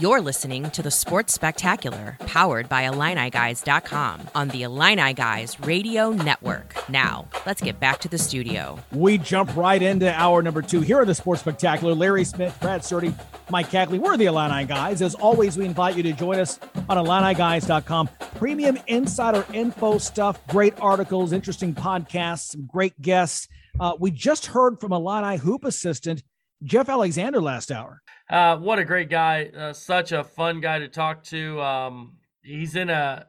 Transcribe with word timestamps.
You're 0.00 0.22
listening 0.22 0.70
to 0.70 0.82
the 0.82 0.90
Sports 0.90 1.34
Spectacular, 1.34 2.16
powered 2.20 2.66
by 2.66 2.84
IlliniGuys.com 2.84 4.22
on 4.34 4.48
the 4.48 4.62
Illini 4.62 5.12
Guys 5.12 5.60
Radio 5.60 6.10
Network. 6.10 6.74
Now, 6.88 7.28
let's 7.44 7.60
get 7.60 7.78
back 7.78 7.98
to 8.00 8.08
the 8.08 8.16
studio. 8.16 8.78
We 8.90 9.18
jump 9.18 9.54
right 9.54 9.80
into 9.82 10.10
hour 10.12 10.42
number 10.42 10.62
two 10.62 10.80
here 10.80 11.02
at 11.02 11.06
the 11.06 11.14
Sports 11.14 11.42
Spectacular. 11.42 11.94
Larry 11.94 12.24
Smith, 12.24 12.56
Brad 12.60 12.82
Sturdy, 12.82 13.14
Mike 13.50 13.68
Cagley. 13.68 13.98
We're 13.98 14.16
the 14.16 14.26
Illini 14.26 14.64
Guys. 14.64 15.02
As 15.02 15.14
always, 15.14 15.58
we 15.58 15.66
invite 15.66 15.94
you 15.94 16.02
to 16.04 16.12
join 16.12 16.38
us 16.40 16.58
on 16.88 16.96
IlliniGuys.com. 16.96 18.08
Premium 18.36 18.78
insider 18.86 19.44
info 19.52 19.98
stuff, 19.98 20.44
great 20.46 20.72
articles, 20.80 21.32
interesting 21.32 21.74
podcasts, 21.74 22.52
some 22.52 22.66
great 22.66 22.98
guests. 23.02 23.46
Uh, 23.78 23.92
we 24.00 24.10
just 24.10 24.46
heard 24.46 24.80
from 24.80 24.92
Illini 24.92 25.36
hoop 25.36 25.64
assistant 25.64 26.22
Jeff 26.64 26.88
Alexander 26.88 27.40
last 27.42 27.70
hour. 27.70 28.00
Uh, 28.32 28.56
what 28.56 28.78
a 28.78 28.84
great 28.84 29.10
guy! 29.10 29.50
Uh, 29.54 29.74
such 29.74 30.12
a 30.12 30.24
fun 30.24 30.58
guy 30.58 30.78
to 30.78 30.88
talk 30.88 31.22
to. 31.22 31.60
Um, 31.60 32.14
he's 32.40 32.76
in 32.76 32.88
a 32.88 33.26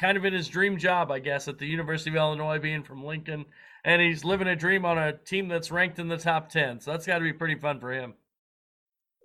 kind 0.00 0.18
of 0.18 0.24
in 0.24 0.32
his 0.32 0.48
dream 0.48 0.76
job, 0.78 1.12
I 1.12 1.20
guess, 1.20 1.46
at 1.46 1.58
the 1.58 1.66
University 1.66 2.10
of 2.10 2.16
Illinois, 2.16 2.58
being 2.58 2.82
from 2.82 3.04
Lincoln, 3.04 3.44
and 3.84 4.02
he's 4.02 4.24
living 4.24 4.48
a 4.48 4.56
dream 4.56 4.84
on 4.84 4.98
a 4.98 5.12
team 5.12 5.46
that's 5.46 5.70
ranked 5.70 6.00
in 6.00 6.08
the 6.08 6.16
top 6.16 6.48
ten. 6.48 6.80
So 6.80 6.90
that's 6.90 7.06
got 7.06 7.18
to 7.18 7.24
be 7.24 7.32
pretty 7.32 7.54
fun 7.54 7.78
for 7.78 7.92
him. 7.92 8.14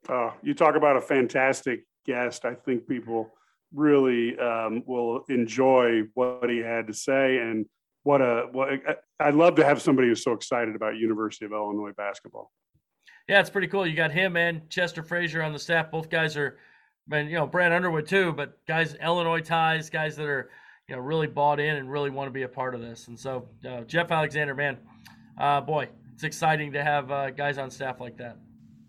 Uh, 0.08 0.34
you 0.44 0.54
talk 0.54 0.76
about 0.76 0.98
a 0.98 1.02
fantastic 1.02 1.88
guest. 2.06 2.46
I 2.46 2.54
think 2.54 2.88
people 2.88 3.34
really 3.74 4.38
um, 4.38 4.84
will 4.86 5.24
enjoy 5.30 6.04
what 6.14 6.48
he 6.48 6.60
had 6.60 6.86
to 6.86 6.94
say 6.94 7.40
and 7.40 7.66
what 8.04 8.22
a 8.22 8.50
what 8.52 8.70
I'd 9.20 9.34
love 9.34 9.56
to 9.56 9.66
have 9.66 9.82
somebody 9.82 10.10
who's 10.10 10.24
so 10.24 10.34
excited 10.34 10.76
about 10.76 10.98
University 10.98 11.46
of 11.46 11.54
Illinois 11.54 11.94
basketball. 11.98 12.52
Yeah, 13.28 13.42
it's 13.42 13.50
pretty 13.50 13.68
cool. 13.68 13.86
You 13.86 13.96
got 13.96 14.12
him 14.12 14.38
and 14.38 14.70
Chester 14.70 15.04
Frazier 15.04 15.44
on 15.44 15.52
the 15.52 15.60
staff. 15.60 15.92
Both 15.92 16.10
guys 16.10 16.38
are, 16.38 16.58
and 17.12 17.30
you 17.30 17.36
know, 17.36 17.46
Brad 17.46 17.74
Underwood 17.74 18.08
too, 18.08 18.32
but 18.32 18.66
guys, 18.66 18.96
Illinois 18.96 19.42
ties, 19.42 19.90
guys 19.90 20.16
that 20.16 20.28
are, 20.28 20.50
you 20.88 20.96
know, 20.96 21.02
really 21.02 21.28
bought 21.28 21.60
in 21.60 21.76
and 21.76 21.92
really 21.92 22.10
want 22.10 22.28
to 22.28 22.32
be 22.32 22.44
a 22.44 22.48
part 22.48 22.74
of 22.74 22.82
this. 22.82 23.10
And 23.10 23.20
so, 23.20 23.48
uh, 23.68 23.82
Jeff 23.82 24.12
Alexander, 24.12 24.56
man, 24.56 24.78
uh, 25.38 25.60
boy, 25.60 25.90
it's 26.14 26.24
exciting 26.24 26.72
to 26.72 26.84
have 26.84 27.12
uh, 27.12 27.30
guys 27.32 27.58
on 27.58 27.70
staff 27.70 28.00
like 28.00 28.18
that. 28.18 28.38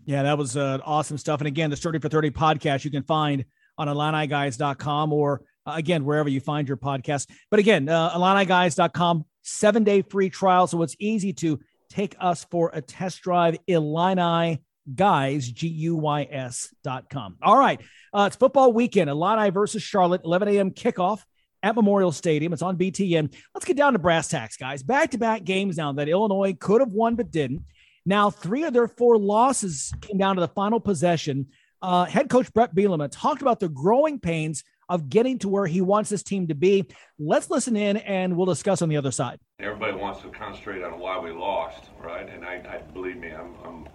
Yeah, 0.05 0.23
that 0.23 0.37
was 0.37 0.55
uh, 0.57 0.79
awesome 0.85 1.17
stuff. 1.17 1.41
And 1.41 1.47
again, 1.47 1.69
the 1.69 1.75
Sturdy 1.75 1.99
for 1.99 2.09
30 2.09 2.31
podcast 2.31 2.85
you 2.85 2.91
can 2.91 3.03
find 3.03 3.45
on 3.77 3.87
IlliniGuys.com 3.87 5.13
or 5.13 5.41
uh, 5.67 5.73
again, 5.75 6.05
wherever 6.05 6.29
you 6.29 6.39
find 6.39 6.67
your 6.67 6.77
podcast. 6.77 7.29
But 7.51 7.59
again, 7.59 7.89
uh, 7.89 8.11
IlliniGuys.com, 8.11 9.25
seven 9.43 9.83
day 9.83 10.01
free 10.01 10.29
trial. 10.29 10.65
So 10.65 10.81
it's 10.81 10.95
easy 10.99 11.33
to 11.33 11.59
take 11.89 12.15
us 12.19 12.45
for 12.49 12.71
a 12.73 12.81
test 12.81 13.21
drive. 13.21 13.57
Illini 13.67 14.61
guys, 14.95 15.49
G 15.51 15.67
U 15.67 15.95
Y 15.95 16.27
S 16.29 16.73
dot 16.83 17.09
com. 17.09 17.37
All 17.41 17.57
right. 17.57 17.81
Uh, 18.13 18.25
it's 18.27 18.35
football 18.35 18.73
weekend. 18.73 19.09
Illini 19.09 19.49
versus 19.49 19.83
Charlotte, 19.83 20.21
11 20.23 20.47
a.m. 20.49 20.71
kickoff 20.71 21.21
at 21.61 21.75
Memorial 21.75 22.11
Stadium. 22.11 22.53
It's 22.53 22.61
on 22.61 22.77
BTN. 22.77 23.33
Let's 23.53 23.65
get 23.65 23.77
down 23.77 23.93
to 23.93 23.99
brass 23.99 24.27
tacks, 24.27 24.57
guys. 24.57 24.81
Back 24.83 25.11
to 25.11 25.17
back 25.17 25.43
games 25.43 25.77
now 25.77 25.91
that 25.93 26.09
Illinois 26.09 26.53
could 26.53 26.81
have 26.81 26.91
won 26.91 27.15
but 27.15 27.31
didn't. 27.31 27.63
Now, 28.05 28.29
three 28.29 28.63
of 28.63 28.73
their 28.73 28.87
four 28.87 29.17
losses 29.17 29.93
came 30.01 30.17
down 30.17 30.35
to 30.35 30.41
the 30.41 30.47
final 30.47 30.79
possession. 30.79 31.47
Uh, 31.81 32.05
head 32.05 32.29
coach 32.29 32.51
Brett 32.53 32.73
Bielema 32.73 33.09
talked 33.11 33.41
about 33.41 33.59
the 33.59 33.69
growing 33.69 34.19
pains 34.19 34.63
of 34.89 35.07
getting 35.09 35.37
to 35.39 35.49
where 35.49 35.67
he 35.67 35.81
wants 35.81 36.09
this 36.09 36.23
team 36.23 36.47
to 36.47 36.55
be. 36.55 36.85
Let's 37.19 37.49
listen 37.49 37.75
in 37.77 37.97
and 37.97 38.35
we'll 38.35 38.47
discuss 38.47 38.81
on 38.81 38.89
the 38.89 38.97
other 38.97 39.11
side. 39.11 39.39
Everybody 39.59 39.93
wants 39.93 40.21
to 40.21 40.29
concentrate 40.29 40.83
on 40.83 40.99
why 40.99 41.19
we 41.19 41.31
lost, 41.31 41.83
right? 42.01 42.27
And 42.27 42.43
I, 42.43 42.55
I 42.67 42.91
believe 42.91 43.17
me, 43.17 43.31
I'm, 43.31 43.53
I'm 43.63 43.87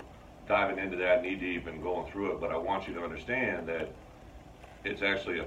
diving 0.47 0.79
into 0.79 0.97
that 0.99 1.23
knee 1.23 1.35
deep 1.35 1.67
and 1.67 1.83
going 1.83 2.11
through 2.11 2.33
it, 2.33 2.41
but 2.41 2.51
I 2.51 2.57
want 2.57 2.87
you 2.87 2.95
to 2.95 3.03
understand 3.03 3.69
that 3.69 3.93
it's 4.85 5.03
actually 5.03 5.41
a 5.41 5.47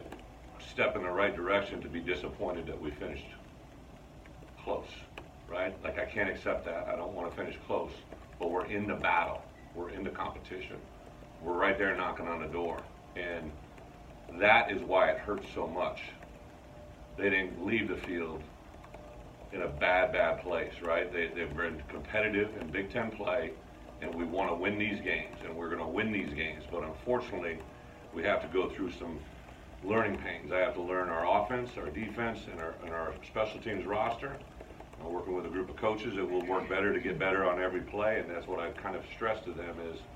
step 0.72 0.96
in 0.96 1.04
the 1.04 1.10
right 1.10 1.36
direction 1.36 1.82
to 1.82 1.88
be 1.88 2.00
disappointed 2.00 2.68
that 2.68 2.80
we 2.80 2.92
finished 2.92 3.26
close, 4.64 4.88
right? 5.48 5.74
Like 5.84 5.98
I 5.98 6.06
can't 6.06 6.30
accept 6.30 6.66
that. 6.66 6.88
I 6.88 6.96
don't 6.96 7.14
want 7.14 7.30
to 7.30 7.38
finish 7.38 7.56
close, 7.68 7.92
but 8.40 8.52
we're 8.52 8.66
in 8.66 8.88
the 8.88 8.96
battle. 8.96 9.42
We're 9.76 9.92
in 9.92 10.04
the 10.04 10.10
competition. 10.10 10.78
We're 11.42 11.54
right 11.54 11.78
there 11.78 11.96
knocking 11.96 12.28
on 12.28 12.42
the 12.42 12.48
door. 12.48 12.82
And 13.16 13.52
that 14.40 14.72
is 14.72 14.82
why 14.84 15.10
it 15.10 15.18
hurts 15.20 15.48
so 15.54 15.68
much. 15.68 16.02
They 17.18 17.30
didn't 17.30 17.66
leave 17.66 17.88
the 17.88 17.96
field 17.96 18.42
in 19.52 19.62
a 19.62 19.68
bad, 19.68 20.12
bad 20.12 20.42
place, 20.42 20.74
right? 20.84 21.12
They, 21.12 21.28
they've 21.28 21.56
been 21.56 21.82
competitive 21.90 22.56
in 22.62 22.70
Big 22.72 22.92
Ten 22.92 23.12
play, 23.12 23.52
and 24.02 24.14
we 24.14 24.26
want 24.26 24.50
to 24.52 24.56
win 24.56 24.78
these 24.78 25.02
games, 25.02 25.38
and 25.44 25.56
we're 25.56 25.70
going 25.70 25.82
to 25.82 25.88
win 25.88 26.12
these 26.12 26.34
games. 26.34 26.64
But 26.72 26.84
unfortunately, 26.84 27.58
we 28.14 28.24
have 28.24 28.42
to 28.42 28.48
go 28.50 28.70
through 28.70 28.92
some 28.92 29.20
learning 29.84 30.18
pains. 30.18 30.52
I 30.52 30.60
have 30.60 30.76
to 30.76 30.82
learn 30.82 31.10
our 31.10 31.44
offense, 31.44 31.72
our 31.78 31.90
defense, 31.90 32.40
and 32.52 32.60
our, 32.60 32.76
and 32.84 32.92
our 32.92 33.14
special 33.32 33.60
teams 33.62 33.86
roster. 33.86 34.34
I'm 35.00 35.12
working 35.12 35.36
with 35.36 35.46
a 35.46 35.50
group 35.50 35.70
of 35.70 35.78
coaches 35.78 36.16
that 36.16 36.30
will 36.30 36.46
work 36.46 36.68
better 36.70 36.94
to 36.94 37.00
get 37.00 37.18
better 37.18 37.46
on 37.46 37.62
every 37.62 37.82
play, 37.82 38.20
and 38.20 38.30
that's 38.30 38.48
what 38.48 38.60
I 38.60 38.72
kind 38.72 38.96
of 38.96 39.04
stress 39.16 39.44
to 39.46 39.54
them 39.54 39.76
is– 39.92 40.00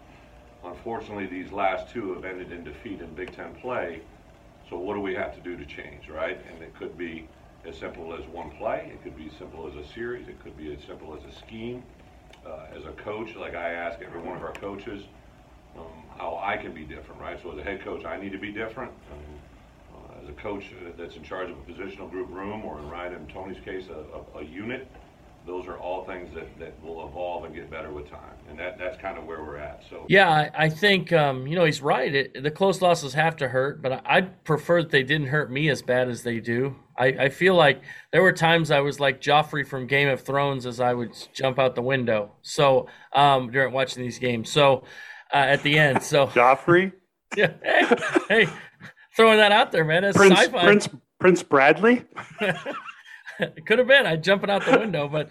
Unfortunately, 0.63 1.25
these 1.25 1.51
last 1.51 1.89
two 1.91 2.13
have 2.13 2.23
ended 2.23 2.51
in 2.51 2.63
defeat 2.63 3.01
in 3.01 3.13
Big 3.15 3.35
Ten 3.35 3.53
play. 3.55 4.01
So 4.69 4.77
what 4.77 4.93
do 4.93 5.01
we 5.01 5.15
have 5.15 5.33
to 5.35 5.41
do 5.41 5.57
to 5.57 5.65
change, 5.65 6.07
right? 6.07 6.39
And 6.49 6.61
it 6.61 6.75
could 6.75 6.97
be 6.97 7.27
as 7.65 7.77
simple 7.77 8.13
as 8.13 8.25
one 8.27 8.51
play. 8.51 8.91
It 8.93 9.03
could 9.03 9.17
be 9.17 9.27
as 9.27 9.33
simple 9.37 9.67
as 9.67 9.75
a 9.75 9.87
series. 9.93 10.27
It 10.27 10.41
could 10.43 10.57
be 10.57 10.73
as 10.73 10.83
simple 10.83 11.15
as 11.15 11.23
a 11.25 11.35
scheme. 11.35 11.83
Uh, 12.45 12.65
as 12.75 12.85
a 12.85 12.91
coach, 13.03 13.35
like 13.35 13.55
I 13.55 13.71
ask 13.71 14.01
every 14.01 14.21
one 14.21 14.37
of 14.37 14.43
our 14.43 14.53
coaches, 14.53 15.03
um, 15.77 15.85
how 16.17 16.39
I 16.41 16.57
can 16.57 16.73
be 16.73 16.83
different, 16.83 17.21
right? 17.21 17.39
So 17.41 17.51
as 17.51 17.57
a 17.59 17.63
head 17.63 17.81
coach, 17.81 18.05
I 18.05 18.17
need 18.17 18.31
to 18.31 18.39
be 18.39 18.51
different. 18.51 18.91
Um, 19.11 19.95
uh, 19.95 20.23
as 20.23 20.29
a 20.29 20.33
coach 20.33 20.71
that's 20.97 21.15
in 21.15 21.23
charge 21.23 21.49
of 21.49 21.57
a 21.57 21.71
positional 21.71 22.09
group 22.09 22.29
room, 22.29 22.65
or 22.65 22.79
in 22.79 22.89
Ryan 22.89 23.13
and 23.13 23.29
Tony's 23.29 23.61
case, 23.63 23.85
a, 23.89 24.37
a, 24.37 24.41
a 24.41 24.43
unit, 24.43 24.87
those 25.45 25.65
are 25.67 25.77
all 25.77 26.05
things 26.05 26.33
that, 26.35 26.47
that 26.59 26.73
will 26.83 27.07
evolve 27.07 27.45
and 27.45 27.55
get 27.55 27.69
better 27.69 27.91
with 27.91 28.09
time. 28.09 28.35
And 28.49 28.59
that, 28.59 28.77
that's 28.77 28.97
kind 29.01 29.17
of 29.17 29.25
where 29.25 29.43
we're 29.43 29.57
at. 29.57 29.83
So 29.89 30.05
yeah, 30.07 30.29
I, 30.29 30.65
I 30.65 30.69
think 30.69 31.11
um, 31.13 31.47
you 31.47 31.55
know 31.55 31.65
he's 31.65 31.81
right. 31.81 32.13
It, 32.13 32.43
the 32.43 32.51
close 32.51 32.81
losses 32.81 33.13
have 33.13 33.35
to 33.37 33.47
hurt, 33.47 33.81
but 33.81 34.01
I, 34.05 34.21
would 34.21 34.43
prefer 34.43 34.83
that 34.83 34.91
they 34.91 35.03
didn't 35.03 35.27
hurt 35.27 35.51
me 35.51 35.69
as 35.69 35.81
bad 35.81 36.09
as 36.09 36.23
they 36.23 36.39
do. 36.39 36.75
I, 36.97 37.05
I 37.07 37.29
feel 37.29 37.55
like 37.55 37.81
there 38.11 38.21
were 38.21 38.33
times 38.33 38.69
I 38.69 38.81
was 38.81 38.99
like 38.99 39.21
Joffrey 39.21 39.65
from 39.65 39.87
Game 39.87 40.09
of 40.09 40.21
Thrones 40.21 40.65
as 40.65 40.79
I 40.79 40.93
would 40.93 41.11
jump 41.33 41.57
out 41.57 41.75
the 41.75 41.81
window. 41.81 42.33
So 42.41 42.87
um, 43.13 43.49
during 43.51 43.73
watching 43.73 44.03
these 44.03 44.19
games, 44.19 44.51
so 44.51 44.83
uh, 45.33 45.37
at 45.37 45.63
the 45.63 45.79
end, 45.79 46.03
so 46.03 46.27
Joffrey. 46.27 46.93
Yeah, 47.37 47.53
hey, 47.63 47.85
hey, 48.27 48.49
throwing 49.15 49.37
that 49.37 49.53
out 49.53 49.71
there, 49.71 49.85
man. 49.85 50.01
That's 50.01 50.17
Prince, 50.17 50.37
sci-fi. 50.37 50.65
Prince 50.65 50.89
Prince 51.17 51.43
Bradley. 51.43 52.03
it 53.55 53.65
could 53.65 53.79
have 53.79 53.87
been. 53.87 54.05
I 54.05 54.15
jumping 54.15 54.49
out 54.49 54.65
the 54.65 54.77
window, 54.77 55.07
but 55.07 55.29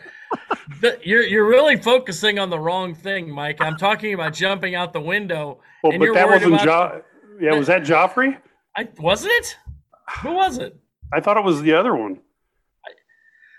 the, 0.81 0.99
you're 1.05 1.23
you're 1.23 1.49
really 1.49 1.77
focusing 1.77 2.39
on 2.39 2.51
the 2.51 2.59
wrong 2.59 2.95
thing, 2.95 3.31
Mike. 3.31 3.61
I'm 3.61 3.77
talking 3.77 4.15
about 4.15 4.35
jumping 4.35 4.75
out 4.75 4.93
the 4.93 5.01
window. 5.01 5.61
Well, 5.83 5.99
but 5.99 6.15
that 6.15 6.29
wasn't 6.29 6.61
jo- 6.61 7.03
Yeah, 7.41 7.55
was 7.55 7.69
that 7.69 7.83
Joffrey? 7.83 8.37
I 8.77 8.89
wasn't 8.99 9.33
it. 9.35 9.57
Who 10.23 10.33
was 10.33 10.59
it? 10.59 10.77
I 11.13 11.21
thought 11.21 11.37
it 11.37 11.45
was 11.45 11.63
the 11.63 11.73
other 11.73 11.95
one. 11.95 12.21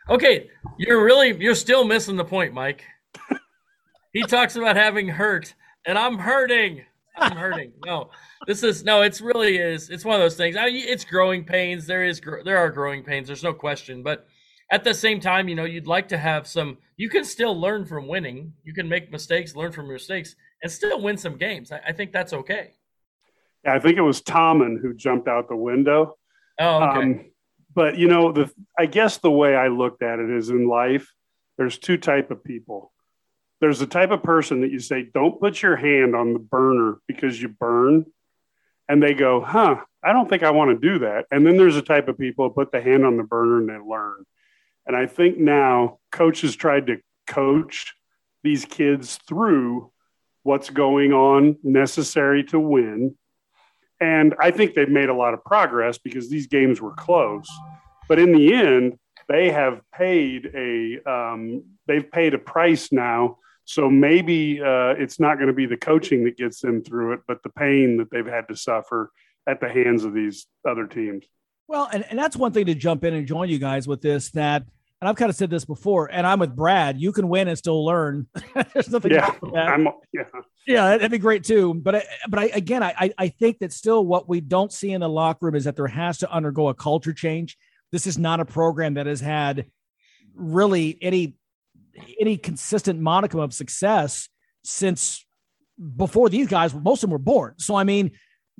Okay, 0.10 0.50
you're 0.78 1.04
really 1.04 1.36
you're 1.42 1.56
still 1.56 1.86
missing 1.86 2.18
the 2.18 2.26
point, 2.26 2.54
Mike. 2.54 2.84
he 4.14 4.24
talks 4.24 4.56
about 4.58 4.76
having 4.76 5.08
hurt, 5.08 5.54
and 5.86 5.98
I'm 5.98 6.18
hurting. 6.18 6.84
I'm 7.18 7.38
hurting. 7.38 7.74
No, 7.86 8.10
this 8.48 8.64
is 8.64 8.84
no. 8.84 9.02
It's 9.02 9.22
really 9.22 9.58
is. 9.58 9.90
It's 9.90 10.04
one 10.04 10.16
of 10.16 10.22
those 10.22 10.36
things. 10.36 10.56
I, 10.56 10.68
it's 10.68 11.06
growing 11.06 11.44
pains. 11.44 11.86
There 11.86 12.04
is 12.04 12.22
there 12.44 12.58
are 12.58 12.70
growing 12.70 13.04
pains. 13.04 13.28
There's 13.28 13.44
no 13.44 13.54
question. 13.54 14.02
But 14.04 14.28
at 14.72 14.86
the 14.86 14.94
same 14.94 15.20
time, 15.20 15.50
you 15.50 15.56
know, 15.56 15.66
you'd 15.66 15.86
like 15.86 16.08
to 16.08 16.18
have 16.18 16.48
some. 16.48 16.78
You 16.96 17.10
can 17.10 17.26
still 17.26 17.60
learn 17.60 17.86
from 17.86 18.08
winning. 18.08 18.54
You 18.64 18.74
can 18.74 18.88
make 18.88 19.12
mistakes, 19.12 19.56
learn 19.56 19.74
from 19.74 19.86
your 19.86 19.96
mistakes, 19.96 20.36
and 20.64 20.72
still 20.72 21.02
win 21.02 21.18
some 21.18 21.38
games. 21.38 21.72
I, 21.72 21.82
I 21.88 21.92
think 21.92 22.14
that's 22.14 22.32
okay. 22.32 22.72
Yeah, 23.66 23.76
I 23.76 23.80
think 23.80 23.98
it 23.98 24.02
was 24.02 24.22
Tommen 24.22 24.82
who 24.82 24.94
jumped 24.94 25.28
out 25.28 25.50
the 25.50 25.56
window. 25.56 26.18
Oh, 26.58 26.84
okay. 26.84 27.00
Um, 27.00 27.26
but 27.76 27.98
you 27.98 28.08
know, 28.08 28.32
the 28.32 28.50
I 28.80 28.86
guess 28.86 29.18
the 29.18 29.30
way 29.30 29.56
I 29.56 29.68
looked 29.68 30.02
at 30.02 30.20
it 30.20 30.30
is 30.30 30.50
in 30.50 30.68
life, 30.68 31.12
there's 31.58 31.78
two 31.78 31.98
type 31.98 32.32
of 32.32 32.44
people. 32.44 32.94
There's 33.60 33.80
the 33.80 33.88
type 33.88 34.12
of 34.12 34.24
person 34.24 34.62
that 34.62 34.72
you 34.72 34.80
say, 34.80 35.04
"Don't 35.14 35.40
put 35.40 35.62
your 35.62 35.76
hand 35.76 36.16
on 36.16 36.34
the 36.34 36.40
burner 36.40 37.00
because 37.08 37.42
you 37.42 37.50
burn," 37.50 38.06
and 38.88 39.04
they 39.04 39.14
go, 39.14 39.42
"Huh, 39.42 39.82
I 40.02 40.14
don't 40.14 40.30
think 40.30 40.44
I 40.44 40.52
want 40.52 40.72
to 40.72 40.90
do 40.90 41.00
that." 41.00 41.26
And 41.30 41.46
then 41.46 41.58
there's 41.58 41.76
a 41.76 41.82
type 41.82 42.08
of 42.08 42.18
people 42.18 42.48
who 42.48 42.54
put 42.54 42.72
the 42.72 42.82
hand 42.82 43.06
on 43.06 43.18
the 43.18 43.24
burner 43.24 43.60
and 43.60 43.70
they 43.70 43.78
learn. 43.78 44.26
And 44.92 45.00
I 45.00 45.06
think 45.06 45.38
now 45.38 46.00
coaches 46.12 46.54
tried 46.54 46.88
to 46.88 46.98
coach 47.26 47.94
these 48.44 48.66
kids 48.66 49.20
through 49.26 49.90
what's 50.44 50.70
going 50.70 51.14
on 51.14 51.56
necessary 51.64 52.44
to 52.46 52.60
win. 52.60 53.16
And 54.02 54.36
I 54.38 54.52
think 54.52 54.74
they've 54.74 54.90
made 54.90 55.08
a 55.08 55.14
lot 55.14 55.34
of 55.34 55.46
progress 55.46 55.98
because 55.98 56.30
these 56.30 56.48
games 56.48 56.82
were 56.82 56.92
close. 56.92 57.48
But 58.10 58.20
in 58.20 58.34
the 58.34 58.54
end, 58.54 59.00
they 59.30 59.50
have 59.50 59.80
paid 59.96 60.52
a 60.54 61.00
um, 61.10 61.64
they've 61.88 62.12
paid 62.12 62.34
a 62.34 62.38
price 62.38 62.92
now. 62.92 63.38
So 63.64 63.90
maybe 63.90 64.60
uh, 64.60 64.96
it's 64.98 65.22
not 65.22 65.36
going 65.36 65.48
to 65.48 65.54
be 65.54 65.68
the 65.68 65.78
coaching 65.78 66.26
that 66.26 66.36
gets 66.36 66.60
them 66.60 66.84
through 66.84 67.14
it, 67.14 67.22
but 67.30 67.42
the 67.44 67.50
pain 67.52 67.96
that 68.00 68.12
they've 68.12 68.28
had 68.28 68.50
to 68.50 68.58
suffer 68.58 69.10
at 69.48 69.62
the 69.62 69.70
hands 69.70 70.04
of 70.04 70.14
these 70.14 70.48
other 70.68 70.86
teams. 70.86 71.24
Well, 71.70 71.88
and, 71.94 72.04
and 72.10 72.20
that's 72.20 72.36
one 72.36 72.52
thing 72.52 72.66
to 72.66 72.76
jump 72.76 73.06
in 73.06 73.14
and 73.14 73.26
join 73.26 73.48
you 73.48 73.58
guys 73.58 73.88
with 73.88 74.02
this 74.02 74.32
that 74.32 74.66
and 75.02 75.10
I've 75.10 75.16
kind 75.16 75.30
of 75.30 75.36
said 75.36 75.50
this 75.50 75.66
before, 75.66 76.12
and 76.12 76.28
I'm 76.28 76.40
with 76.40 76.56
Brad. 76.56 77.02
You 77.02 77.12
can 77.12 77.28
win 77.28 77.48
and 77.48 77.58
still 77.58 77.84
learn. 77.84 78.28
There's 78.74 78.90
nothing. 78.90 79.12
Yeah, 79.12 79.34
I'm, 79.56 79.88
yeah, 80.14 80.24
yeah, 80.68 80.90
that'd 80.90 81.10
be 81.10 81.18
great 81.18 81.44
too. 81.44 81.74
But 81.74 81.96
I, 81.96 82.04
but 82.30 82.40
I, 82.40 82.44
again, 82.54 82.84
I 82.84 83.12
I 83.18 83.30
think 83.30 83.60
that 83.60 83.74
still 83.74 84.06
what 84.06 84.30
we 84.30 84.42
don't 84.42 84.72
see 84.72 84.92
in 84.92 85.02
the 85.02 85.10
locker 85.10 85.48
room 85.48 85.56
is 85.56 85.64
that 85.64 85.76
there 85.76 85.88
has 85.88 86.20
to 86.20 86.32
undergo 86.32 86.70
a 86.70 86.76
culture 86.76 87.14
change. 87.14 87.58
This 87.92 88.06
is 88.06 88.20
not 88.20 88.40
a 88.40 88.46
program 88.46 88.94
that 88.94 89.08
has 89.08 89.20
had 89.20 89.66
really 90.36 91.00
any 91.02 91.36
any 92.20 92.38
consistent 92.38 93.00
modicum 93.00 93.40
of 93.40 93.54
success 93.54 94.30
since 94.64 95.26
before 95.98 96.30
these 96.30 96.48
guys. 96.48 96.76
Most 96.76 97.04
of 97.04 97.10
them 97.10 97.12
were 97.12 97.18
born. 97.18 97.56
So 97.58 97.76
I 97.76 97.86
mean, 97.86 98.12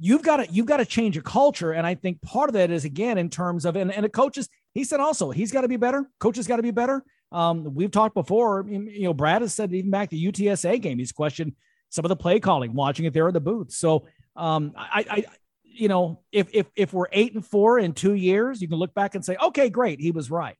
you've 0.02 0.24
got 0.24 0.38
to 0.38 0.52
you've 0.52 0.66
got 0.66 0.78
to 0.78 0.86
change 0.86 1.16
a 1.16 1.22
culture, 1.22 1.72
and 1.72 1.86
I 1.86 1.94
think 1.94 2.22
part 2.22 2.50
of 2.50 2.54
that 2.54 2.72
is 2.72 2.84
again 2.86 3.18
in 3.20 3.30
terms 3.30 3.66
of 3.66 3.76
and 3.76 3.94
and 3.94 4.04
the 4.04 4.10
coaches 4.10 4.50
he 4.74 4.84
said 4.84 5.00
also 5.00 5.30
he's 5.30 5.52
got 5.52 5.62
to 5.62 5.68
be 5.68 5.78
better. 5.78 6.10
Coaches 6.20 6.48
got 6.48 6.58
to 6.58 6.64
be 6.64 6.72
better. 6.72 7.04
Um, 7.32 7.76
we've 7.76 7.92
talked 7.92 8.16
before. 8.16 8.66
You 8.68 9.04
know, 9.04 9.14
Brad 9.14 9.44
has 9.44 9.54
said 9.54 9.72
even 9.74 9.92
back 9.92 10.10
the 10.10 10.32
UTSA 10.32 10.82
game, 10.82 10.98
he's 10.98 11.12
questioned 11.12 11.54
some 11.90 12.04
of 12.04 12.10
the 12.10 12.16
play 12.16 12.40
calling, 12.40 12.74
watching 12.74 13.06
it 13.06 13.14
there 13.14 13.28
in 13.28 13.34
the 13.34 13.40
booth. 13.40 13.72
So 13.72 14.08
um, 14.36 14.74
I, 14.76 15.06
I, 15.10 15.26
you 15.64 15.88
know, 15.88 16.22
if 16.32 16.48
if 16.52 16.68
if 16.76 16.94
we're 16.94 17.08
eight 17.12 17.36
and 17.36 17.46
four 17.46 17.78
in 17.78 17.94
two 17.94 18.16
years, 18.16 18.62
you 18.62 18.68
can 18.68 18.78
look 18.78 18.94
back 18.96 19.14
and 19.14 19.24
say, 19.24 19.38
okay, 19.42 19.70
great, 19.70 20.02
he 20.02 20.12
was 20.12 20.32
right. 20.32 20.58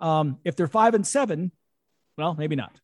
Um, 0.00 0.38
if 0.44 0.56
they're 0.56 0.66
five 0.66 0.94
and 0.94 1.06
seven, 1.06 1.52
well, 2.16 2.34
maybe 2.34 2.56
not. 2.56 2.80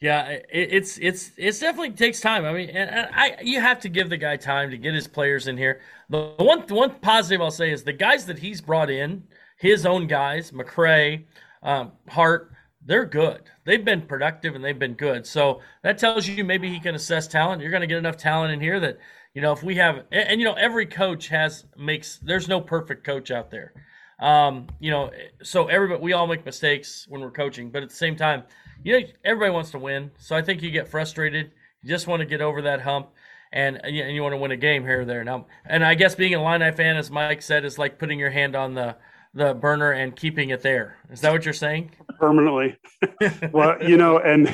Yeah, 0.00 0.28
it, 0.28 0.46
it's 0.50 0.98
it's 0.98 1.30
it's 1.38 1.58
definitely 1.58 1.92
takes 1.92 2.20
time. 2.20 2.44
I 2.44 2.52
mean, 2.52 2.68
and, 2.68 2.90
and, 2.90 3.08
I 3.14 3.36
you 3.42 3.60
have 3.60 3.80
to 3.80 3.88
give 3.88 4.10
the 4.10 4.18
guy 4.18 4.36
time 4.36 4.70
to 4.70 4.76
get 4.76 4.94
his 4.94 5.08
players 5.08 5.48
in 5.48 5.56
here. 5.56 5.80
The 6.10 6.34
one 6.36 6.66
the 6.66 6.74
one 6.74 6.90
positive 7.00 7.40
I'll 7.40 7.50
say 7.50 7.72
is 7.72 7.82
the 7.82 7.94
guys 7.94 8.26
that 8.26 8.38
he's 8.38 8.60
brought 8.60 8.90
in, 8.90 9.24
his 9.56 9.86
own 9.86 10.06
guys, 10.06 10.50
McCray, 10.50 11.24
um, 11.62 11.92
Hart, 12.10 12.52
they're 12.84 13.06
good. 13.06 13.42
They've 13.64 13.84
been 13.84 14.02
productive 14.02 14.54
and 14.54 14.62
they've 14.62 14.78
been 14.78 14.94
good. 14.94 15.26
So 15.26 15.60
that 15.82 15.96
tells 15.96 16.28
you 16.28 16.44
maybe 16.44 16.68
he 16.68 16.78
can 16.78 16.94
assess 16.94 17.26
talent. 17.26 17.62
You're 17.62 17.70
going 17.70 17.80
to 17.80 17.86
get 17.86 17.98
enough 17.98 18.18
talent 18.18 18.52
in 18.52 18.60
here 18.60 18.78
that 18.80 18.98
you 19.32 19.40
know 19.40 19.52
if 19.52 19.62
we 19.62 19.76
have 19.76 20.04
and, 20.12 20.28
and 20.28 20.40
you 20.40 20.46
know 20.46 20.54
every 20.54 20.84
coach 20.84 21.28
has 21.28 21.64
makes 21.74 22.18
there's 22.18 22.48
no 22.48 22.60
perfect 22.60 23.02
coach 23.02 23.30
out 23.30 23.50
there. 23.50 23.72
Um, 24.20 24.66
you 24.78 24.90
know, 24.90 25.10
so 25.42 25.68
everybody 25.68 26.02
we 26.02 26.12
all 26.12 26.26
make 26.26 26.44
mistakes 26.44 27.06
when 27.08 27.22
we're 27.22 27.30
coaching, 27.30 27.70
but 27.70 27.82
at 27.82 27.88
the 27.88 27.96
same 27.96 28.14
time 28.14 28.44
you 28.82 29.00
know, 29.00 29.06
everybody 29.24 29.52
wants 29.52 29.70
to 29.72 29.78
win. 29.78 30.10
So 30.18 30.36
I 30.36 30.42
think 30.42 30.62
you 30.62 30.70
get 30.70 30.88
frustrated. 30.88 31.52
You 31.82 31.88
just 31.88 32.06
want 32.06 32.20
to 32.20 32.26
get 32.26 32.40
over 32.40 32.62
that 32.62 32.82
hump, 32.82 33.08
and 33.52 33.76
uh, 33.76 33.86
and 33.86 34.14
you 34.14 34.22
want 34.22 34.32
to 34.32 34.38
win 34.38 34.50
a 34.50 34.56
game 34.56 34.82
here 34.82 35.02
or 35.02 35.04
there. 35.04 35.24
Now, 35.24 35.46
and 35.64 35.84
I 35.84 35.94
guess 35.94 36.14
being 36.14 36.34
a 36.34 36.40
Illini 36.40 36.72
fan, 36.72 36.96
as 36.96 37.10
Mike 37.10 37.42
said, 37.42 37.64
is 37.64 37.78
like 37.78 37.98
putting 37.98 38.18
your 38.18 38.30
hand 38.30 38.56
on 38.56 38.74
the 38.74 38.96
the 39.34 39.54
burner 39.54 39.92
and 39.92 40.16
keeping 40.16 40.50
it 40.50 40.62
there. 40.62 40.96
Is 41.10 41.20
that 41.20 41.30
what 41.30 41.44
you're 41.44 41.54
saying? 41.54 41.90
Permanently. 42.18 42.78
well, 43.52 43.76
you 43.86 43.98
know, 43.98 44.18
and 44.18 44.48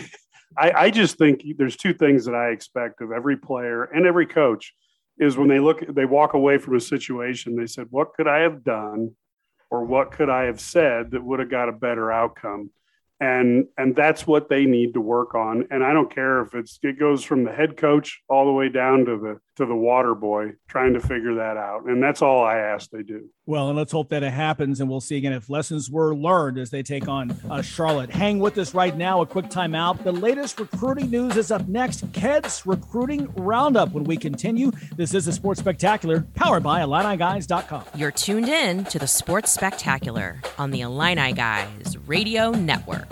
I, 0.59 0.73
I 0.73 0.91
just 0.91 1.19
think 1.19 1.45
there's 1.57 1.77
two 1.77 1.95
things 1.95 2.25
that 2.25 2.35
I 2.35 2.49
expect 2.49 3.01
of 3.01 3.13
every 3.13 3.37
player 3.37 3.85
and 3.85 4.07
every 4.07 4.27
coach 4.27 4.75
is 5.19 5.37
when 5.37 5.49
they 5.49 5.61
look, 5.61 5.83
they 5.95 6.05
walk 6.05 6.35
away 6.35 6.59
from 6.59 6.75
a 6.77 6.81
situation, 6.81 7.55
they 7.55 7.67
said, 7.67 7.87
What 7.91 8.15
could 8.15 8.27
I 8.27 8.41
have 8.41 8.65
done? 8.65 9.13
Or 9.71 9.85
what 9.85 10.11
could 10.11 10.29
I 10.29 10.45
have 10.45 10.61
said 10.61 11.13
that 11.13 11.25
would 11.25 11.41
have 11.41 11.51
got 11.51 11.69
a 11.69 11.73
better 11.73 12.13
outcome? 12.13 12.71
And 13.23 13.69
and 13.79 13.95
that's 13.95 14.27
what 14.27 14.49
they 14.49 14.67
need 14.67 14.95
to 14.95 15.01
work 15.01 15.37
on. 15.37 15.69
And 15.71 15.85
i 15.85 15.93
don't 15.93 16.13
care 16.13 16.41
if 16.41 16.55
it's 16.55 16.79
it 16.83 16.99
goes 16.99 17.23
from 17.23 17.45
the 17.45 17.53
head 17.53 17.77
coach 17.77 18.21
all 18.29 18.47
the 18.47 18.53
way 18.53 18.69
down 18.69 19.05
to 19.05 19.17
the 19.17 19.39
to 19.57 19.67
the 19.67 19.77
water 19.77 20.15
boy 20.15 20.53
trying 20.67 20.95
to 20.95 21.01
figure 21.01 21.35
that 21.35 21.57
out. 21.57 21.85
And 21.87 22.03
that's 22.03 22.21
all 22.21 22.43
i 22.43 22.59
ask 22.59 22.91
they 22.91 23.05
do. 23.05 23.29
Well 23.47 23.69
and 23.69 23.79
let's 23.79 23.93
hope 23.93 24.09
that 24.09 24.25
it 24.25 24.33
happens 24.33 24.81
and 24.81 24.91
we'll 24.91 25.01
see 25.01 25.19
again 25.19 25.33
if 25.33 25.49
lessons 25.49 25.89
were 25.89 26.17
learned 26.17 26.59
as 26.59 26.71
they 26.71 26.83
take 26.83 27.07
on 27.07 27.31
uh, 27.49 27.63
charlotte. 27.63 28.11
Hang 28.11 28.41
with 28.41 28.59
us 28.59 28.75
right 28.75 28.97
now 28.97 29.23
a 29.23 29.27
quick 29.27 29.47
timeout. 29.47 30.03
The 30.03 30.13
latest 30.13 30.59
recruiting 30.59 31.09
news 31.09 31.37
is 31.37 31.53
up 31.53 31.69
next. 31.69 32.05
Ked's 32.13 32.67
recruiting 32.67 33.33
roundup. 33.37 33.93
When 33.93 34.05
we 34.05 34.17
continue 34.17 34.73
this 34.97 35.15
is 35.15 35.27
the 35.27 35.33
sports 35.33 35.61
spectacular 35.61 36.23
powered 36.35 36.65
by 36.65 36.83
illini 36.83 37.13
you're 37.97 38.11
tuned 38.11 38.49
in 38.49 38.85
to 38.87 38.99
the 38.99 39.07
sports 39.07 39.53
spectacular 39.53 40.41
on 40.59 40.73
the 40.73 40.81
illini 40.81 41.33
guys 41.33 41.97
radio 42.07 42.51
network 42.51 43.12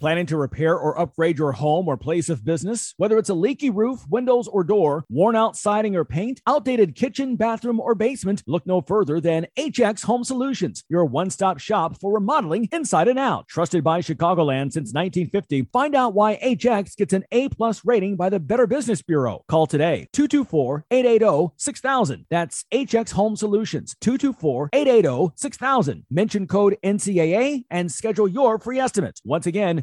Planning 0.00 0.26
to 0.26 0.36
repair 0.36 0.78
or 0.78 0.96
upgrade 0.96 1.38
your 1.38 1.50
home 1.50 1.88
or 1.88 1.96
place 1.96 2.28
of 2.28 2.44
business? 2.44 2.94
Whether 2.98 3.18
it's 3.18 3.30
a 3.30 3.34
leaky 3.34 3.68
roof, 3.68 4.04
windows, 4.08 4.46
or 4.46 4.62
door, 4.62 5.04
worn 5.08 5.34
out 5.34 5.56
siding 5.56 5.96
or 5.96 6.04
paint, 6.04 6.40
outdated 6.46 6.94
kitchen, 6.94 7.34
bathroom, 7.34 7.80
or 7.80 7.96
basement, 7.96 8.44
look 8.46 8.64
no 8.64 8.80
further 8.80 9.20
than 9.20 9.48
HX 9.56 10.04
Home 10.04 10.22
Solutions, 10.22 10.84
your 10.88 11.04
one 11.04 11.30
stop 11.30 11.58
shop 11.58 12.00
for 12.00 12.14
remodeling 12.14 12.68
inside 12.70 13.08
and 13.08 13.18
out. 13.18 13.48
Trusted 13.48 13.82
by 13.82 14.00
Chicagoland 14.00 14.72
since 14.72 14.94
1950, 14.94 15.68
find 15.72 15.96
out 15.96 16.14
why 16.14 16.36
HX 16.36 16.96
gets 16.96 17.12
an 17.12 17.24
A 17.32 17.48
plus 17.48 17.84
rating 17.84 18.14
by 18.14 18.28
the 18.28 18.38
Better 18.38 18.68
Business 18.68 19.02
Bureau. 19.02 19.44
Call 19.48 19.66
today 19.66 20.06
224 20.12 20.84
880 20.92 21.54
6000. 21.56 22.24
That's 22.30 22.64
HX 22.72 23.10
Home 23.14 23.34
Solutions 23.34 23.96
224 24.00 24.70
880 24.72 25.32
6000. 25.34 26.06
Mention 26.08 26.46
code 26.46 26.76
NCAA 26.84 27.64
and 27.68 27.90
schedule 27.90 28.28
your 28.28 28.60
free 28.60 28.78
estimate. 28.78 29.20
Once 29.24 29.46
again, 29.46 29.82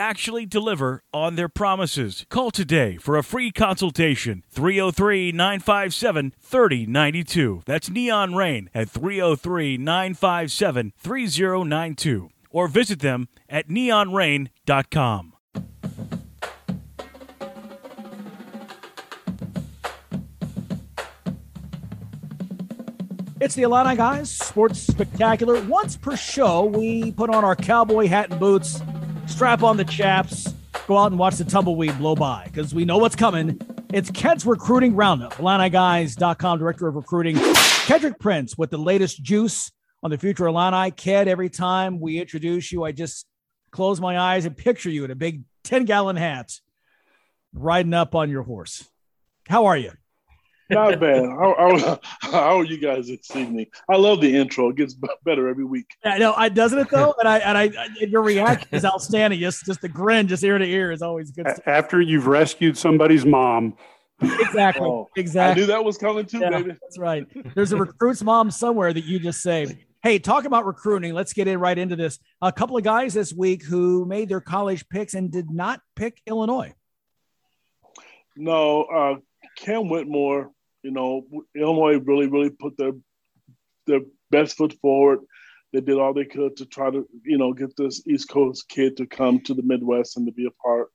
actually 0.00 0.46
deliver 0.46 1.04
on 1.12 1.36
their 1.36 1.48
promises. 1.48 2.26
Call 2.30 2.50
today 2.50 2.96
for 2.96 3.16
a 3.16 3.22
free 3.22 3.52
consultation 3.52 4.42
303 4.50 5.30
957 5.30 6.32
3092. 6.40 7.62
That's 7.66 7.90
Neon 7.90 8.34
Rain 8.34 8.70
at 8.74 8.88
303 8.88 9.76
957 9.76 10.92
3092. 10.96 12.30
Or 12.50 12.66
visit 12.66 12.98
them 13.00 13.28
at 13.48 13.68
neonrain.com. 13.68 15.34
It's 23.40 23.54
the 23.54 23.62
Illini 23.62 23.96
Guys 23.96 24.30
Sports 24.30 24.80
Spectacular. 24.80 25.62
Once 25.62 25.96
per 25.96 26.14
show, 26.14 26.64
we 26.64 27.12
put 27.12 27.30
on 27.30 27.42
our 27.42 27.56
cowboy 27.56 28.06
hat 28.06 28.30
and 28.30 28.38
boots 28.38 28.82
strap 29.30 29.62
on 29.62 29.76
the 29.76 29.84
chaps, 29.84 30.52
go 30.86 30.98
out 30.98 31.12
and 31.12 31.18
watch 31.18 31.36
the 31.36 31.44
tumbleweed 31.44 31.96
blow 31.98 32.14
by 32.14 32.44
because 32.46 32.74
we 32.74 32.84
know 32.84 32.98
what's 32.98 33.16
coming. 33.16 33.60
It's 33.92 34.10
Ked's 34.10 34.44
Recruiting 34.44 34.94
Roundup. 34.94 35.34
IlliniGuys.com, 35.34 36.58
Director 36.58 36.88
of 36.88 36.96
Recruiting. 36.96 37.36
Kedrick 37.36 38.18
Prince 38.18 38.58
with 38.58 38.70
the 38.70 38.78
latest 38.78 39.22
juice 39.22 39.72
on 40.02 40.10
the 40.10 40.18
future 40.18 40.46
Illini. 40.46 40.90
Ked, 40.90 41.28
every 41.28 41.48
time 41.48 42.00
we 42.00 42.18
introduce 42.18 42.70
you, 42.72 42.84
I 42.84 42.92
just 42.92 43.26
close 43.70 44.00
my 44.00 44.18
eyes 44.18 44.44
and 44.44 44.56
picture 44.56 44.90
you 44.90 45.04
in 45.04 45.10
a 45.10 45.16
big 45.16 45.42
10 45.64 45.84
gallon 45.84 46.16
hat 46.16 46.52
riding 47.52 47.94
up 47.94 48.14
on 48.14 48.30
your 48.30 48.42
horse. 48.42 48.88
How 49.48 49.66
are 49.66 49.76
you? 49.76 49.92
Not 50.70 51.00
bad. 51.00 51.24
How, 51.24 51.54
how, 51.58 52.00
how, 52.20 52.60
are 52.60 52.64
you 52.64 52.78
guys 52.78 53.08
this 53.08 53.34
evening? 53.34 53.66
I 53.88 53.96
love 53.96 54.20
the 54.20 54.34
intro. 54.34 54.68
It 54.70 54.76
gets 54.76 54.94
better 55.24 55.48
every 55.48 55.64
week. 55.64 55.96
Yeah, 56.04 56.18
no, 56.18 56.34
I 56.34 56.48
doesn't 56.48 56.78
it 56.78 56.88
though? 56.90 57.14
And 57.18 57.28
I 57.28 57.38
and 57.38 57.58
I 57.58 57.64
and 58.00 58.10
your 58.10 58.22
reaction 58.22 58.68
is 58.72 58.84
outstanding. 58.84 59.40
Just 59.40 59.66
just 59.66 59.80
the 59.80 59.88
grin, 59.88 60.28
just 60.28 60.44
ear 60.44 60.58
to 60.58 60.64
ear, 60.64 60.92
is 60.92 61.02
always 61.02 61.30
good. 61.30 61.48
Stuff. 61.48 61.66
After 61.66 62.00
you've 62.00 62.26
rescued 62.26 62.78
somebody's 62.78 63.26
mom. 63.26 63.76
Exactly. 64.22 64.86
Oh, 64.86 65.08
exactly. 65.16 65.62
I 65.62 65.64
knew 65.64 65.72
that 65.72 65.82
was 65.82 65.96
coming 65.96 66.26
too, 66.26 66.40
yeah, 66.40 66.50
baby. 66.50 66.72
That's 66.72 66.98
right. 66.98 67.24
There's 67.54 67.72
a 67.72 67.76
recruit's 67.76 68.22
mom 68.22 68.50
somewhere 68.50 68.92
that 68.92 69.04
you 69.04 69.18
just 69.18 69.40
saved. 69.40 69.76
Hey, 70.02 70.18
talk 70.18 70.44
about 70.44 70.66
recruiting. 70.66 71.14
Let's 71.14 71.32
get 71.32 71.48
in 71.48 71.58
right 71.58 71.76
into 71.76 71.96
this. 71.96 72.18
A 72.40 72.52
couple 72.52 72.76
of 72.76 72.84
guys 72.84 73.14
this 73.14 73.32
week 73.32 73.64
who 73.64 74.04
made 74.04 74.28
their 74.28 74.40
college 74.40 74.88
picks 74.88 75.14
and 75.14 75.30
did 75.30 75.50
not 75.50 75.80
pick 75.96 76.20
Illinois. 76.26 76.74
No, 78.36 78.84
uh, 78.84 79.16
Cam 79.56 79.88
Whitmore 79.88 80.50
you 80.82 80.90
know, 80.90 81.26
Illinois 81.54 81.98
really, 81.98 82.26
really 82.26 82.50
put 82.50 82.76
their 82.76 82.92
their 83.86 84.00
best 84.30 84.56
foot 84.56 84.74
forward. 84.80 85.20
They 85.72 85.80
did 85.80 85.98
all 85.98 86.14
they 86.14 86.24
could 86.24 86.56
to 86.56 86.66
try 86.66 86.90
to, 86.90 87.08
you 87.24 87.38
know, 87.38 87.52
get 87.52 87.76
this 87.76 88.06
East 88.06 88.28
Coast 88.28 88.68
kid 88.68 88.96
to 88.96 89.06
come 89.06 89.40
to 89.42 89.54
the 89.54 89.62
Midwest 89.62 90.16
and 90.16 90.26
to 90.26 90.32
be 90.32 90.46
a 90.46 90.62
part 90.62 90.88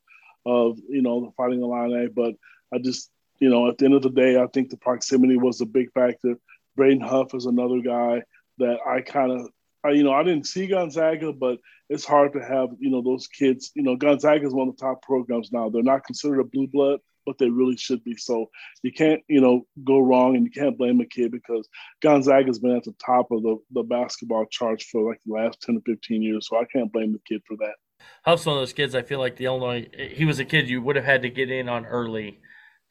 of, 0.46 0.77
you 0.89 1.01
know, 1.01 1.22
the 1.22 1.32
Fighting 1.38 1.62
Illini. 1.62 2.08
But 2.08 2.36
I 2.74 2.80
just 2.80 3.10
you 3.39 3.50
know, 3.50 3.68
at 3.68 3.77
the 3.77 3.86
end 3.86 3.94
of 3.94 4.01
the 4.01 4.10
day, 4.10 4.38
I 4.38 4.48
think 4.48 4.70
the 4.70 4.77
proximity 4.77 5.38
was 5.38 5.62
a 5.62 5.65
big 5.65 5.92
factor. 5.94 6.38
Braden 6.75 7.01
Huff 7.01 7.34
is 7.34 7.46
another 7.46 7.80
guy 7.80 8.24
that 8.58 8.77
I 8.86 9.01
kind 9.01 9.32
of, 9.32 9.50
you 9.94 10.04
know, 10.04 10.13
I 10.13 10.24
didn't 10.24 10.48
see 10.48 10.68
Gonzaga, 10.68 11.34
but 11.34 11.60
it's 11.89 12.06
hard 12.06 12.34
to 12.34 12.39
have, 12.39 12.70
you 12.80 12.89
know, 12.89 13.01
those 13.01 13.27
kids. 13.27 13.72
You 13.75 13.84
know, 13.84 13.96
Gonzaga 13.96 14.46
is 14.46 14.54
one 14.54 14.70
of 14.70 14.77
the 14.77 14.82
top 14.82 15.01
programs 15.01 15.51
now. 15.51 15.70
They're 15.70 15.84
not 15.84 16.06
considered 16.06 16.39
a 16.39 16.46
blue 16.46 16.68
blood, 16.68 17.00
but 17.25 17.38
they 17.38 17.50
really 17.50 17.77
should 17.77 18.03
be. 18.03 18.15
So 18.15 18.50
you 18.84 18.91
can't, 18.91 19.22
you 19.27 19.41
know, 19.41 19.65
go 19.84 20.00
wrong 20.00 20.36
and 20.36 20.46
you 20.46 20.51
can't 20.51 20.77
blame 20.77 21.00
a 21.01 21.05
kid 21.05 21.32
because 21.32 21.67
Gonzaga's 22.01 22.60
been 22.60 22.75
at 22.75 22.84
the 22.84 22.96
top 23.03 23.32
of 23.32 23.44
the, 23.44 23.58
the 23.72 23.84
basketball 23.84 24.46
charts 24.50 24.86
for 24.86 25.10
like 25.10 25.20
the 25.25 25.34
last 25.34 25.62
10 25.62 25.75
to 25.75 25.82
15 25.86 26.22
years. 26.22 26.48
So 26.50 26.58
I 26.58 26.65
can't 26.65 26.91
blame 26.91 27.13
the 27.13 27.20
kid 27.27 27.41
for 27.48 27.58
that. 27.58 27.75
Huff's 28.24 28.46
one 28.46 28.58
of 28.58 28.62
those 28.62 28.74
kids 28.74 28.96
I 28.96 29.01
feel 29.01 29.20
like 29.20 29.36
the 29.38 29.46
Illinois, 29.46 29.88
he 30.13 30.25
was 30.25 30.39
a 30.39 30.46
kid 30.46 30.70
you 30.70 30.82
would 30.82 30.96
have 30.96 31.05
had 31.05 31.22
to 31.24 31.29
get 31.29 31.50
in 31.50 31.70
on 31.70 31.86
early 31.86 32.39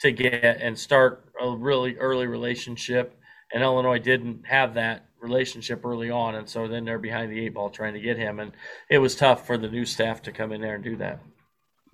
to 0.00 0.10
get 0.10 0.60
and 0.60 0.78
start 0.78 1.30
a 1.40 1.50
really 1.56 1.96
early 1.96 2.26
relationship. 2.26 3.18
And 3.52 3.62
Illinois 3.62 3.98
didn't 3.98 4.46
have 4.46 4.74
that 4.74 5.06
relationship 5.20 5.84
early 5.84 6.10
on. 6.10 6.34
And 6.34 6.48
so 6.48 6.66
then 6.66 6.84
they're 6.84 6.98
behind 6.98 7.30
the 7.30 7.40
eight 7.44 7.54
ball 7.54 7.70
trying 7.70 7.94
to 7.94 8.00
get 8.00 8.16
him. 8.16 8.40
And 8.40 8.52
it 8.90 8.98
was 8.98 9.14
tough 9.14 9.46
for 9.46 9.56
the 9.56 9.68
new 9.68 9.84
staff 9.84 10.22
to 10.22 10.32
come 10.32 10.52
in 10.52 10.60
there 10.60 10.74
and 10.74 10.84
do 10.84 10.96
that 10.96 11.20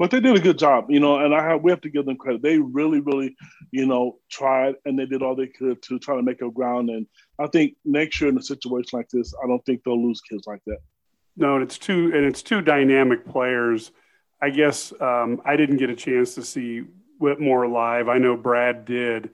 but 0.01 0.11
they 0.11 0.19
did 0.19 0.35
a 0.35 0.41
good 0.41 0.59
job, 0.59 0.87
you 0.91 0.99
know, 0.99 1.19
and 1.19 1.35
I 1.35 1.45
have 1.45 1.63
we 1.63 1.71
have 1.71 1.83
to 1.83 1.91
give 1.91 2.07
them 2.07 2.17
credit. 2.17 2.41
They 2.41 2.57
really, 2.57 3.01
really, 3.01 3.37
you 3.71 3.85
know, 3.85 4.19
tried 4.31 4.77
and 4.87 4.99
they 4.99 5.05
did 5.05 5.23
all 5.23 5.37
they 5.37 5.47
could 5.47 5.83
to 5.83 5.99
try 5.99 6.17
to 6.17 6.23
make 6.23 6.41
up 6.41 6.55
ground. 6.55 6.89
And 6.89 7.07
I 7.39 7.47
think 7.49 7.77
next 7.85 8.19
year 8.19 8.31
in 8.31 8.39
a 8.39 8.43
situation 8.43 8.99
like 8.99 9.11
this, 9.11 9.35
I 9.45 9.47
don't 9.47 9.63
think 9.67 9.83
they'll 9.85 10.03
lose 10.03 10.23
kids 10.23 10.47
like 10.47 10.63
that. 10.65 10.79
No, 11.37 11.57
and 11.57 11.63
it's 11.63 11.77
two 11.77 12.13
and 12.15 12.25
it's 12.25 12.41
two 12.41 12.63
dynamic 12.63 13.27
players. 13.27 13.93
I 14.41 14.49
guess 14.49 14.91
um, 15.03 15.43
I 15.45 15.57
didn't 15.57 15.77
get 15.77 15.91
a 15.91 15.97
chance 15.97 16.35
to 16.37 16.43
see 16.43 16.85
Whitmore 17.19 17.69
live. 17.69 18.09
I 18.09 18.17
know 18.17 18.39
Brad 18.39 18.87
did. 18.87 19.29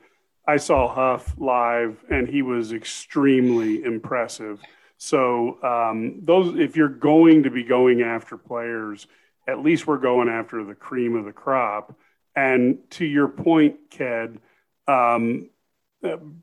I 0.49 0.57
saw 0.57 0.93
Huff 0.93 1.33
live, 1.39 2.05
and 2.11 2.27
he 2.29 2.43
was 2.43 2.73
extremely 2.73 3.85
impressive. 3.85 4.61
So 4.99 5.63
um, 5.63 6.23
those, 6.25 6.59
if 6.59 6.77
you're 6.77 6.89
going 6.89 7.45
to 7.45 7.51
be 7.51 7.63
going 7.63 8.03
after 8.03 8.37
players 8.37 9.07
at 9.47 9.63
least 9.63 9.87
we're 9.87 9.99
going 9.99 10.29
after 10.29 10.65
the 10.65 10.75
cream 10.75 11.17
of 11.17 11.25
the 11.25 11.33
crop. 11.33 11.97
And 12.35 12.79
to 12.91 13.05
your 13.05 13.29
point, 13.29 13.91
Ked, 13.91 14.41
um, 14.87 15.51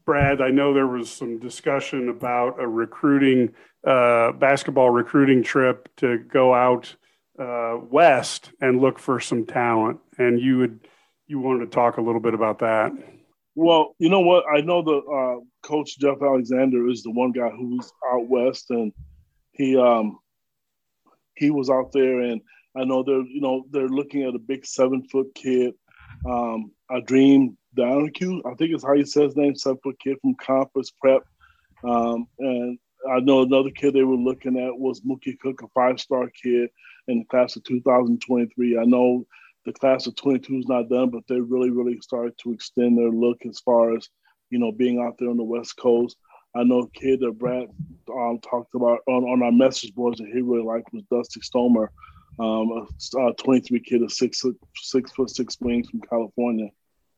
Brad, 0.05 0.41
I 0.41 0.50
know 0.50 0.74
there 0.74 0.88
was 0.88 1.10
some 1.10 1.39
discussion 1.39 2.10
about 2.10 2.60
a 2.60 2.67
recruiting, 2.67 3.53
uh, 3.86 4.31
basketball 4.33 4.89
recruiting 4.89 5.43
trip 5.43 5.89
to 5.98 6.17
go 6.17 6.53
out 6.53 6.95
uh, 7.38 7.77
west 7.89 8.51
and 8.62 8.81
look 8.81 9.00
for 9.00 9.19
some 9.19 9.45
talent. 9.45 10.00
And 10.17 10.39
you 10.39 10.57
would, 10.57 10.88
you 11.27 11.39
wanted 11.39 11.65
to 11.65 11.72
talk 11.72 11.98
a 11.98 12.01
little 12.01 12.22
bit 12.22 12.33
about 12.33 12.60
that. 12.60 12.91
Well, 13.55 13.95
you 14.00 14.10
know 14.10 14.22
what? 14.22 14.45
I 14.51 14.62
know 14.62 14.81
the 14.81 14.98
uh, 14.98 15.43
coach 15.62 16.00
Jeff 16.00 16.17
Alexander 16.22 16.89
is 16.89 17.03
the 17.03 17.12
one 17.12 17.31
guy 17.31 17.50
who's 17.50 17.91
out 18.12 18.27
west, 18.27 18.72
and 18.72 18.91
he 19.51 19.77
um, 19.77 20.17
he 21.36 21.51
was 21.51 21.69
out 21.69 21.91
there, 21.91 22.22
and 22.22 22.41
I 22.75 22.84
know 22.84 23.03
they're 23.03 23.25
you 23.25 23.42
know 23.42 23.65
they're 23.72 23.88
looking 23.88 24.24
at 24.24 24.36
a 24.36 24.39
big 24.39 24.65
seven 24.65 25.03
foot 25.03 25.34
kid, 25.36 25.74
um, 26.25 26.72
a 26.92 27.01
dream 27.01 27.58
Donahue, 27.75 28.42
I 28.46 28.53
think 28.56 28.75
is 28.75 28.84
how 28.84 28.94
you 28.94 29.06
say 29.06 29.24
his 29.24 29.36
name, 29.36 29.56
seven 29.56 29.80
foot 29.84 30.00
kid 30.00 30.18
from 30.22 30.36
Compass 30.36 30.92
Prep, 30.92 31.24
um, 31.84 32.27
and 32.39 32.77
I 33.10 33.20
know 33.20 33.42
another 33.42 33.70
kid 33.70 33.94
they 33.94 34.03
were 34.03 34.15
looking 34.15 34.58
at 34.58 34.77
was 34.77 35.01
Mookie 35.01 35.39
Cook, 35.39 35.62
a 35.62 35.68
five 35.70 36.00
star 36.00 36.30
kid 36.30 36.70
in 37.08 37.20
the 37.20 37.25
class 37.25 37.56
of 37.56 37.63
2023. 37.63 38.77
I 38.77 38.86
know 38.86 39.25
the 39.65 39.74
class 39.74 40.08
of 40.08 40.15
22 40.15 40.58
is 40.58 40.68
not 40.68 40.89
done, 40.89 41.10
but 41.10 41.24
they 41.27 41.39
really 41.39 41.70
really 41.70 42.00
started 42.01 42.38
to 42.39 42.53
extend 42.53 42.98
their 42.98 43.10
look 43.10 43.46
as 43.46 43.60
far 43.60 43.96
as 43.96 44.10
you 44.50 44.60
know 44.60 44.72
being 44.72 45.00
out 45.00 45.15
there 45.20 45.30
on 45.30 45.38
the 45.38 45.44
West 45.44 45.77
Coast. 45.77 46.18
I 46.56 46.63
know 46.63 46.82
a 46.82 46.89
kid 46.89 47.20
that 47.22 47.38
Brad 47.38 47.68
um, 48.12 48.39
talked 48.39 48.75
about 48.75 49.00
on, 49.08 49.24
on 49.24 49.42
our 49.42 49.51
message 49.51 49.94
boards 49.96 50.20
that 50.20 50.27
he 50.27 50.42
really 50.42 50.63
liked 50.63 50.94
was 50.94 51.03
Dusty 51.12 51.42
Stromer 51.42 51.92
um, 52.40 52.88
a, 53.16 53.20
a 53.20 53.34
23 53.36 53.80
kid, 53.80 54.02
a 54.02 54.10
six 54.10 54.42
foot 54.42 54.58
six 54.75 55.12
foot 55.12 55.30
six 55.30 55.58
wings 55.60 55.90
from 55.90 56.02
California. 56.02 56.70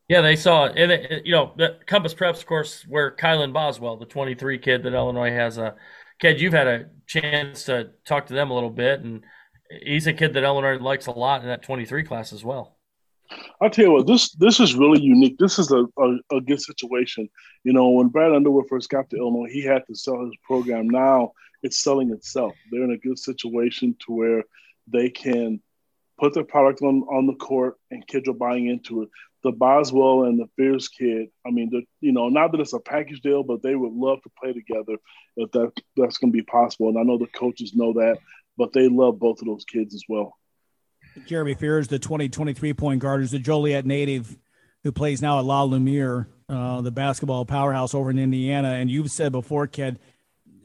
Yeah, 0.08 0.20
they 0.20 0.36
saw 0.36 0.66
it. 0.66 0.76
And, 0.76 0.92
it, 0.92 1.26
you 1.26 1.32
know, 1.32 1.52
the 1.56 1.78
Compass 1.86 2.14
Preps, 2.14 2.38
of 2.38 2.46
course, 2.46 2.84
where 2.88 3.10
Kylan 3.10 3.52
Boswell, 3.52 3.96
the 3.96 4.06
23 4.06 4.58
kid 4.58 4.84
that 4.84 4.94
Illinois 4.94 5.32
has 5.32 5.58
a 5.58 5.74
kid, 6.20 6.40
you've 6.40 6.52
had 6.52 6.68
a 6.68 6.86
chance 7.06 7.64
to 7.64 7.90
talk 8.04 8.26
to 8.26 8.34
them 8.34 8.50
a 8.50 8.54
little 8.54 8.70
bit, 8.70 9.00
and 9.00 9.24
he's 9.82 10.06
a 10.06 10.12
kid 10.12 10.34
that 10.34 10.44
Illinois 10.44 10.78
likes 10.78 11.06
a 11.06 11.10
lot 11.10 11.40
in 11.40 11.48
that 11.48 11.62
23 11.62 12.04
class 12.04 12.32
as 12.32 12.44
well. 12.44 12.76
I'll 13.60 13.70
tell 13.70 13.86
you 13.86 13.92
what, 13.92 14.06
this 14.06 14.30
this 14.36 14.60
is 14.60 14.76
really 14.76 15.02
unique. 15.02 15.36
This 15.38 15.58
is 15.58 15.72
a, 15.72 15.84
a, 15.98 16.36
a, 16.36 16.40
good 16.40 16.60
situation. 16.60 17.28
You 17.64 17.72
know, 17.72 17.90
when 17.90 18.06
Brad 18.06 18.32
Underwood 18.32 18.66
first 18.68 18.88
got 18.88 19.10
to 19.10 19.16
Illinois, 19.16 19.50
he 19.50 19.64
had 19.64 19.84
to 19.88 19.96
sell 19.96 20.24
his 20.24 20.36
program. 20.44 20.88
Now 20.88 21.32
it's 21.62 21.82
selling 21.82 22.12
itself. 22.12 22.54
They're 22.70 22.84
in 22.84 22.92
a 22.92 22.98
good 22.98 23.18
situation 23.18 23.96
to 24.06 24.12
where 24.12 24.44
they 24.86 25.10
can 25.10 25.60
put 26.18 26.34
their 26.34 26.44
product 26.44 26.82
on, 26.82 27.02
on 27.02 27.26
the 27.26 27.34
court 27.34 27.76
and 27.90 28.06
kids 28.06 28.28
are 28.28 28.34
buying 28.34 28.66
into 28.66 29.02
it. 29.02 29.10
The 29.42 29.52
Boswell 29.52 30.24
and 30.24 30.38
the 30.38 30.48
Fears 30.56 30.88
kid, 30.88 31.28
I 31.46 31.50
mean, 31.50 31.70
you 32.00 32.12
know, 32.12 32.28
not 32.28 32.52
that 32.52 32.60
it's 32.60 32.72
a 32.72 32.80
package 32.80 33.20
deal, 33.20 33.42
but 33.42 33.62
they 33.62 33.74
would 33.74 33.92
love 33.92 34.22
to 34.22 34.30
play 34.42 34.52
together 34.52 34.96
if 35.36 35.52
that 35.52 35.72
that's 35.96 36.18
going 36.18 36.32
to 36.32 36.36
be 36.36 36.42
possible. 36.42 36.88
And 36.88 36.98
I 36.98 37.02
know 37.02 37.18
the 37.18 37.26
coaches 37.26 37.74
know 37.74 37.92
that, 37.94 38.18
but 38.56 38.72
they 38.72 38.88
love 38.88 39.18
both 39.18 39.40
of 39.40 39.46
those 39.46 39.64
kids 39.64 39.94
as 39.94 40.04
well. 40.08 40.36
Jeremy 41.26 41.54
Fears, 41.54 41.88
the 41.88 41.98
2023 41.98 42.74
point 42.74 43.00
guard, 43.00 43.22
is 43.22 43.32
a 43.34 43.38
Joliet 43.38 43.86
native 43.86 44.36
who 44.82 44.92
plays 44.92 45.22
now 45.22 45.38
at 45.38 45.44
La 45.44 45.62
Lumiere, 45.62 46.28
uh, 46.48 46.80
the 46.80 46.90
basketball 46.90 47.44
powerhouse 47.44 47.94
over 47.94 48.10
in 48.10 48.18
Indiana. 48.18 48.70
And 48.70 48.90
you've 48.90 49.10
said 49.10 49.32
before, 49.32 49.66
Ked, 49.66 49.98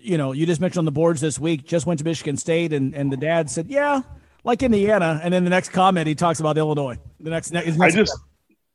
you 0.01 0.17
know, 0.17 0.31
you 0.31 0.46
just 0.46 0.62
mentioned 0.62 0.79
on 0.79 0.86
the 0.86 0.91
boards 0.91 1.22
this 1.22 1.39
week, 1.39 1.65
just 1.65 1.86
went 1.86 2.00
to 2.00 2.05
Michigan 2.05 2.38
State, 2.38 2.74
and, 2.74 2.93
and 2.96 3.12
the 3.12 3.17
dad 3.17 3.50
said, 3.50 3.67
yeah, 3.67 4.01
like 4.43 4.63
Indiana. 4.63 5.20
And 5.24 5.34
then 5.34 5.43
the 5.43 5.50
next 5.50 5.70
comment, 5.70 6.08
he 6.08 6.15
talks 6.15 6.39
about 6.39 6.58
Illinois. 6.58 6.98
The 7.20 7.29
next, 7.29 7.51
next 7.51 7.79
I 7.79 7.91
just, 7.91 8.17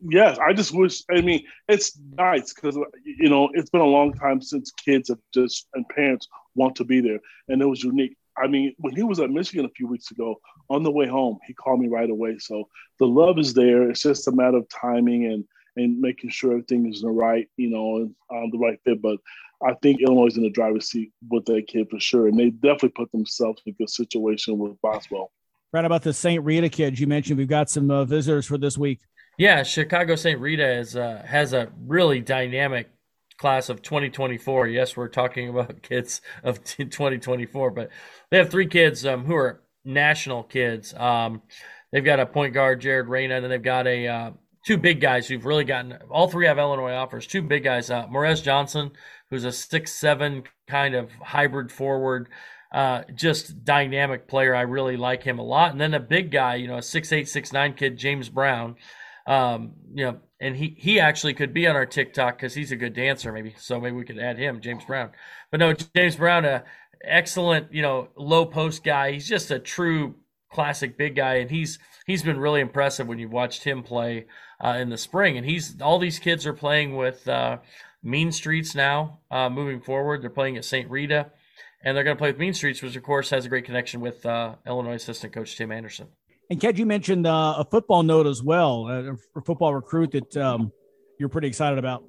yes, 0.01 0.39
I 0.39 0.53
just 0.53 0.73
wish, 0.73 1.03
I 1.11 1.21
mean, 1.21 1.45
it's 1.69 1.99
nice 2.17 2.53
because, 2.53 2.79
you 3.05 3.29
know, 3.29 3.51
it's 3.55 3.71
been 3.71 3.81
a 3.81 3.85
long 3.85 4.13
time 4.13 4.41
since 4.41 4.71
kids 4.71 5.09
have 5.09 5.19
just, 5.35 5.69
and 5.75 5.89
parents 5.89 6.29
want 6.55 6.77
to 6.77 6.85
be 6.85 7.01
there. 7.01 7.21
And 7.49 7.61
it 7.61 7.67
was 7.67 7.83
unique. 7.83 8.17
I 8.39 8.47
mean, 8.47 8.75
when 8.79 8.95
he 8.95 9.03
was 9.03 9.19
at 9.19 9.31
Michigan 9.31 9.65
a 9.65 9.71
few 9.71 9.87
weeks 9.87 10.11
ago, 10.11 10.41
on 10.69 10.83
the 10.83 10.91
way 10.91 11.07
home, 11.07 11.39
he 11.47 11.55
called 11.55 11.81
me 11.81 11.89
right 11.89 12.11
away. 12.11 12.39
So 12.39 12.69
the 12.99 13.07
love 13.07 13.39
is 13.39 13.55
there. 13.55 13.89
It's 13.89 14.03
just 14.03 14.29
a 14.29 14.33
matter 14.33 14.59
of 14.59 14.69
timing 14.69 15.25
and, 15.25 15.45
and 15.77 16.01
making 16.01 16.31
sure 16.31 16.53
everything 16.53 16.87
is 16.87 17.03
in 17.03 17.09
the 17.09 17.13
right, 17.13 17.49
you 17.57 17.71
know, 17.71 18.11
um, 18.31 18.51
the 18.51 18.59
right 18.59 18.79
fit. 18.85 19.01
But 19.01 19.19
I 19.63 19.75
think 19.83 20.01
Illinois 20.01 20.27
is 20.27 20.37
in 20.37 20.43
the 20.43 20.51
driver's 20.51 20.91
seat 20.91 21.13
with 21.31 21.45
that 21.47 21.67
kid 21.69 21.89
for 21.91 21.99
sure, 21.99 22.29
and 22.29 22.39
they 22.39 22.51
definitely 22.51 22.91
put 22.91 23.11
themselves 23.13 23.63
in 23.65 23.73
a 23.73 23.77
good 23.77 23.91
situation 23.91 24.59
with 24.59 24.81
Boswell. 24.83 25.33
Right 25.73 25.85
about 25.85 26.03
the 26.03 26.13
St. 26.13 26.43
Rita 26.45 26.69
kids, 26.69 27.01
you 27.01 27.07
mentioned 27.07 27.39
we've 27.39 27.49
got 27.49 27.71
some 27.71 27.91
uh, 27.91 28.05
visitors 28.05 28.47
for 28.47 28.59
this 28.59 28.79
week. 28.79 29.01
Yeah, 29.39 29.63
Chicago 29.63 30.17
St. 30.17 30.41
Rita 30.41 30.79
is 30.79 30.97
uh, 30.97 31.23
has 31.27 31.53
a 31.53 31.71
really 31.87 32.21
dynamic 32.21 32.89
class 33.39 33.69
of 33.69 33.83
2024. 33.83 34.69
Yes, 34.69 34.97
we're 34.97 35.09
talking 35.09 35.49
about 35.49 35.83
kids 35.83 36.21
of 36.43 36.63
2024, 36.65 37.71
but 37.71 37.91
they 38.31 38.39
have 38.39 38.51
three 38.51 38.67
kids 38.67 39.05
um, 39.05 39.25
who 39.25 39.35
are 39.35 39.63
national 39.85 40.43
kids. 40.43 40.95
Um, 40.95 41.43
they've 41.93 42.05
got 42.05 42.21
a 42.21 42.27
point 42.27 42.55
guard, 42.55 42.81
Jared 42.81 43.09
Reyna, 43.09 43.37
and 43.37 43.45
then 43.45 43.51
they've 43.51 43.63
got 43.63 43.87
a 43.87 44.07
uh, 44.07 44.31
two 44.67 44.77
big 44.77 45.01
guys 45.01 45.29
who've 45.29 45.45
really 45.45 45.65
gotten 45.65 45.97
all 46.11 46.29
three 46.29 46.47
have 46.47 46.59
Illinois 46.59 46.93
offers. 46.93 47.27
Two 47.27 47.43
big 47.43 47.63
guys, 47.63 47.91
uh, 47.91 48.07
Morez 48.07 48.43
Johnson, 48.43 48.91
who's 49.31 49.45
a 49.45 49.53
six 49.53 49.93
seven 49.93 50.45
kind 50.69 50.95
of 50.95 51.11
hybrid 51.13 51.73
forward, 51.73 52.29
uh, 52.73 53.03
just 53.15 53.65
dynamic 53.65 54.29
player. 54.29 54.55
I 54.55 54.63
really 54.63 54.97
like 54.97 55.23
him 55.23 55.39
a 55.39 55.45
lot. 55.45 55.73
And 55.73 55.81
then 55.81 55.95
a 55.95 56.01
big 56.01 56.31
guy, 56.31 56.57
you 56.57 56.69
know, 56.69 56.79
a 56.79 56.83
six 56.83 57.13
eight 57.13 57.29
six 57.29 57.53
nine 57.53 57.75
kid, 57.75 57.97
James 57.97 58.29
Brown. 58.29 58.77
Um, 59.27 59.73
you 59.93 60.05
know, 60.05 60.19
and 60.41 60.57
he 60.57 60.77
he 60.79 61.01
actually 61.01 61.35
could 61.35 61.53
be 61.53 61.67
on 61.67 61.75
our 61.77 61.87
TikTok 61.87 62.37
because 62.37 62.55
he's 62.55 62.73
a 62.73 62.77
good 62.77 62.95
dancer, 62.95 63.33
maybe. 63.33 63.55
So 63.59 63.81
maybe 63.81 63.97
we 63.97 64.05
could 64.05 64.19
add 64.19 64.39
him, 64.39 64.61
James 64.61 64.85
Brown. 64.85 65.11
But 65.51 65.61
no, 65.61 65.73
James 65.73 66.17
Brown, 66.17 66.45
a 66.45 66.65
excellent, 67.03 67.73
you 67.73 67.83
know, 67.83 68.09
low 68.17 68.47
post 68.47 68.85
guy. 68.85 69.13
He's 69.13 69.29
just 69.29 69.51
a 69.51 69.59
true 69.59 70.17
classic 70.53 70.97
big 70.97 71.17
guy, 71.17 71.37
and 71.37 71.51
he's 71.51 71.79
he's 72.07 72.23
been 72.23 72.39
really 72.39 72.61
impressive 72.61 73.07
when 73.07 73.19
you've 73.19 73.33
watched 73.33 73.65
him 73.65 73.83
play 73.83 74.27
uh, 74.63 74.77
in 74.79 74.91
the 74.91 74.99
spring. 74.99 75.37
And 75.37 75.47
he's 75.47 75.81
all 75.81 75.99
these 75.99 76.19
kids 76.19 76.47
are 76.47 76.53
playing 76.53 76.97
with 76.97 77.27
uh, 77.29 77.59
Mean 78.07 78.31
Streets 78.31 78.75
now 78.75 79.19
uh, 79.31 79.51
moving 79.51 79.81
forward. 79.81 80.23
They're 80.23 80.31
playing 80.31 80.57
at 80.57 80.65
St. 80.65 80.89
Rita, 80.89 81.31
and 81.85 81.97
they're 81.97 82.05
going 82.05 82.17
to 82.17 82.19
play 82.19 82.31
with 82.31 82.39
Mean 82.39 82.55
Streets, 82.55 82.81
which 82.81 82.97
of 82.97 83.03
course 83.03 83.31
has 83.31 83.45
a 83.45 83.49
great 83.49 83.65
connection 83.65 84.01
with 84.01 84.25
uh, 84.25 84.55
Illinois 84.67 84.95
assistant 84.95 85.33
coach 85.33 85.57
Tim 85.57 85.73
Anderson. 85.73 86.07
And 86.49 86.61
Ked, 86.61 86.79
you 86.79 86.87
mentioned 86.87 87.27
uh, 87.27 87.57
a 87.59 87.65
football 87.65 88.05
note 88.05 88.29
as 88.29 88.43
well, 88.43 88.87
uh, 88.87 89.15
a 89.37 89.43
football 89.43 89.75
recruit 89.75 90.13
that 90.13 90.37
um, 90.37 90.71
you're 91.19 91.29
pretty 91.29 91.49
excited 91.49 91.79
about. 91.79 92.05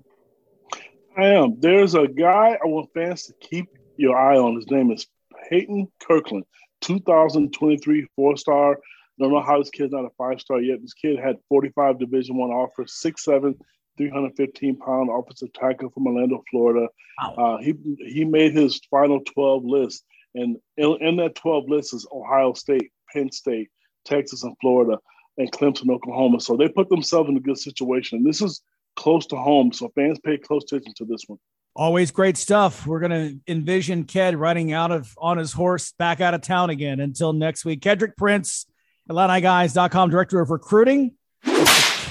I 1.17 1.29
am. 1.29 1.59
There's 1.59 1.95
a 1.95 2.07
guy 2.07 2.57
I 2.63 2.67
want 2.67 2.89
fans 2.93 3.23
to 3.25 3.33
keep 3.41 3.65
your 3.97 4.15
eye 4.15 4.37
on. 4.37 4.55
His 4.55 4.69
name 4.69 4.91
is 4.91 5.07
Peyton 5.49 5.87
Kirkland, 5.99 6.45
2023 6.81 8.07
four 8.15 8.37
star. 8.37 8.77
Don't 9.19 9.31
know 9.31 9.41
how 9.41 9.57
this 9.57 9.71
kid's 9.71 9.93
not 9.93 10.05
a 10.05 10.11
five 10.15 10.39
star 10.39 10.61
yet. 10.61 10.79
This 10.79 10.93
kid 10.93 11.17
had 11.17 11.37
45 11.49 11.97
Division 11.97 12.37
One 12.37 12.51
offers, 12.51 13.01
six 13.01 13.23
seven, 13.23 13.55
315 13.97 14.77
pound 14.77 15.09
offensive 15.11 15.53
tackle 15.53 15.89
from 15.89 16.07
Orlando, 16.07 16.43
Florida. 16.49 16.87
Wow. 17.21 17.33
Uh, 17.37 17.57
he 17.57 17.73
he 18.07 18.25
made 18.25 18.53
his 18.53 18.79
final 18.89 19.19
12 19.21 19.65
list, 19.65 20.03
and 20.35 20.57
in, 20.77 20.97
in, 21.01 21.15
that 21.17 21.35
12 21.35 21.67
list 21.67 21.93
is 21.93 22.07
Ohio 22.11 22.53
State, 22.53 22.91
Penn 23.11 23.31
State, 23.31 23.69
Texas, 24.05 24.43
and 24.43 24.55
Florida, 24.61 24.99
and 25.37 25.51
Clemson, 25.51 25.89
Oklahoma. 25.89 26.39
So 26.39 26.55
they 26.55 26.69
put 26.69 26.89
themselves 26.89 27.29
in 27.29 27.37
a 27.37 27.41
good 27.41 27.57
situation. 27.57 28.19
And 28.19 28.27
this 28.27 28.41
is 28.41 28.61
close 28.95 29.25
to 29.27 29.35
home, 29.35 29.71
so 29.71 29.89
fans 29.95 30.19
pay 30.19 30.37
close 30.37 30.63
attention 30.63 30.93
to 30.97 31.05
this 31.05 31.23
one. 31.27 31.39
Always 31.75 32.09
great 32.09 32.37
stuff. 32.37 32.87
We're 32.87 32.99
going 32.99 33.11
to 33.11 33.51
envision 33.51 34.05
Ked 34.05 34.35
riding 34.35 34.73
out 34.73 34.91
of 34.91 35.13
on 35.17 35.37
his 35.37 35.53
horse 35.53 35.91
back 35.91 36.21
out 36.21 36.33
of 36.33 36.41
town 36.41 36.71
again 36.71 36.99
until 36.99 37.33
next 37.33 37.65
week. 37.65 37.81
Kedrick 37.81 38.17
Prince, 38.17 38.65
IlliniGuys.com 39.09 40.09
director 40.09 40.39
of 40.39 40.49
recruiting. 40.49 41.13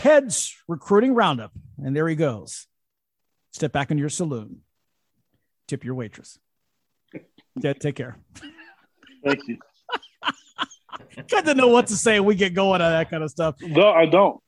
Ked's 0.06 0.54
recruiting 0.68 1.14
roundup. 1.14 1.50
And 1.82 1.96
there 1.96 2.06
he 2.06 2.14
goes. 2.14 2.68
Step 3.50 3.72
back 3.72 3.90
in 3.90 3.98
your 3.98 4.08
saloon. 4.08 4.58
Tip 5.66 5.84
your 5.84 5.96
waitress. 5.96 6.38
Ked, 7.60 7.80
take 7.80 7.96
care. 7.96 8.16
Thank 9.24 9.40
you. 9.48 9.58
Got 11.28 11.46
to 11.46 11.54
know 11.54 11.66
what 11.66 11.88
to 11.88 11.96
say. 11.96 12.20
We 12.20 12.36
get 12.36 12.54
going 12.54 12.80
on 12.80 12.92
that 12.92 13.10
kind 13.10 13.24
of 13.24 13.30
stuff. 13.30 13.56
No, 13.60 13.90
I 13.90 14.06
don't. 14.06 14.40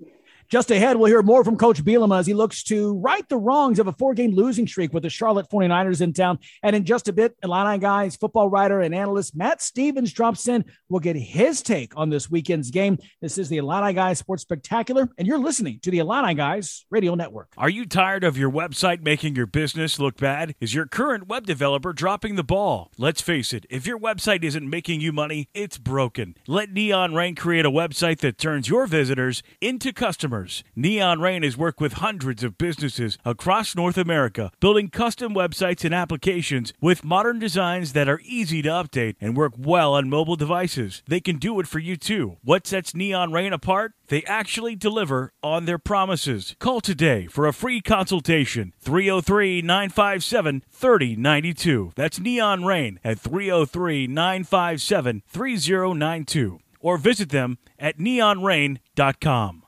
Just 0.51 0.71
ahead, 0.71 0.97
we'll 0.97 1.09
hear 1.09 1.21
more 1.21 1.45
from 1.45 1.59
Coach 1.59 1.85
Bielema 1.85 2.21
as 2.21 2.27
he 2.27 2.33
looks 2.33 2.63
to 2.65 2.97
right 3.01 3.29
the 3.29 3.37
wrongs 3.37 3.79
of 3.79 3.87
a 3.87 3.93
four 3.93 4.15
game 4.15 4.35
losing 4.35 4.67
streak 4.67 4.95
with 4.95 5.03
the 5.03 5.11
Charlotte 5.11 5.47
49ers 5.51 6.01
in 6.01 6.15
town. 6.15 6.39
And 6.63 6.75
in 6.75 6.87
just 6.87 7.07
a 7.07 7.13
bit, 7.13 7.37
Illini 7.43 7.77
Guys 7.77 8.17
football 8.17 8.49
writer 8.49 8.81
and 8.81 8.95
analyst 8.95 9.37
Matt 9.37 9.61
Stevens 9.61 10.11
drops 10.11 10.49
in. 10.49 10.65
We'll 10.89 11.01
get 11.01 11.17
his 11.17 11.61
take 11.61 11.95
on 11.99 12.09
this 12.09 12.31
weekend's 12.31 12.71
game. 12.71 12.97
This 13.21 13.37
is 13.37 13.51
the 13.51 13.59
Illini 13.59 13.93
Guys 13.93 14.21
Sports 14.21 14.41
Spectacular, 14.41 15.11
and 15.19 15.27
you're 15.27 15.39
listening 15.39 15.81
to 15.83 15.91
the 15.91 15.99
Illini 15.99 16.33
Guys 16.33 16.87
Radio 16.89 17.15
Network. 17.15 17.53
Are 17.59 17.69
you 17.69 17.85
tired 17.85 18.25
of 18.25 18.39
your 18.39 18.51
website 18.51 19.03
making 19.03 19.37
your 19.37 19.47
business 19.47 19.99
look 19.99 20.17
bad? 20.17 20.55
Is 20.63 20.73
your 20.73 20.87
current 20.87 21.29
web 21.29 21.45
developer 21.45 21.93
dropping 21.93 22.37
the 22.37 22.43
ball? 22.43 22.91
Let's 22.97 23.21
face 23.21 23.53
it, 23.53 23.67
if 23.69 23.87
your 23.87 23.99
website 23.99 24.43
isn't 24.45 24.71
making 24.71 25.03
you 25.03 25.13
money, 25.13 25.51
it's 25.53 25.77
broken. 25.77 26.37
Let 26.47 26.73
Neon 26.73 27.15
Rain 27.15 27.35
create 27.35 27.67
a 27.67 27.71
website 27.71 28.21
that 28.21 28.39
turns 28.39 28.71
your 28.71 28.87
visitors 28.87 29.43
into 29.61 29.93
customers 29.93 30.38
customers. 30.39 30.65
Neon 30.77 31.21
Rain 31.21 31.43
has 31.43 31.57
worked 31.57 31.81
with 31.81 31.95
hundreds 31.95 32.45
of 32.45 32.59
businesses 32.59 33.19
across 33.25 33.75
North 33.75 33.99
America, 33.99 34.51
building 34.61 34.89
custom 34.89 35.35
websites 35.35 35.85
and 35.85 35.95
applications 35.95 36.73
with 36.81 37.05
modern 37.05 37.39
designs 37.39 37.93
that 37.93 38.09
are 38.09 38.21
easy 38.25 38.63
to 38.63 38.69
update 38.69 39.17
and 39.21 39.37
work 39.37 39.53
well 39.57 39.95
on 39.95 40.09
mobile 40.09 40.37
devices. 40.37 41.03
They 41.07 41.21
can 41.21 41.39
do 41.39 41.59
it 41.61 41.67
for 41.67 41.79
you 41.79 41.97
too. 41.97 42.37
What 42.43 42.67
sets 42.67 42.95
Neon 42.95 43.33
Rain 43.33 43.53
apart? 43.53 43.93
They 44.09 44.23
actually 44.25 44.77
deliver 44.77 45.33
on 45.43 45.65
their 45.65 45.79
promises. 45.79 46.57
Call 46.59 46.81
today 46.81 47.27
for 47.27 47.47
a 47.47 47.53
free 47.53 47.81
consultation 47.81 48.73
303 48.81 49.63
957 49.63 50.63
3092. 50.71 51.93
That's 51.95 52.21
Neon 52.21 52.65
Rain 52.65 53.01
at 53.05 53.19
303 53.19 54.07
957 54.07 55.23
3092. 55.27 56.61
Or 56.81 56.97
visit 56.97 57.31
them 57.31 57.59
at 57.79 57.99
neonrain.com 57.99 59.65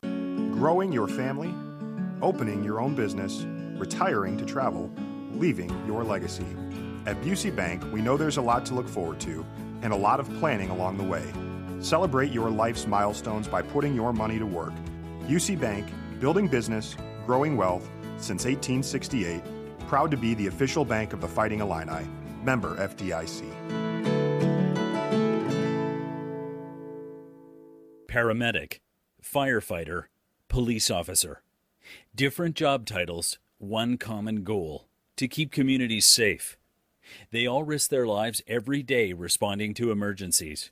growing 0.60 0.92
your 0.92 1.08
family, 1.08 1.54
opening 2.20 2.62
your 2.62 2.82
own 2.82 2.94
business, 2.94 3.46
retiring 3.78 4.36
to 4.36 4.44
travel, 4.44 4.90
leaving 5.32 5.70
your 5.86 6.04
legacy. 6.04 6.44
At 7.06 7.18
Busey 7.22 7.50
Bank, 7.56 7.82
we 7.94 8.02
know 8.02 8.18
there's 8.18 8.36
a 8.36 8.42
lot 8.42 8.66
to 8.66 8.74
look 8.74 8.86
forward 8.86 9.18
to 9.20 9.42
and 9.80 9.90
a 9.90 9.96
lot 9.96 10.20
of 10.20 10.28
planning 10.38 10.68
along 10.68 10.98
the 10.98 11.02
way. 11.02 11.24
Celebrate 11.80 12.30
your 12.30 12.50
life's 12.50 12.86
milestones 12.86 13.48
by 13.48 13.62
putting 13.62 13.94
your 13.94 14.12
money 14.12 14.38
to 14.38 14.44
work. 14.44 14.74
Busey 15.22 15.58
Bank, 15.58 15.88
building 16.20 16.46
business, 16.46 16.94
growing 17.24 17.56
wealth 17.56 17.88
since 18.18 18.44
1868, 18.44 19.40
proud 19.88 20.10
to 20.10 20.18
be 20.18 20.34
the 20.34 20.48
official 20.48 20.84
bank 20.84 21.14
of 21.14 21.22
the 21.22 21.28
Fighting 21.28 21.60
Illini. 21.60 22.06
Member 22.44 22.76
FDIC. 22.76 23.50
Paramedic, 28.10 28.80
firefighter, 29.25 30.09
police 30.50 30.91
officer. 30.91 31.43
Different 32.15 32.56
job 32.56 32.84
titles, 32.84 33.39
one 33.58 33.97
common 33.97 34.43
goal 34.45 34.89
to 35.17 35.28
keep 35.28 35.52
communities 35.52 36.04
safe. 36.04 36.58
They 37.30 37.47
all 37.47 37.65
risk 37.65 37.89
their 37.89 38.06
lives 38.06 38.43
every 38.47 38.82
day 38.82 39.13
responding 39.13 39.73
to 39.75 39.91
emergencies. 39.91 40.71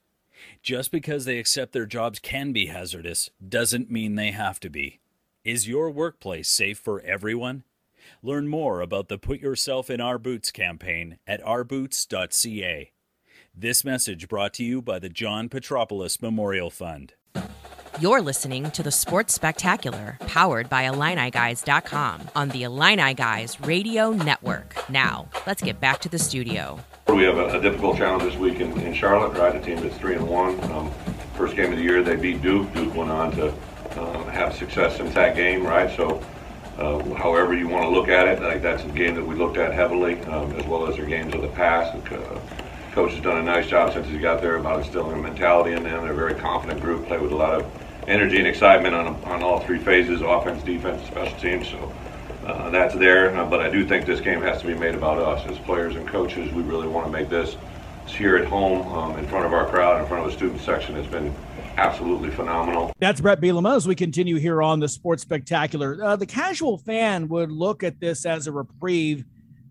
Just 0.62 0.91
because 0.91 1.25
they 1.25 1.38
accept 1.38 1.73
their 1.73 1.87
jobs 1.87 2.19
can 2.19 2.53
be 2.53 2.67
hazardous 2.67 3.31
doesn't 3.47 3.91
mean 3.91 4.14
they 4.14 4.33
have 4.33 4.61
to 4.61 4.69
be. 4.69 5.01
Is 5.45 5.69
your 5.69 5.91
workplace 5.91 6.49
safe 6.49 6.79
for 6.79 7.01
everyone? 7.01 7.64
Learn 8.23 8.49
more 8.49 8.81
about 8.81 9.09
the 9.09 9.19
Put 9.19 9.41
Yourself 9.41 9.91
in 9.91 10.01
Our 10.01 10.19
Boots 10.19 10.51
campaign 10.51 11.19
at 11.27 11.43
ourboots.ca. 11.45 12.91
This 13.55 13.85
message 13.85 14.29
brought 14.29 14.55
to 14.55 14.64
you 14.64 14.83
by 14.83 14.99
the 14.99 15.09
John 15.09 15.49
Petropoulos 15.49 16.21
Memorial 16.21 16.71
Fund. 16.71 17.14
You're 18.01 18.22
listening 18.22 18.70
to 18.72 18.85
the 18.85 18.92
Sports 18.92 19.35
Spectacular, 19.35 20.18
powered 20.20 20.68
by 20.68 20.85
IlliniGuys.com 20.85 22.29
on 22.37 22.48
the 22.51 22.62
Illini 22.62 23.12
Guys 23.14 23.61
Radio 23.62 24.12
Network. 24.12 24.88
Now, 24.88 25.27
let's 25.48 25.62
get 25.62 25.81
back 25.81 25.98
to 26.03 26.09
the 26.09 26.18
studio. 26.18 26.79
We 27.09 27.24
have 27.24 27.38
a, 27.38 27.59
a 27.59 27.61
difficult 27.61 27.96
challenge 27.96 28.22
this 28.22 28.37
week 28.37 28.61
in, 28.61 28.79
in, 28.83 28.94
Charlotte, 28.94 29.37
right? 29.37 29.57
A 29.57 29.61
team 29.61 29.81
that's 29.81 29.96
three 29.96 30.14
and 30.14 30.29
one. 30.29 30.61
Um, 30.70 30.92
first 31.35 31.57
game 31.57 31.72
of 31.72 31.79
the 31.79 31.83
year, 31.83 32.05
they 32.05 32.14
beat 32.14 32.40
Duke. 32.40 32.72
Duke 32.72 32.94
went 32.94 33.11
on 33.11 33.33
to 33.33 33.48
um, 34.01 34.29
have 34.29 34.55
success 34.55 35.01
in 35.01 35.12
that 35.14 35.35
game, 35.35 35.66
right? 35.66 35.94
So, 35.96 36.22
uh, 36.77 37.03
however 37.14 37.55
you 37.55 37.66
want 37.66 37.83
to 37.83 37.90
look 37.90 38.09
at 38.09 38.29
it, 38.29 38.40
like 38.40 38.62
that's 38.62 38.85
a 38.85 38.88
game 38.88 39.16
that 39.16 39.27
we 39.27 39.35
looked 39.35 39.57
at 39.57 39.74
heavily, 39.74 40.20
um, 40.27 40.53
as 40.53 40.64
well 40.66 40.87
as 40.87 40.94
their 40.94 41.07
games 41.07 41.35
of 41.35 41.42
the 41.42 41.48
past. 41.48 41.96
Uh, 42.12 42.38
coach 42.99 43.13
has 43.13 43.23
done 43.23 43.39
a 43.39 43.43
nice 43.45 43.69
job 43.69 43.93
since 43.93 44.09
he 44.09 44.19
got 44.19 44.43
there 44.43 44.57
about 44.57 44.81
instilling 44.81 45.17
a 45.17 45.23
mentality 45.23 45.71
in 45.71 45.85
them. 45.85 46.03
They're 46.03 46.11
a 46.11 46.17
very 46.17 46.35
confident 46.35 46.81
group, 46.81 47.07
play 47.07 47.19
with 47.19 47.31
a 47.31 47.37
lot 47.37 47.55
of 47.55 47.65
energy 48.09 48.39
and 48.39 48.47
excitement 48.49 48.93
on, 48.93 49.15
on 49.23 49.41
all 49.41 49.61
three 49.61 49.79
phases 49.79 50.21
offense, 50.21 50.65
defense, 50.65 51.07
special 51.07 51.39
teams. 51.39 51.69
So 51.69 51.93
uh, 52.45 52.71
that's 52.71 52.97
there. 52.97 53.37
Uh, 53.37 53.49
but 53.49 53.61
I 53.61 53.71
do 53.71 53.87
think 53.87 54.05
this 54.05 54.19
game 54.19 54.43
has 54.43 54.61
to 54.63 54.67
be 54.67 54.75
made 54.75 54.97
about 54.97 55.19
us 55.19 55.49
as 55.49 55.57
players 55.61 55.95
and 55.95 56.09
coaches. 56.09 56.53
We 56.53 56.65
really 56.65 56.89
want 56.89 57.07
to 57.07 57.13
make 57.13 57.29
this 57.29 57.57
here 58.09 58.37
at 58.37 58.47
home 58.47 58.93
um, 58.93 59.17
in 59.17 59.29
front 59.29 59.47
of 59.47 59.53
our 59.53 59.69
crowd, 59.69 60.01
in 60.01 60.09
front 60.09 60.25
of 60.27 60.33
the 60.33 60.37
student 60.37 60.61
section. 60.61 60.97
It's 60.97 61.07
been 61.07 61.33
absolutely 61.77 62.31
phenomenal. 62.31 62.93
That's 62.99 63.21
Brett 63.21 63.41
Bielema 63.41 63.77
as 63.77 63.87
we 63.87 63.95
continue 63.95 64.39
here 64.39 64.61
on 64.61 64.81
the 64.81 64.89
Sports 64.89 65.23
Spectacular. 65.23 66.03
Uh, 66.03 66.17
the 66.17 66.27
casual 66.27 66.79
fan 66.79 67.29
would 67.29 67.53
look 67.53 67.85
at 67.85 68.01
this 68.01 68.27
as 68.27 68.49
a 68.49 68.53
reprieve. 68.53 69.25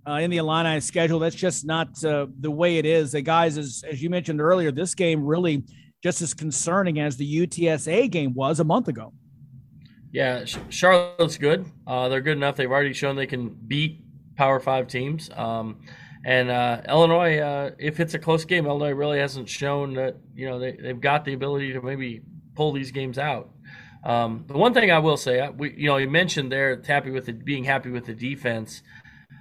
Uh, 0.08 0.20
in 0.20 0.30
the 0.32 0.38
Illini 0.38 0.80
schedule, 0.80 1.20
that's 1.20 1.36
just 1.36 1.65
not 1.65 2.04
uh, 2.04 2.28
the 2.39 2.52
way 2.52 2.78
it 2.78 2.86
is. 2.86 3.12
The 3.12 3.22
guys, 3.22 3.58
as, 3.58 3.84
as 3.89 4.02
you 4.02 4.10
mentioned 4.10 4.39
earlier, 4.39 4.72
this 4.72 4.96
game 4.96 5.26
really 5.26 5.63
just 6.02 6.22
as 6.22 6.34
concerning 6.34 7.00
as 7.00 7.17
the 7.17 7.48
UTSA 7.48 8.10
game 8.10 8.34
was 8.34 8.60
a 8.60 8.63
month 8.63 8.88
ago. 8.88 9.13
Yeah, 10.12 10.46
Charlotte's 10.70 11.38
good. 11.38 11.65
Uh, 11.86 12.08
they're 12.08 12.22
good 12.22 12.38
enough. 12.38 12.56
They've 12.56 12.72
already 12.72 12.93
shown 12.93 13.15
they 13.15 13.28
can 13.28 13.50
beat 13.50 14.02
Power 14.36 14.60
Five 14.60 14.88
teams. 14.88 15.30
Um, 15.36 15.82
and 16.26 16.50
uh, 16.50 16.82
Illinois, 16.88 17.39
uh, 17.39 17.72
if 17.78 18.00
it's 18.00 18.13
a 18.13 18.20
close 18.20 18.46
game, 18.46 18.65
Illinois 18.65 18.91
really 18.91 19.20
hasn't 19.20 19.50
shown 19.50 19.93
that 19.96 20.15
you 20.34 20.48
know 20.48 20.60
they, 20.60 20.72
they've 20.74 21.00
got 21.00 21.26
the 21.26 21.34
ability 21.34 21.74
to 21.74 21.82
maybe 21.82 22.22
pull 22.56 22.72
these 22.72 22.91
games 22.91 23.17
out. 23.17 23.50
Um, 24.04 24.46
the 24.48 24.58
one 24.58 24.74
thing 24.74 24.91
I 24.91 25.00
will 25.00 25.17
say, 25.17 25.48
we 25.50 25.74
you 25.76 25.88
know 25.88 25.98
you 25.98 26.10
mentioned 26.10 26.52
there 26.52 26.82
happy 26.86 27.12
with 27.12 27.26
the, 27.26 27.34
being 27.34 27.63
happy 27.63 27.89
with 27.89 28.06
the 28.06 28.13
defense. 28.13 28.82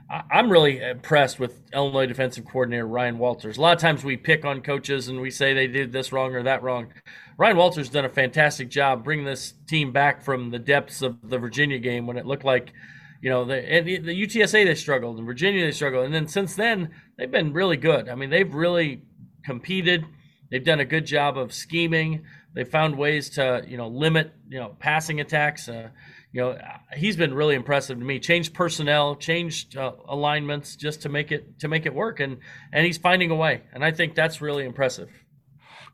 I'm 0.08 0.50
really 0.50 0.80
impressed 0.80 1.40
with 1.40 1.60
Illinois 1.72 2.06
defensive 2.06 2.44
coordinator 2.44 2.86
Ryan 2.86 3.18
Walters. 3.18 3.56
A 3.56 3.60
lot 3.60 3.76
of 3.76 3.80
times 3.80 4.04
we 4.04 4.16
pick 4.16 4.44
on 4.44 4.60
coaches 4.60 5.08
and 5.08 5.20
we 5.20 5.30
say 5.30 5.52
they 5.52 5.66
did 5.66 5.92
this 5.92 6.12
wrong 6.12 6.34
or 6.34 6.44
that 6.44 6.62
wrong. 6.62 6.92
Ryan 7.38 7.56
Walters 7.56 7.86
has 7.86 7.90
done 7.90 8.04
a 8.04 8.08
fantastic 8.10 8.68
job 8.68 9.02
bringing 9.02 9.24
this 9.24 9.54
team 9.66 9.92
back 9.92 10.22
from 10.22 10.50
the 10.50 10.60
depths 10.60 11.02
of 11.02 11.28
the 11.28 11.38
Virginia 11.38 11.78
game 11.78 12.06
when 12.06 12.16
it 12.16 12.24
looked 12.24 12.44
like, 12.44 12.72
you 13.20 13.30
know, 13.30 13.44
the, 13.44 13.60
the 13.82 14.26
UTSA 14.26 14.64
they 14.64 14.74
struggled 14.76 15.18
and 15.18 15.26
Virginia 15.26 15.64
they 15.64 15.72
struggled, 15.72 16.04
and 16.04 16.14
then 16.14 16.28
since 16.28 16.54
then 16.54 16.90
they've 17.18 17.30
been 17.30 17.52
really 17.52 17.76
good. 17.76 18.08
I 18.08 18.14
mean, 18.14 18.30
they've 18.30 18.54
really 18.54 19.02
competed. 19.44 20.04
They've 20.50 20.64
done 20.64 20.80
a 20.80 20.84
good 20.84 21.04
job 21.04 21.36
of 21.36 21.52
scheming. 21.52 22.24
They 22.54 22.62
found 22.62 22.96
ways 22.96 23.28
to, 23.30 23.64
you 23.66 23.76
know, 23.76 23.88
limit, 23.88 24.32
you 24.48 24.60
know, 24.60 24.76
passing 24.78 25.20
attacks. 25.20 25.68
Uh, 25.68 25.88
you 26.32 26.42
know, 26.42 26.58
he's 26.94 27.16
been 27.16 27.32
really 27.32 27.54
impressive 27.54 27.98
to 27.98 28.04
me. 28.04 28.18
Changed 28.18 28.52
personnel, 28.52 29.16
changed 29.16 29.76
uh, 29.76 29.92
alignments 30.08 30.76
just 30.76 31.02
to 31.02 31.08
make 31.08 31.32
it 31.32 31.58
to 31.60 31.68
make 31.68 31.86
it 31.86 31.94
work, 31.94 32.20
and 32.20 32.38
and 32.72 32.84
he's 32.84 32.98
finding 32.98 33.30
a 33.30 33.36
way, 33.36 33.62
and 33.72 33.84
I 33.84 33.90
think 33.90 34.14
that's 34.14 34.40
really 34.40 34.64
impressive. 34.64 35.08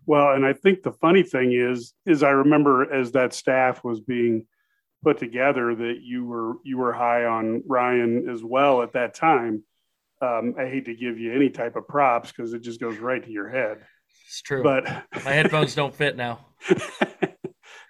Well, 0.06 0.32
and 0.32 0.44
I 0.44 0.52
think 0.52 0.82
the 0.82 0.92
funny 0.92 1.22
thing 1.22 1.52
is, 1.52 1.94
is 2.06 2.22
I 2.22 2.30
remember 2.30 2.92
as 2.92 3.12
that 3.12 3.32
staff 3.32 3.84
was 3.84 4.00
being 4.00 4.46
put 5.02 5.18
together 5.18 5.74
that 5.74 5.98
you 6.02 6.24
were 6.24 6.54
you 6.64 6.78
were 6.78 6.92
high 6.92 7.24
on 7.24 7.62
Ryan 7.66 8.28
as 8.28 8.42
well 8.42 8.82
at 8.82 8.92
that 8.94 9.14
time. 9.14 9.62
Um, 10.20 10.54
I 10.58 10.66
hate 10.66 10.84
to 10.86 10.94
give 10.94 11.18
you 11.18 11.32
any 11.32 11.50
type 11.50 11.76
of 11.76 11.88
props 11.88 12.32
because 12.32 12.52
it 12.52 12.62
just 12.62 12.80
goes 12.80 12.98
right 12.98 13.22
to 13.22 13.30
your 13.30 13.48
head. 13.48 13.78
It's 14.26 14.42
true, 14.42 14.62
but 14.62 14.84
my 15.24 15.32
headphones 15.32 15.74
don't 15.74 15.94
fit 15.94 16.16
now. 16.16 16.46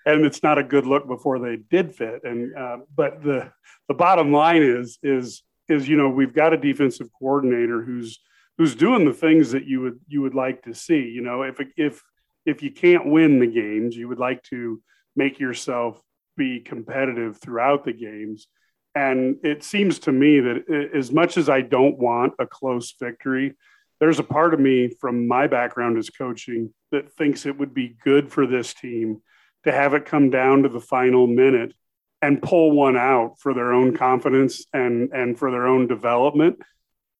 and 0.06 0.24
it's 0.24 0.42
not 0.42 0.58
a 0.58 0.64
good 0.64 0.86
look 0.86 1.06
before 1.06 1.38
they 1.38 1.56
did 1.70 1.94
fit. 1.94 2.22
And 2.24 2.56
uh, 2.56 2.78
but 2.94 3.22
the 3.22 3.52
the 3.88 3.94
bottom 3.94 4.32
line 4.32 4.62
is 4.62 4.98
is 5.02 5.42
is 5.68 5.88
you 5.88 5.96
know 5.96 6.08
we've 6.08 6.34
got 6.34 6.52
a 6.52 6.58
defensive 6.58 7.08
coordinator 7.18 7.82
who's 7.82 8.20
who's 8.58 8.74
doing 8.74 9.04
the 9.04 9.12
things 9.12 9.52
that 9.52 9.66
you 9.66 9.80
would 9.80 10.00
you 10.06 10.22
would 10.22 10.34
like 10.34 10.62
to 10.62 10.74
see. 10.74 11.08
You 11.08 11.22
know, 11.22 11.42
if 11.42 11.60
if 11.76 12.02
if 12.44 12.62
you 12.62 12.70
can't 12.70 13.06
win 13.06 13.38
the 13.38 13.46
games, 13.46 13.96
you 13.96 14.08
would 14.08 14.18
like 14.18 14.42
to 14.44 14.80
make 15.14 15.38
yourself 15.38 16.00
be 16.36 16.60
competitive 16.60 17.38
throughout 17.38 17.84
the 17.84 17.92
games. 17.92 18.46
And 18.94 19.36
it 19.42 19.62
seems 19.62 20.00
to 20.00 20.12
me 20.12 20.40
that 20.40 20.90
as 20.94 21.12
much 21.12 21.38
as 21.38 21.48
I 21.48 21.62
don't 21.62 21.98
want 21.98 22.34
a 22.38 22.46
close 22.46 22.94
victory, 23.00 23.54
there's 24.00 24.18
a 24.18 24.24
part 24.24 24.52
of 24.52 24.60
me 24.60 24.90
from 25.00 25.28
my 25.28 25.46
background 25.46 25.96
as 25.96 26.10
coaching 26.10 26.74
that 26.90 27.12
thinks 27.12 27.46
it 27.46 27.58
would 27.58 27.72
be 27.72 27.96
good 28.04 28.30
for 28.30 28.46
this 28.46 28.74
team 28.74 29.22
to 29.64 29.72
have 29.72 29.94
it 29.94 30.06
come 30.06 30.30
down 30.30 30.62
to 30.62 30.68
the 30.68 30.80
final 30.80 31.26
minute 31.26 31.74
and 32.20 32.40
pull 32.40 32.70
one 32.70 32.96
out 32.96 33.38
for 33.38 33.52
their 33.52 33.72
own 33.72 33.96
confidence 33.96 34.64
and 34.72 35.12
and 35.12 35.38
for 35.38 35.50
their 35.50 35.66
own 35.66 35.86
development. 35.88 36.58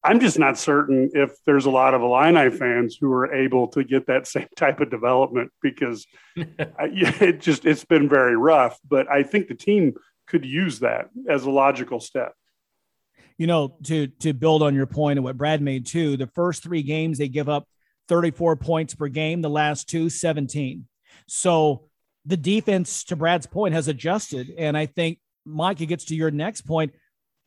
I'm 0.05 0.19
just 0.19 0.39
not 0.39 0.59
certain 0.59 1.11
if 1.15 1.33
there's 1.47 1.67
a 1.67 1.71
lot 1.71 1.95
of 1.95 2.03
Illini 2.03 2.51
fans 2.51 2.97
who 3.01 3.13
are 3.13 3.33
able 3.33 3.69
to 3.69 3.85
get 3.85 4.07
that 4.07 4.27
same 4.27 4.49
type 4.57 4.81
of 4.81 4.91
development 4.91 5.53
because 5.61 6.07
it 6.37 7.41
just 7.41 7.65
it's 7.65 7.85
been 7.85 8.09
very 8.09 8.37
rough. 8.37 8.79
But 8.89 9.11
I 9.11 9.23
think 9.23 9.49
the 9.49 9.55
team 9.55 9.95
could 10.27 10.45
use 10.45 10.81
that 10.81 11.11
as 11.29 11.45
a 11.45 11.51
logical 11.51 12.01
step. 12.01 12.35
You 13.39 13.47
know, 13.47 13.77
to 13.85 14.07
to 14.07 14.33
build 14.33 14.63
on 14.63 14.75
your 14.75 14.87
point 14.87 15.19
and 15.19 15.25
what 15.25 15.37
Brad 15.37 15.61
made 15.61 15.87
too, 15.87 16.17
the 16.17 16.29
first 16.29 16.63
three 16.63 16.83
games 16.83 17.19
they 17.19 17.29
give 17.29 17.49
up 17.49 17.67
34 18.09 18.57
points 18.57 18.95
per 18.95 19.09
game, 19.09 19.43
the 19.43 19.51
last 19.51 19.89
two 19.89 20.11
17. 20.11 20.87
So 21.27 21.89
the 22.25 22.37
defense, 22.37 23.05
to 23.05 23.17
Brad's 23.17 23.47
point, 23.47 23.75
has 23.75 23.89
adjusted. 23.89 24.53
And 24.57 24.77
I 24.77 24.87
think, 24.87 25.19
Mike, 25.45 25.81
it 25.81 25.87
gets 25.87 26.07
to 26.07 26.15
your 26.15 26.31
next 26.31 26.63
point. 26.63 26.93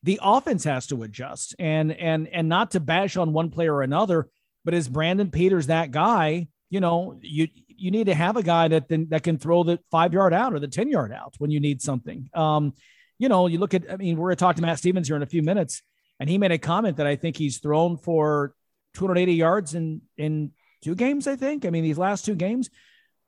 The 0.02 0.20
offense 0.22 0.64
has 0.64 0.86
to 0.88 1.02
adjust 1.02 1.56
and 1.58 1.90
and 1.90 2.28
and 2.28 2.48
not 2.48 2.72
to 2.72 2.80
bash 2.80 3.16
on 3.16 3.32
one 3.32 3.50
player 3.50 3.74
or 3.74 3.82
another, 3.82 4.28
but 4.64 4.74
is 4.74 4.88
Brandon 4.88 5.30
Peters 5.30 5.66
that 5.66 5.90
guy? 5.90 6.48
You 6.70 6.80
know, 6.80 7.18
you 7.22 7.48
you 7.66 7.90
need 7.90 8.06
to 8.06 8.14
have 8.14 8.36
a 8.36 8.42
guy 8.42 8.68
that 8.68 8.88
that 8.88 9.22
can 9.22 9.38
throw 9.38 9.64
the 9.64 9.80
five 9.90 10.12
yard 10.12 10.32
out 10.32 10.52
or 10.52 10.60
the 10.60 10.68
10 10.68 10.88
yard 10.88 11.12
out 11.12 11.34
when 11.38 11.50
you 11.50 11.60
need 11.60 11.82
something. 11.82 12.28
Um, 12.34 12.74
you 13.18 13.28
know, 13.28 13.46
you 13.46 13.58
look 13.58 13.74
at, 13.74 13.90
I 13.90 13.96
mean, 13.96 14.16
we're 14.18 14.30
to 14.30 14.36
talk 14.36 14.56
to 14.56 14.62
Matt 14.62 14.78
Stevens 14.78 15.08
here 15.08 15.16
in 15.16 15.22
a 15.22 15.26
few 15.26 15.42
minutes, 15.42 15.82
and 16.20 16.28
he 16.28 16.38
made 16.38 16.52
a 16.52 16.58
comment 16.58 16.98
that 16.98 17.06
I 17.06 17.16
think 17.16 17.36
he's 17.36 17.58
thrown 17.58 17.96
for 17.96 18.54
280 18.94 19.34
yards 19.34 19.74
in 19.74 20.02
in 20.16 20.52
two 20.82 20.94
games. 20.94 21.26
I 21.26 21.36
think. 21.36 21.64
I 21.64 21.70
mean, 21.70 21.82
these 21.82 21.98
last 21.98 22.24
two 22.24 22.34
games 22.34 22.70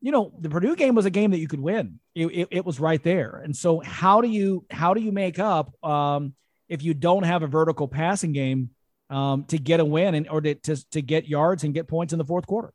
you 0.00 0.12
know, 0.12 0.32
the 0.38 0.48
Purdue 0.48 0.76
game 0.76 0.94
was 0.94 1.06
a 1.06 1.10
game 1.10 1.32
that 1.32 1.38
you 1.38 1.48
could 1.48 1.60
win. 1.60 1.98
It, 2.14 2.26
it, 2.26 2.48
it, 2.50 2.64
was 2.64 2.78
right 2.78 3.02
there. 3.02 3.40
And 3.42 3.56
so 3.56 3.80
how 3.80 4.20
do 4.20 4.28
you 4.28 4.64
how 4.70 4.94
do 4.94 5.00
you 5.00 5.12
make 5.12 5.38
up 5.38 5.72
um, 5.84 6.34
if 6.68 6.82
you 6.82 6.94
don't 6.94 7.24
have 7.24 7.42
a 7.42 7.46
vertical 7.46 7.88
passing 7.88 8.32
game 8.32 8.70
um, 9.10 9.44
to 9.46 9.58
get 9.58 9.80
a 9.80 9.84
win 9.84 10.14
and 10.14 10.28
or 10.28 10.40
to, 10.40 10.54
to, 10.54 10.90
to 10.90 11.02
get 11.02 11.28
yards 11.28 11.64
and 11.64 11.74
get 11.74 11.88
points 11.88 12.12
in 12.12 12.18
the 12.18 12.24
fourth 12.24 12.46
quarter? 12.46 12.72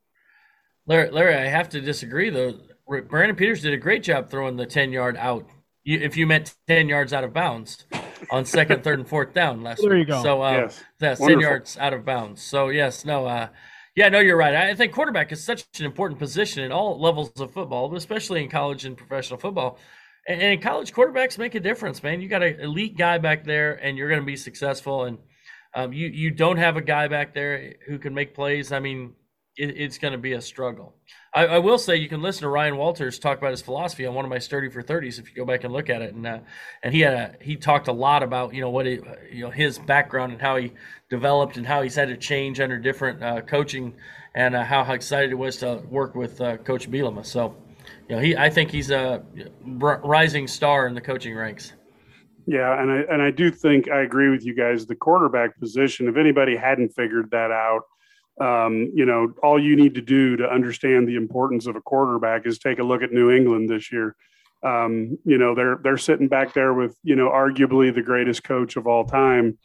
Larry, 0.86 1.12
Larry, 1.12 1.36
I 1.36 1.48
have 1.48 1.70
to 1.70 1.82
disagree 1.82 2.30
though. 2.30 2.60
Brandon 2.86 3.36
Peters 3.36 3.62
did 3.62 3.74
a 3.74 3.78
great 3.78 4.04
job 4.04 4.30
throwing 4.30 4.58
the 4.58 4.66
ten 4.66 4.92
yard 4.92 5.16
out. 5.18 5.48
if 5.86 6.18
you 6.18 6.28
meant 6.28 6.54
ten 6.68 6.90
yards 6.90 7.14
out 7.14 7.24
of 7.24 7.34
bounds 7.34 7.86
on 8.30 8.44
second, 8.44 8.84
third, 8.84 9.00
and 9.00 9.08
fourth 9.08 9.34
down 9.34 9.64
last 9.64 9.82
there 9.82 9.92
week. 9.92 10.00
you 10.00 10.06
go. 10.14 10.22
So 10.22 10.42
uh, 10.42 10.52
yes. 10.52 10.84
that's 11.00 11.20
Wonderful. 11.22 11.42
ten 11.42 11.50
yards 11.50 11.78
out 11.78 11.94
of 11.94 12.04
bounds. 12.04 12.42
So 12.42 12.68
yes, 12.68 13.06
no. 13.06 13.26
Uh, 13.26 13.48
yeah, 13.96 14.10
no, 14.10 14.20
you're 14.20 14.38
right. 14.38 14.56
I 14.56 14.76
think 14.76 14.94
quarterback 14.94 15.32
is 15.32 15.44
such 15.44 15.66
an 15.80 15.86
important 15.86 16.20
position 16.20 16.64
in 16.64 16.72
all 16.72 17.00
levels 17.00 17.32
of 17.40 17.54
football, 17.54 17.96
especially 17.96 18.44
in 18.44 18.50
college 18.50 18.86
and 18.86 18.98
professional 18.98 19.40
football. 19.40 19.78
And 20.28 20.42
in 20.42 20.62
college, 20.62 20.94
quarterbacks 20.94 21.38
make 21.38 21.54
a 21.54 21.60
difference, 21.60 22.02
man. 22.02 22.22
You 22.22 22.30
got 22.30 22.44
an 22.44 22.60
elite 22.60 22.98
guy 22.98 23.18
back 23.18 23.44
there, 23.44 23.74
and 23.74 23.98
you're 23.98 24.10
going 24.10 24.22
to 24.22 24.26
be 24.26 24.38
successful. 24.38 25.04
And 25.04 25.18
um, 25.76 25.94
you 25.94 26.08
you 26.08 26.32
don't 26.32 26.58
have 26.58 26.78
a 26.78 26.82
guy 26.82 27.08
back 27.08 27.34
there 27.34 27.76
who 27.88 28.00
can 28.00 28.14
make 28.14 28.34
plays. 28.34 28.72
I 28.72 28.80
mean, 28.80 29.14
it, 29.58 29.78
it's 29.78 29.98
going 29.98 30.14
to 30.14 30.18
be 30.18 30.34
a 30.34 30.42
struggle. 30.42 30.96
I, 31.34 31.46
I, 31.48 31.60
will 31.60 31.80
say 31.80 31.96
you 31.96 32.10
can 32.10 32.22
listen 32.22 32.44
to 32.44 32.50
Ryan 32.50 32.78
Walters 32.78 33.18
talk 33.18 33.40
about 33.40 33.52
his 33.52 33.62
philosophy 33.62 34.06
on 34.06 34.14
one 34.14 34.24
of 34.24 34.30
my 34.30 34.38
sturdy 34.38 34.70
for 34.70 34.82
thirties 34.82 35.18
if 35.18 35.30
you 35.30 35.36
go 35.36 35.46
back 35.46 35.64
and 35.64 35.74
look 35.74 35.90
at 35.90 36.02
it, 36.02 36.14
and 36.14 36.26
uh, 36.28 36.40
and 36.84 36.94
he 36.94 37.02
had 37.02 37.14
a, 37.14 37.36
he 37.42 37.56
talked 37.56 37.88
a 37.88 37.94
lot 37.94 38.22
about 38.22 38.54
you 38.54 38.62
know 38.62 38.70
what 38.70 38.86
he, 38.86 39.00
you 39.32 39.44
know 39.44 39.50
his 39.50 39.80
background 39.80 40.32
and 40.32 40.42
how 40.42 40.58
he 40.58 40.72
developed 41.10 41.58
and 41.58 41.66
how 41.66 41.82
he's 41.82 41.96
had 41.96 42.10
to 42.10 42.18
change 42.18 42.60
under 42.60 42.78
different 42.78 43.24
uh, 43.24 43.42
coaching 43.42 43.94
and 44.36 44.56
uh, 44.56 44.64
how, 44.64 44.82
excited 44.94 45.30
he 45.30 45.36
was 45.36 45.58
to 45.58 45.82
work 45.90 46.16
with 46.16 46.40
uh, 46.42 46.58
Coach 46.58 46.90
Bielema. 46.90 47.26
So 47.26 47.56
you 48.08 48.16
know 48.16 48.22
he 48.22 48.38
I 48.38 48.50
think 48.50 48.70
he's 48.70 48.92
a 48.92 49.24
rising 49.64 50.48
star 50.48 50.88
in 50.88 50.94
the 50.94 51.02
coaching 51.02 51.36
ranks. 51.36 51.74
Yeah, 52.46 52.80
and 52.80 52.92
I 52.92 52.98
and 53.12 53.22
I 53.22 53.32
do 53.32 53.50
think 53.50 53.90
I 53.90 54.02
agree 54.02 54.30
with 54.30 54.46
you 54.46 54.54
guys. 54.54 54.86
The 54.86 54.96
quarterback 54.96 55.60
position, 55.60 56.08
if 56.08 56.18
anybody 56.18 56.56
hadn't 56.56 56.90
figured 56.90 57.32
that 57.32 57.52
out 57.52 57.84
um, 58.40 58.92
you 58.94 59.06
know, 59.06 59.34
all 59.44 59.62
you 59.62 59.76
need 59.76 59.96
to 59.96 60.02
do 60.02 60.36
to 60.38 60.50
understand 60.50 61.08
the 61.08 61.16
importance 61.16 61.68
of 61.68 61.76
a 61.76 61.82
quarterback 61.82 62.46
is 62.46 62.58
take 62.58 62.80
a 62.80 62.84
look 62.84 63.04
at 63.04 63.12
New 63.12 63.32
England 63.32 63.70
this 63.70 63.92
year. 63.92 64.16
Um, 64.64 65.18
you 65.26 65.38
know, 65.38 65.54
they're 65.54 65.80
they're 65.84 65.98
sitting 65.98 66.28
back 66.28 66.54
there 66.54 66.74
with 66.74 66.98
you 67.04 67.16
know 67.16 67.30
arguably 67.30 67.94
the 67.94 68.02
greatest 68.02 68.44
coach 68.44 68.76
of 68.76 68.88
all 68.88 69.06
time, 69.06 69.60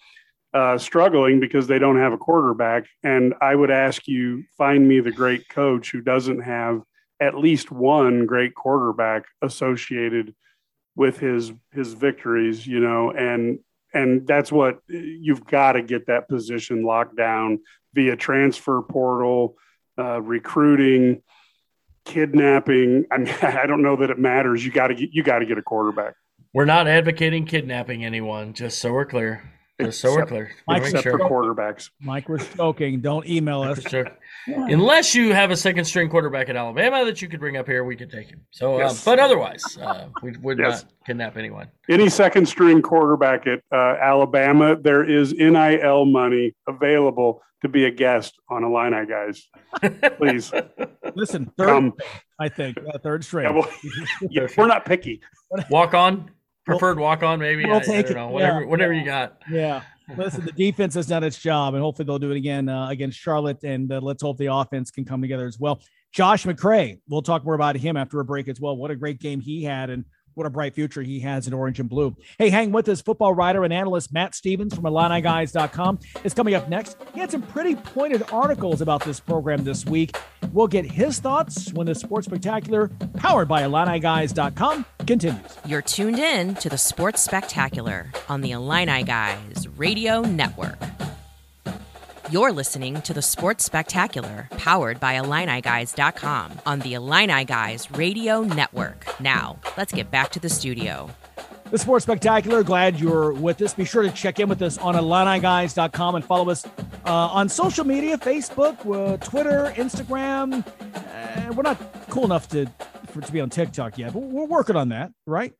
uh, 0.52 0.76
struggling 0.76 1.40
because 1.40 1.66
they 1.66 1.78
don't 1.78 1.98
have 1.98 2.12
a 2.12 2.18
quarterback. 2.18 2.86
And 3.02 3.34
I 3.40 3.54
would 3.54 3.70
ask 3.70 4.06
you, 4.06 4.44
find 4.58 4.86
me 4.86 5.00
the 5.00 5.12
great 5.12 5.48
coach 5.48 5.92
who 5.92 6.00
doesn't 6.00 6.40
have 6.40 6.82
at 7.20 7.38
least 7.38 7.70
one 7.70 8.26
great 8.26 8.54
quarterback 8.54 9.24
associated 9.40 10.34
with 10.94 11.18
his 11.18 11.52
his 11.72 11.94
victories. 11.94 12.66
You 12.66 12.80
know, 12.80 13.12
and 13.12 13.60
and 13.94 14.26
that's 14.26 14.52
what 14.52 14.80
you've 14.88 15.46
got 15.46 15.72
to 15.72 15.82
get 15.82 16.08
that 16.08 16.28
position 16.28 16.84
locked 16.84 17.16
down 17.16 17.60
via 17.98 18.14
transfer 18.14 18.80
portal, 18.80 19.56
uh, 19.98 20.22
recruiting, 20.22 21.20
kidnapping. 22.04 23.06
I 23.10 23.18
mean, 23.18 23.34
I 23.42 23.66
don't 23.66 23.82
know 23.82 23.96
that 23.96 24.10
it 24.10 24.20
matters. 24.20 24.64
You 24.64 24.70
got 24.70 24.88
to 24.88 24.94
get 24.94 25.10
you 25.12 25.24
got 25.24 25.40
to 25.40 25.46
get 25.46 25.58
a 25.58 25.62
quarterback. 25.62 26.14
We're 26.54 26.64
not 26.64 26.86
advocating 26.86 27.44
kidnapping 27.44 28.04
anyone, 28.04 28.54
just 28.54 28.78
so 28.78 28.92
we're 28.92 29.04
clear. 29.04 29.42
Just 29.80 30.00
so 30.00 30.08
except, 30.08 30.30
we're 30.32 30.36
clear. 30.36 30.50
Mike, 30.66 30.82
except 30.82 31.02
sure. 31.04 31.18
for 31.18 31.28
quarterbacks. 31.28 31.90
Mike, 32.00 32.28
we're 32.28 32.38
joking. 32.38 33.00
Don't 33.00 33.26
email 33.28 33.62
us. 33.62 33.80
Sure. 33.88 34.06
Unless 34.46 35.14
you 35.14 35.32
have 35.32 35.52
a 35.52 35.56
second 35.56 35.84
string 35.84 36.08
quarterback 36.08 36.48
at 36.48 36.56
Alabama 36.56 37.04
that 37.04 37.22
you 37.22 37.28
could 37.28 37.38
bring 37.38 37.56
up 37.56 37.66
here, 37.66 37.84
we 37.84 37.94
could 37.94 38.10
take 38.10 38.28
him. 38.28 38.40
So, 38.50 38.74
uh, 38.74 38.78
yes. 38.78 39.06
uh, 39.06 39.10
but 39.12 39.20
otherwise, 39.20 39.62
uh, 39.80 40.08
we 40.20 40.36
would 40.38 40.58
yes. 40.58 40.82
not 40.82 40.92
kidnap 41.06 41.36
anyone. 41.36 41.68
Any 41.88 42.08
second 42.08 42.46
string 42.46 42.82
quarterback 42.82 43.46
at 43.46 43.60
uh, 43.72 43.96
Alabama, 44.00 44.74
there 44.74 45.08
is 45.08 45.32
NIL 45.32 46.06
money 46.06 46.56
available 46.66 47.40
to 47.62 47.68
be 47.68 47.84
a 47.84 47.90
guest 47.90 48.38
on 48.48 48.64
Illini 48.64 49.06
guys. 49.06 49.48
Please 50.16 50.52
listen. 51.14 51.52
Third, 51.56 51.66
Come. 51.66 51.94
I 52.40 52.48
think 52.48 52.78
uh, 52.78 52.98
third 52.98 53.24
string. 53.24 53.46
Yeah, 53.46 53.52
well, 53.52 53.70
yeah, 54.30 54.46
we're 54.56 54.66
not 54.66 54.84
picky. 54.84 55.20
Walk 55.70 55.94
on 55.94 56.30
preferred 56.68 56.98
walk 56.98 57.22
on, 57.22 57.38
maybe. 57.38 57.64
We'll 57.64 57.76
I, 57.76 57.80
take 57.80 58.06
I 58.06 58.12
don't 58.12 58.14
know. 58.14 58.28
Whatever, 58.28 58.60
yeah. 58.60 58.66
whatever 58.66 58.92
you 58.92 59.04
got. 59.04 59.42
Yeah. 59.50 59.82
Listen, 60.16 60.44
the 60.44 60.52
defense 60.52 60.94
has 60.94 61.06
done 61.06 61.22
its 61.22 61.38
job, 61.38 61.74
and 61.74 61.82
hopefully 61.82 62.06
they'll 62.06 62.18
do 62.18 62.30
it 62.30 62.36
again 62.36 62.68
uh, 62.68 62.88
against 62.88 63.18
Charlotte. 63.18 63.62
And 63.64 63.92
uh, 63.92 64.00
let's 64.02 64.22
hope 64.22 64.38
the 64.38 64.52
offense 64.52 64.90
can 64.90 65.04
come 65.04 65.20
together 65.20 65.46
as 65.46 65.58
well. 65.58 65.80
Josh 66.12 66.44
McCray, 66.44 66.98
we'll 67.08 67.22
talk 67.22 67.44
more 67.44 67.54
about 67.54 67.76
him 67.76 67.96
after 67.96 68.20
a 68.20 68.24
break 68.24 68.48
as 68.48 68.60
well. 68.60 68.76
What 68.76 68.90
a 68.90 68.96
great 68.96 69.20
game 69.20 69.40
he 69.40 69.62
had, 69.62 69.90
and 69.90 70.04
what 70.38 70.46
a 70.46 70.50
bright 70.50 70.74
future 70.74 71.02
he 71.02 71.20
has 71.20 71.46
in 71.46 71.52
orange 71.52 71.80
and 71.80 71.88
blue. 71.88 72.16
Hey, 72.38 72.48
hang 72.48 72.72
with 72.72 72.88
us. 72.88 73.02
Football 73.02 73.34
writer 73.34 73.64
and 73.64 73.72
analyst 73.72 74.12
Matt 74.12 74.34
Stevens 74.34 74.74
from 74.74 74.84
IlliniGuys.com 74.84 75.98
is 76.24 76.32
coming 76.32 76.54
up 76.54 76.68
next. 76.68 76.96
He 77.12 77.20
had 77.20 77.30
some 77.30 77.42
pretty 77.42 77.74
pointed 77.74 78.22
articles 78.32 78.80
about 78.80 79.04
this 79.04 79.20
program 79.20 79.64
this 79.64 79.84
week. 79.84 80.16
We'll 80.52 80.68
get 80.68 80.86
his 80.86 81.18
thoughts 81.18 81.72
when 81.72 81.86
the 81.86 81.94
Sports 81.94 82.26
Spectacular, 82.26 82.88
powered 83.16 83.48
by 83.48 83.62
IlliniGuys.com, 83.62 84.86
continues. 85.06 85.58
You're 85.66 85.82
tuned 85.82 86.18
in 86.18 86.54
to 86.56 86.68
the 86.68 86.78
Sports 86.78 87.22
Spectacular 87.22 88.12
on 88.28 88.40
the 88.40 88.52
Illini 88.52 89.02
Guys 89.02 89.66
Radio 89.76 90.20
Network. 90.20 90.78
You're 92.30 92.52
listening 92.52 93.00
to 93.02 93.14
the 93.14 93.22
Sports 93.22 93.64
Spectacular, 93.64 94.48
powered 94.58 95.00
by 95.00 95.14
IlliniGuys.com 95.14 96.60
on 96.66 96.80
the 96.80 96.92
Illini 96.92 97.46
Guys 97.46 97.90
Radio 97.92 98.42
Network. 98.42 99.18
Now, 99.18 99.58
let's 99.78 99.94
get 99.94 100.10
back 100.10 100.28
to 100.32 100.38
the 100.38 100.50
studio. 100.50 101.08
The 101.70 101.78
Sports 101.78 102.02
Spectacular, 102.02 102.62
glad 102.62 103.00
you're 103.00 103.32
with 103.32 103.62
us. 103.62 103.72
Be 103.72 103.86
sure 103.86 104.02
to 104.02 104.10
check 104.10 104.40
in 104.40 104.50
with 104.50 104.60
us 104.60 104.76
on 104.76 104.94
IlliniGuys.com 104.94 106.16
and 106.16 106.22
follow 106.22 106.50
us 106.50 106.66
uh, 106.66 106.68
on 107.06 107.48
social 107.48 107.86
media 107.86 108.18
Facebook, 108.18 108.76
uh, 108.84 109.16
Twitter, 109.24 109.72
Instagram. 109.76 110.62
Uh, 110.94 111.52
we're 111.54 111.62
not 111.62 111.78
cool 112.10 112.26
enough 112.26 112.46
to, 112.48 112.66
for, 113.06 113.22
to 113.22 113.32
be 113.32 113.40
on 113.40 113.48
TikTok 113.48 113.96
yet, 113.96 114.12
but 114.12 114.20
we're 114.20 114.44
working 114.44 114.76
on 114.76 114.90
that, 114.90 115.12
right? 115.26 115.54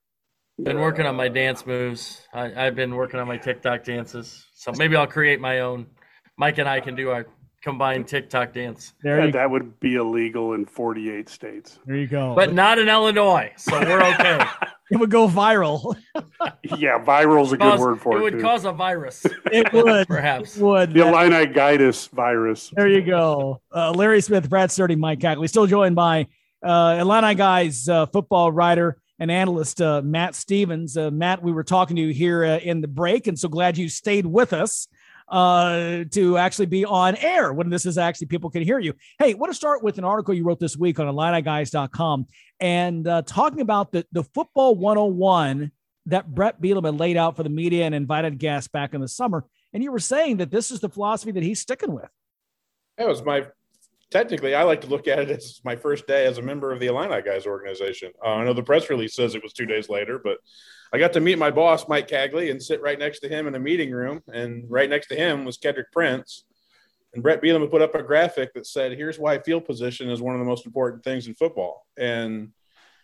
Been 0.62 0.80
working 0.80 1.06
on 1.06 1.16
my 1.16 1.28
dance 1.28 1.64
moves. 1.64 2.20
I, 2.34 2.66
I've 2.66 2.74
been 2.74 2.94
working 2.94 3.20
on 3.20 3.26
my 3.26 3.38
TikTok 3.38 3.84
dances. 3.84 4.44
So 4.54 4.72
maybe 4.76 4.96
I'll 4.96 5.06
create 5.06 5.40
my 5.40 5.60
own 5.60 5.86
Mike 6.38 6.58
and 6.58 6.68
I 6.68 6.80
can 6.80 6.94
do 6.94 7.10
our 7.10 7.26
combined 7.62 8.06
TikTok 8.06 8.52
dance. 8.52 8.94
There 9.02 9.26
you, 9.26 9.32
that 9.32 9.50
would 9.50 9.80
be 9.80 9.96
illegal 9.96 10.54
in 10.54 10.64
48 10.64 11.28
states. 11.28 11.78
there 11.84 11.96
you 11.96 12.06
go. 12.06 12.34
But 12.34 12.54
not 12.54 12.78
in 12.78 12.88
Illinois, 12.88 13.52
so 13.56 13.78
we're 13.80 14.02
okay. 14.14 14.40
it 14.90 14.96
would 14.98 15.10
go 15.10 15.28
viral. 15.28 15.96
Yeah, 16.76 17.02
viral 17.02 17.44
is 17.44 17.52
a 17.52 17.56
good 17.56 17.78
word 17.80 18.00
for 18.00 18.14
it 18.14 18.18
it. 18.18 18.22
would 18.22 18.32
too. 18.34 18.40
cause 18.42 18.64
a 18.64 18.72
virus, 18.72 19.24
It 19.46 19.72
would. 19.72 20.06
perhaps. 20.06 20.56
It 20.56 20.62
would. 20.62 20.92
the 20.92 21.00
Illini 21.00 21.46
virus. 22.12 22.70
There 22.74 22.88
you 22.88 23.00
go. 23.02 23.62
Uh, 23.74 23.92
Larry 23.92 24.20
Smith, 24.20 24.48
Brad 24.50 24.70
Sturdy, 24.70 24.94
Mike 24.94 25.18
Cagley. 25.20 25.48
Still 25.48 25.66
joined 25.66 25.96
by 25.96 26.26
uh, 26.62 26.98
Illini 27.00 27.34
guys, 27.34 27.88
uh, 27.88 28.06
football 28.06 28.52
writer 28.52 29.00
and 29.18 29.30
analyst 29.30 29.80
uh, 29.80 30.02
Matt 30.02 30.34
Stevens. 30.34 30.96
Uh, 30.96 31.10
Matt, 31.10 31.42
we 31.42 31.52
were 31.52 31.64
talking 31.64 31.96
to 31.96 32.02
you 32.02 32.12
here 32.12 32.44
uh, 32.44 32.58
in 32.58 32.80
the 32.82 32.88
break, 32.88 33.26
and 33.26 33.38
so 33.38 33.48
glad 33.48 33.78
you 33.78 33.88
stayed 33.88 34.26
with 34.26 34.52
us 34.52 34.88
uh, 35.30 36.04
to 36.10 36.38
actually 36.38 36.66
be 36.66 36.84
on 36.84 37.16
air 37.16 37.52
when 37.52 37.68
this 37.68 37.86
is 37.86 37.98
actually 37.98 38.26
people 38.26 38.50
can 38.50 38.62
hear 38.62 38.78
you. 38.78 38.94
Hey, 39.18 39.34
want 39.34 39.50
to 39.50 39.56
start 39.56 39.82
with 39.82 39.98
an 39.98 40.04
article 40.04 40.34
you 40.34 40.44
wrote 40.44 40.60
this 40.60 40.76
week 40.76 40.98
on 40.98 41.06
IlliniGuys.com 41.06 42.26
and 42.60 43.06
uh, 43.06 43.22
talking 43.22 43.60
about 43.60 43.92
the, 43.92 44.06
the 44.12 44.24
football 44.24 44.74
101 44.74 45.70
that 46.06 46.34
Brett 46.34 46.60
Bielema 46.60 46.98
laid 46.98 47.16
out 47.16 47.36
for 47.36 47.42
the 47.42 47.50
media 47.50 47.84
and 47.84 47.94
invited 47.94 48.38
guests 48.38 48.68
back 48.68 48.94
in 48.94 49.00
the 49.00 49.08
summer. 49.08 49.44
And 49.72 49.82
you 49.82 49.92
were 49.92 49.98
saying 49.98 50.38
that 50.38 50.50
this 50.50 50.70
is 50.70 50.80
the 50.80 50.88
philosophy 50.88 51.32
that 51.32 51.42
he's 51.42 51.60
sticking 51.60 51.92
with. 51.92 52.08
That 52.96 53.06
was 53.06 53.22
my 53.22 53.46
technically. 54.10 54.54
I 54.54 54.62
like 54.62 54.80
to 54.80 54.86
look 54.86 55.06
at 55.06 55.18
it 55.18 55.30
as 55.30 55.60
my 55.64 55.76
first 55.76 56.06
day 56.06 56.26
as 56.26 56.38
a 56.38 56.42
member 56.42 56.72
of 56.72 56.80
the 56.80 56.86
Illini 56.86 57.22
guys 57.22 57.46
organization. 57.46 58.12
Uh, 58.24 58.30
I 58.30 58.44
know 58.44 58.54
the 58.54 58.62
press 58.62 58.88
release 58.88 59.14
says 59.14 59.34
it 59.34 59.42
was 59.42 59.52
two 59.52 59.66
days 59.66 59.88
later, 59.88 60.18
but 60.18 60.38
I 60.92 60.98
got 60.98 61.12
to 61.14 61.20
meet 61.20 61.38
my 61.38 61.50
boss 61.50 61.88
Mike 61.88 62.08
Cagley 62.08 62.50
and 62.50 62.62
sit 62.62 62.80
right 62.80 62.98
next 62.98 63.20
to 63.20 63.28
him 63.28 63.46
in 63.46 63.54
a 63.54 63.60
meeting 63.60 63.90
room, 63.90 64.22
and 64.32 64.64
right 64.70 64.88
next 64.88 65.08
to 65.08 65.16
him 65.16 65.44
was 65.44 65.58
Kedrick 65.58 65.92
Prince. 65.92 66.44
And 67.14 67.22
Brett 67.22 67.42
Bielema 67.42 67.70
put 67.70 67.82
up 67.82 67.94
a 67.94 68.02
graphic 68.02 68.52
that 68.54 68.66
said, 68.66 68.92
"Here's 68.92 69.18
why 69.18 69.38
field 69.38 69.64
position 69.64 70.10
is 70.10 70.20
one 70.20 70.34
of 70.34 70.40
the 70.40 70.46
most 70.46 70.66
important 70.66 71.04
things 71.04 71.26
in 71.26 71.34
football." 71.34 71.86
And 71.96 72.52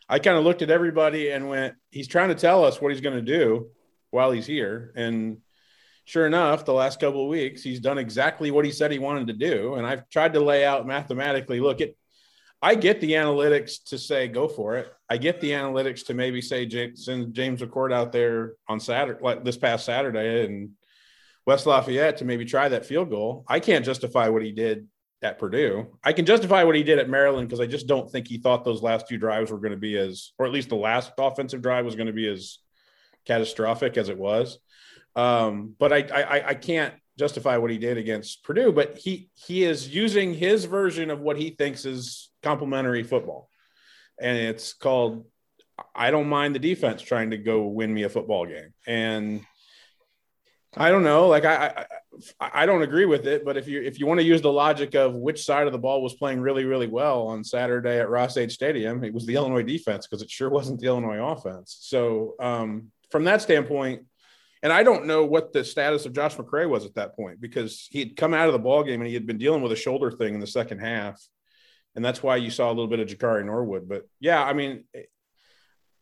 I 0.08 0.18
kind 0.18 0.36
of 0.36 0.44
looked 0.44 0.62
at 0.62 0.70
everybody 0.70 1.30
and 1.30 1.48
went, 1.48 1.74
"He's 1.90 2.08
trying 2.08 2.28
to 2.28 2.34
tell 2.34 2.64
us 2.64 2.80
what 2.80 2.92
he's 2.92 3.00
going 3.00 3.16
to 3.16 3.22
do 3.22 3.70
while 4.10 4.30
he's 4.30 4.46
here." 4.46 4.92
And 4.94 5.38
sure 6.04 6.26
enough, 6.26 6.66
the 6.66 6.74
last 6.74 7.00
couple 7.00 7.22
of 7.22 7.28
weeks, 7.28 7.62
he's 7.62 7.80
done 7.80 7.96
exactly 7.98 8.50
what 8.50 8.66
he 8.66 8.70
said 8.70 8.92
he 8.92 8.98
wanted 8.98 9.28
to 9.28 9.32
do. 9.32 9.74
And 9.74 9.86
I've 9.86 10.08
tried 10.10 10.34
to 10.34 10.40
lay 10.40 10.64
out 10.64 10.86
mathematically. 10.86 11.60
Look, 11.60 11.80
it. 11.80 11.96
I 12.60 12.74
get 12.76 13.00
the 13.00 13.12
analytics 13.12 13.84
to 13.90 13.98
say 13.98 14.28
go 14.28 14.48
for 14.48 14.76
it. 14.76 14.92
I 15.14 15.16
get 15.16 15.40
the 15.40 15.52
analytics 15.52 16.06
to 16.06 16.14
maybe 16.14 16.40
say 16.42 16.68
send 16.96 17.34
James 17.34 17.60
McCourt 17.60 17.92
out 17.92 18.10
there 18.10 18.54
on 18.66 18.80
Saturday, 18.80 19.20
like 19.22 19.44
this 19.44 19.56
past 19.56 19.84
Saturday, 19.84 20.44
and 20.44 20.70
West 21.46 21.66
Lafayette 21.66 22.16
to 22.16 22.24
maybe 22.24 22.44
try 22.44 22.68
that 22.68 22.84
field 22.84 23.10
goal. 23.10 23.44
I 23.46 23.60
can't 23.60 23.84
justify 23.84 24.28
what 24.28 24.42
he 24.42 24.50
did 24.50 24.88
at 25.22 25.38
Purdue. 25.38 25.86
I 26.02 26.12
can 26.12 26.26
justify 26.26 26.64
what 26.64 26.74
he 26.74 26.82
did 26.82 26.98
at 26.98 27.08
Maryland 27.08 27.46
because 27.46 27.60
I 27.60 27.66
just 27.66 27.86
don't 27.86 28.10
think 28.10 28.26
he 28.26 28.38
thought 28.38 28.64
those 28.64 28.82
last 28.82 29.06
two 29.08 29.16
drives 29.16 29.52
were 29.52 29.60
going 29.60 29.70
to 29.70 29.78
be 29.78 29.96
as, 29.96 30.32
or 30.36 30.46
at 30.46 30.52
least 30.52 30.68
the 30.68 30.74
last 30.74 31.12
offensive 31.16 31.62
drive 31.62 31.84
was 31.84 31.94
going 31.94 32.08
to 32.08 32.12
be 32.12 32.28
as 32.28 32.58
catastrophic 33.24 33.96
as 33.96 34.08
it 34.08 34.18
was. 34.18 34.58
Um, 35.14 35.76
but 35.78 35.92
I, 35.92 35.98
I, 36.12 36.48
I 36.48 36.54
can't 36.54 36.92
justify 37.16 37.56
what 37.58 37.70
he 37.70 37.78
did 37.78 37.98
against 37.98 38.42
Purdue. 38.42 38.72
But 38.72 38.98
he 38.98 39.30
he 39.34 39.62
is 39.64 39.88
using 39.88 40.34
his 40.34 40.64
version 40.64 41.10
of 41.10 41.20
what 41.20 41.36
he 41.36 41.50
thinks 41.50 41.84
is 41.84 42.30
complementary 42.42 43.04
football, 43.04 43.48
and 44.20 44.36
it's 44.36 44.72
called. 44.72 45.26
I 45.94 46.10
don't 46.10 46.28
mind 46.28 46.54
the 46.54 46.60
defense 46.60 47.02
trying 47.02 47.30
to 47.30 47.36
go 47.36 47.66
win 47.66 47.92
me 47.92 48.04
a 48.04 48.08
football 48.08 48.46
game, 48.46 48.72
and 48.86 49.44
I 50.76 50.90
don't 50.90 51.02
know. 51.02 51.28
Like 51.28 51.44
I, 51.44 51.86
I, 52.40 52.50
I 52.62 52.66
don't 52.66 52.82
agree 52.82 53.06
with 53.06 53.26
it. 53.26 53.44
But 53.44 53.56
if 53.56 53.68
you 53.68 53.82
if 53.82 53.98
you 53.98 54.06
want 54.06 54.20
to 54.20 54.26
use 54.26 54.40
the 54.40 54.52
logic 54.52 54.94
of 54.94 55.14
which 55.14 55.44
side 55.44 55.66
of 55.66 55.72
the 55.72 55.78
ball 55.78 56.02
was 56.02 56.14
playing 56.14 56.40
really 56.40 56.64
really 56.64 56.86
well 56.86 57.26
on 57.26 57.44
Saturday 57.44 57.98
at 57.98 58.08
Ross-Ade 58.08 58.52
Stadium, 58.52 59.04
it 59.04 59.12
was 59.12 59.26
the 59.26 59.34
Illinois 59.34 59.62
defense 59.62 60.06
because 60.06 60.22
it 60.22 60.30
sure 60.30 60.50
wasn't 60.50 60.80
the 60.80 60.86
Illinois 60.86 61.22
offense. 61.22 61.76
So 61.80 62.34
um, 62.40 62.90
from 63.10 63.24
that 63.24 63.42
standpoint, 63.42 64.06
and 64.64 64.72
I 64.72 64.82
don't 64.82 65.06
know 65.06 65.24
what 65.24 65.52
the 65.52 65.62
status 65.62 66.06
of 66.06 66.14
Josh 66.14 66.36
McCray 66.36 66.68
was 66.68 66.86
at 66.86 66.94
that 66.94 67.14
point 67.14 67.40
because 67.40 67.86
he 67.90 67.98
had 67.98 68.16
come 68.16 68.32
out 68.32 68.46
of 68.46 68.54
the 68.54 68.58
ball 68.58 68.82
game 68.82 69.00
and 69.00 69.08
he 69.08 69.14
had 69.14 69.26
been 69.26 69.38
dealing 69.38 69.62
with 69.62 69.72
a 69.72 69.76
shoulder 69.76 70.10
thing 70.10 70.34
in 70.34 70.40
the 70.40 70.46
second 70.46 70.78
half, 70.78 71.20
and 71.96 72.04
that's 72.04 72.22
why 72.22 72.36
you 72.36 72.50
saw 72.50 72.68
a 72.68 72.74
little 72.74 72.88
bit 72.88 73.00
of 73.00 73.08
Jakari 73.08 73.44
Norwood. 73.44 73.88
But 73.88 74.08
yeah, 74.20 74.42
I 74.42 74.52
mean, 74.52 74.84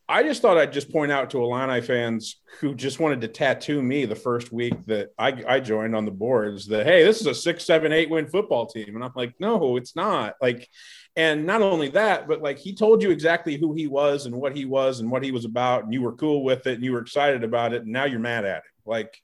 I 0.09 0.22
just 0.22 0.42
thought 0.42 0.59
I'd 0.59 0.72
just 0.72 0.92
point 0.92 1.12
out 1.12 1.31
to 1.31 1.42
Illini 1.42 1.81
fans 1.81 2.40
who 2.61 2.74
just 2.74 3.00
wanted 3.00 3.20
to 3.22 3.28
tattoo 3.28 3.81
me 3.83 4.05
the 4.05 4.16
first 4.16 4.52
week 4.52 4.74
that 4.87 5.11
I, 5.18 5.42
I 5.46 5.61
joined 5.61 5.94
on 5.94 6.05
the 6.05 6.11
boards 6.11 6.66
that 6.66 6.87
hey, 6.87 7.02
this 7.02 7.20
is 7.20 7.26
a 7.26 7.35
six, 7.35 7.64
seven, 7.64 7.92
eight 7.92 8.11
win 8.11 8.26
football 8.26 8.66
team, 8.66 8.94
and 8.94 9.05
I'm 9.05 9.12
like, 9.14 9.35
no, 9.38 9.76
it's 9.76 9.96
not. 9.96 10.35
Like, 10.40 10.68
and 11.16 11.46
not 11.46 11.62
only 11.62 11.88
that, 11.90 12.26
but 12.26 12.42
like 12.42 12.59
he 12.59 12.74
told 12.74 13.02
you 13.02 13.11
exactly 13.11 13.57
who 13.57 13.74
he 13.74 13.87
was 13.87 14.26
and 14.26 14.35
what 14.35 14.57
he 14.57 14.64
was 14.64 15.00
and 15.00 15.11
what 15.11 15.22
he 15.22 15.31
was 15.31 15.44
about, 15.44 15.85
and 15.85 15.94
you 15.94 16.02
were 16.02 16.12
cool 16.12 16.42
with 16.44 16.66
it 16.66 16.74
and 16.74 16.85
you 16.85 16.92
were 16.92 17.00
excited 17.00 17.44
about 17.44 17.72
it, 17.72 17.83
and 17.83 17.92
now 17.92 18.05
you're 18.05 18.18
mad 18.18 18.44
at 18.44 18.57
him. 18.57 18.72
Like, 18.85 19.16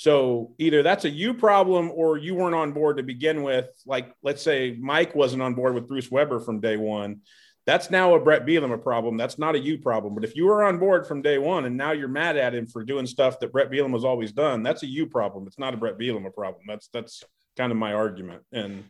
so 0.00 0.54
either 0.56 0.82
that's 0.82 1.04
a 1.04 1.10
you 1.10 1.34
problem 1.34 1.90
or 1.94 2.16
you 2.16 2.34
weren't 2.34 2.54
on 2.54 2.72
board 2.72 2.96
to 2.96 3.02
begin 3.02 3.42
with. 3.42 3.68
Like, 3.84 4.14
let's 4.22 4.40
say 4.40 4.74
Mike 4.80 5.14
wasn't 5.14 5.42
on 5.42 5.52
board 5.52 5.74
with 5.74 5.86
Bruce 5.88 6.10
Weber 6.10 6.40
from 6.40 6.58
day 6.58 6.78
one. 6.78 7.20
That's 7.66 7.90
now 7.90 8.14
a 8.14 8.18
Brett 8.18 8.46
Bielema 8.46 8.82
problem. 8.82 9.18
That's 9.18 9.38
not 9.38 9.56
a 9.56 9.58
you 9.58 9.76
problem. 9.76 10.14
But 10.14 10.24
if 10.24 10.34
you 10.34 10.46
were 10.46 10.64
on 10.64 10.78
board 10.78 11.06
from 11.06 11.20
day 11.20 11.36
one 11.36 11.66
and 11.66 11.76
now 11.76 11.92
you're 11.92 12.08
mad 12.08 12.38
at 12.38 12.54
him 12.54 12.66
for 12.66 12.82
doing 12.82 13.06
stuff 13.06 13.40
that 13.40 13.52
Brett 13.52 13.70
Bielema 13.70 13.92
has 13.92 14.04
always 14.06 14.32
done, 14.32 14.62
that's 14.62 14.82
a 14.82 14.86
you 14.86 15.06
problem. 15.06 15.46
It's 15.46 15.58
not 15.58 15.74
a 15.74 15.76
Brett 15.76 15.98
Bielema 15.98 16.32
problem. 16.32 16.62
That's 16.66 16.88
that's 16.88 17.22
kind 17.58 17.70
of 17.70 17.76
my 17.76 17.92
argument. 17.92 18.42
And 18.52 18.84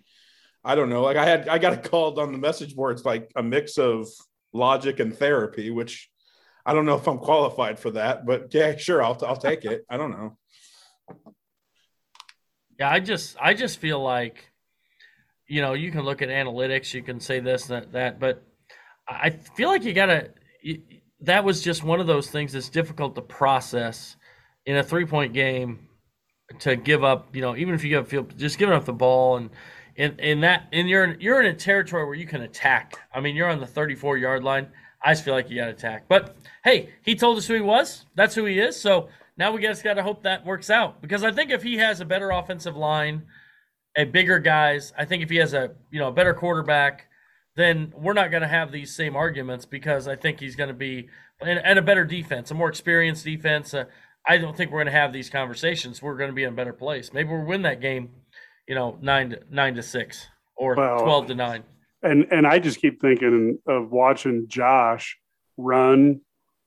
I 0.65 0.77
don't 0.77 0.91
know. 0.91 1.03
Like 1.03 1.17
I 1.17 1.25
had 1.25 1.49
I 1.49 1.59
got 1.59 1.83
called 1.91 2.21
on 2.21 2.31
the 2.31 2.39
message 2.39 2.77
boards 2.77 3.05
like 3.05 3.33
a 3.35 3.43
mix 3.43 3.79
of 3.79 4.07
logic 4.53 5.01
and 5.01 5.13
therapy, 5.13 5.73
which 5.73 6.09
I 6.65 6.73
don't 6.73 6.87
know 6.87 6.95
if 6.95 7.09
I'm 7.09 7.19
qualified 7.19 7.81
for 7.81 7.91
that, 7.91 8.27
but 8.27 8.55
yeah, 8.55 8.77
sure, 8.77 9.03
I'll 9.03 9.19
I'll 9.27 9.37
take 9.37 9.65
it. 9.65 9.85
I 9.91 9.97
don't 9.97 10.13
know. 10.13 10.37
Yeah, 12.79 12.91
I 12.91 13.01
just 13.01 13.37
I 13.41 13.55
just 13.55 13.79
feel 13.79 14.03
like, 14.03 14.51
you 15.47 15.61
know, 15.61 15.75
you 15.75 15.91
can 15.91 16.03
look 16.03 16.23
at 16.23 16.29
analytics, 16.29 16.95
you 16.95 17.03
can 17.03 17.21
say 17.21 17.41
this 17.41 17.67
that 17.67 17.93
that, 17.93 18.19
but 18.19 18.43
I 19.09 19.31
feel 19.31 19.69
like 19.69 19.85
you 19.85 19.93
gotta. 19.93 20.31
That 21.23 21.45
was 21.45 21.63
just 21.63 21.85
one 21.85 22.01
of 22.01 22.07
those 22.07 22.31
things 22.31 22.53
that's 22.53 22.71
difficult 22.71 23.15
to 23.17 23.23
process 23.23 24.17
in 24.65 24.77
a 24.77 24.83
three 24.83 25.05
point 25.05 25.35
game 25.35 25.89
to 26.61 26.77
give 26.77 27.05
up. 27.05 27.35
You 27.35 27.43
know, 27.43 27.57
even 27.57 27.75
if 27.75 27.85
you 27.85 27.91
give 27.91 28.09
field, 28.09 28.39
just 28.39 28.59
giving 28.59 28.75
up 28.75 28.85
the 28.85 28.93
ball 28.93 29.37
and. 29.37 29.51
In, 29.97 30.19
in 30.19 30.41
that, 30.41 30.69
and 30.73 30.89
you're 30.89 31.15
you're 31.21 31.43
in 31.43 31.49
a 31.49 31.55
territory 31.55 32.07
where 32.07 32.15
you 32.15 32.25
can 32.25 32.41
attack. 32.41 32.97
I 33.13 33.21
mean, 33.21 33.37
you're 33.37 33.51
on 33.51 33.61
the 33.61 33.67
34 33.67 34.17
yard 34.17 34.43
line. 34.43 34.69
I 35.03 35.13
just 35.13 35.25
feel 35.25 35.35
like 35.35 35.51
you 35.51 35.57
got 35.57 35.67
to 35.67 35.73
attack. 35.73 36.05
But 36.09 36.37
hey, 36.65 36.91
he 37.03 37.15
told 37.15 37.37
us 37.37 37.47
who 37.47 37.55
he 37.55 37.61
was. 37.61 38.07
That's 38.15 38.35
who 38.35 38.47
he 38.47 38.61
is. 38.61 38.81
So 38.81 39.09
now 39.41 39.53
we 39.53 39.63
just 39.63 39.83
got 39.83 39.95
to 39.95 40.03
hope 40.03 40.23
that 40.25 40.45
works 40.45 40.69
out 40.69 41.01
because 41.01 41.25
I 41.25 41.33
think 41.33 41.51
if 41.51 41.63
he 41.63 41.79
has 41.79 42.01
a 42.01 42.05
better 42.05 42.31
offensive 42.31 42.77
line, 42.77 43.23
a 43.97 44.05
bigger 44.05 44.39
guys, 44.39 44.93
I 44.99 45.07
think 45.07 45.23
if 45.23 45.31
he 45.31 45.37
has 45.37 45.55
a 45.55 45.73
you 45.91 45.99
know 45.99 46.09
a 46.09 46.13
better 46.13 46.35
quarterback, 46.35 47.07
then 47.57 47.93
we're 47.97 48.13
not 48.13 48.31
going 48.31 48.43
to 48.43 48.49
have 48.49 48.71
these 48.71 48.95
same 48.95 49.17
arguments 49.17 49.65
because 49.65 50.07
I 50.07 50.15
think 50.15 50.41
he's 50.41 50.57
going 50.57 50.69
to 50.69 50.75
be 50.75 51.09
and, 51.41 51.59
and, 51.59 51.79
a 51.79 51.83
better 51.83 52.05
defense, 52.05 52.51
a 52.51 52.55
more 52.55 52.69
experienced 52.69 53.25
defense. 53.25 53.73
Uh, 53.73 53.85
I 54.29 54.37
don't 54.37 54.55
think 54.55 54.71
we're 54.71 54.81
going 54.81 54.93
to 54.93 55.01
have 55.01 55.15
these 55.15 55.31
conversations. 55.31 56.03
We're 56.03 56.19
going 56.19 56.29
to 56.29 56.35
be 56.35 56.43
in 56.43 56.51
a 56.51 56.57
better 56.57 56.75
place. 56.75 57.15
Maybe 57.15 57.31
we'll 57.31 57.47
win 57.47 57.63
that 57.63 57.81
game, 57.81 58.11
you 58.69 58.75
know, 58.75 58.99
nine 59.01 59.31
to 59.31 59.41
nine 59.51 59.75
to 59.77 59.83
six 59.83 60.27
or 60.55 60.75
well, 60.75 61.03
twelve 61.03 61.27
to 61.29 61.35
nine. 61.35 61.65
And 62.03 62.27
and 62.31 62.47
I 62.47 62.59
just 62.59 62.79
keep 62.79 63.01
thinking 63.01 63.59
of 63.67 63.91
watching 63.91 64.49
Josh 64.49 65.19
run 65.57 66.21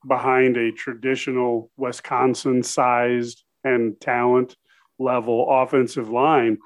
behind 0.07 0.57
a 0.57 0.71
traditional 0.71 1.71
Wisconsin 1.77 2.63
sized 2.63 3.43
and 3.63 3.99
talent 3.99 4.55
level 4.99 5.47
offensive 5.49 6.09
line. 6.09 6.57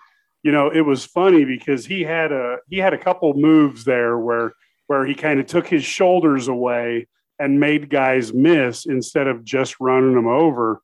You 0.44 0.52
know, 0.52 0.70
it 0.70 0.82
was 0.82 1.06
funny 1.06 1.46
because 1.46 1.86
he 1.86 2.04
had 2.04 2.32
a 2.32 2.58
he 2.70 2.78
had 2.78 2.94
a 2.94 2.98
couple 2.98 3.34
moves 3.34 3.84
there 3.84 4.18
where 4.18 4.54
where 4.88 5.06
he 5.06 5.16
kind 5.16 5.40
of 5.40 5.46
took 5.46 5.68
his 5.68 5.84
shoulders 5.84 6.48
away 6.48 7.08
and 7.40 7.60
made 7.60 7.90
guys 7.90 8.34
miss 8.34 8.86
instead 8.86 9.28
of 9.28 9.44
just 9.44 9.80
running 9.80 10.16
them 10.16 10.28
over. 10.28 10.82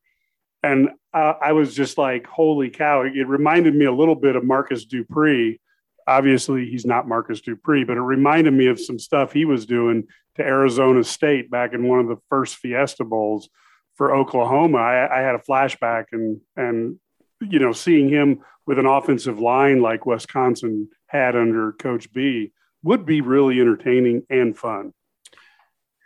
And 0.62 0.89
uh, 1.13 1.34
I 1.42 1.54
was 1.54 1.76
just 1.76 1.98
like, 1.98 2.28
holy 2.28 2.70
cow. 2.70 3.04
It 3.04 3.28
reminded 3.28 3.76
me 3.76 3.86
a 3.86 3.92
little 3.92 4.16
bit 4.16 4.36
of 4.36 4.44
Marcus 4.44 4.86
Dupree. 4.86 5.60
Obviously, 6.08 6.66
he's 6.66 6.86
not 6.86 7.08
Marcus 7.08 7.42
Dupree, 7.42 7.84
but 7.84 7.98
it 7.98 8.02
reminded 8.02 8.54
me 8.54 8.68
of 8.68 8.80
some 8.80 9.00
stuff 9.00 9.32
he 9.32 9.46
was 9.46 9.66
doing 9.66 10.08
to 10.36 10.44
Arizona 10.44 11.04
State 11.04 11.50
back 11.50 11.74
in 11.74 11.88
one 11.88 12.00
of 12.00 12.08
the 12.08 12.18
first 12.30 12.58
Fiesta 12.58 13.04
Bowls 13.04 13.50
for 13.96 14.16
Oklahoma. 14.16 14.78
I, 14.78 15.20
I 15.20 15.22
had 15.22 15.36
a 15.36 15.39
flashback 15.39 16.06
and, 16.12 16.42
and, 16.56 17.00
you 17.42 17.60
know, 17.60 17.72
seeing 17.72 18.10
him 18.10 18.42
with 18.66 18.80
an 18.80 18.86
offensive 18.86 19.39
line 19.39 19.82
like 19.82 20.06
Wisconsin 20.06 20.89
had 21.08 21.36
under 21.36 21.74
Coach 21.74 22.12
B 22.12 22.52
would 22.82 23.06
be 23.06 23.22
really 23.22 23.60
entertaining 23.60 24.24
and 24.30 24.58
fun. 24.58 24.94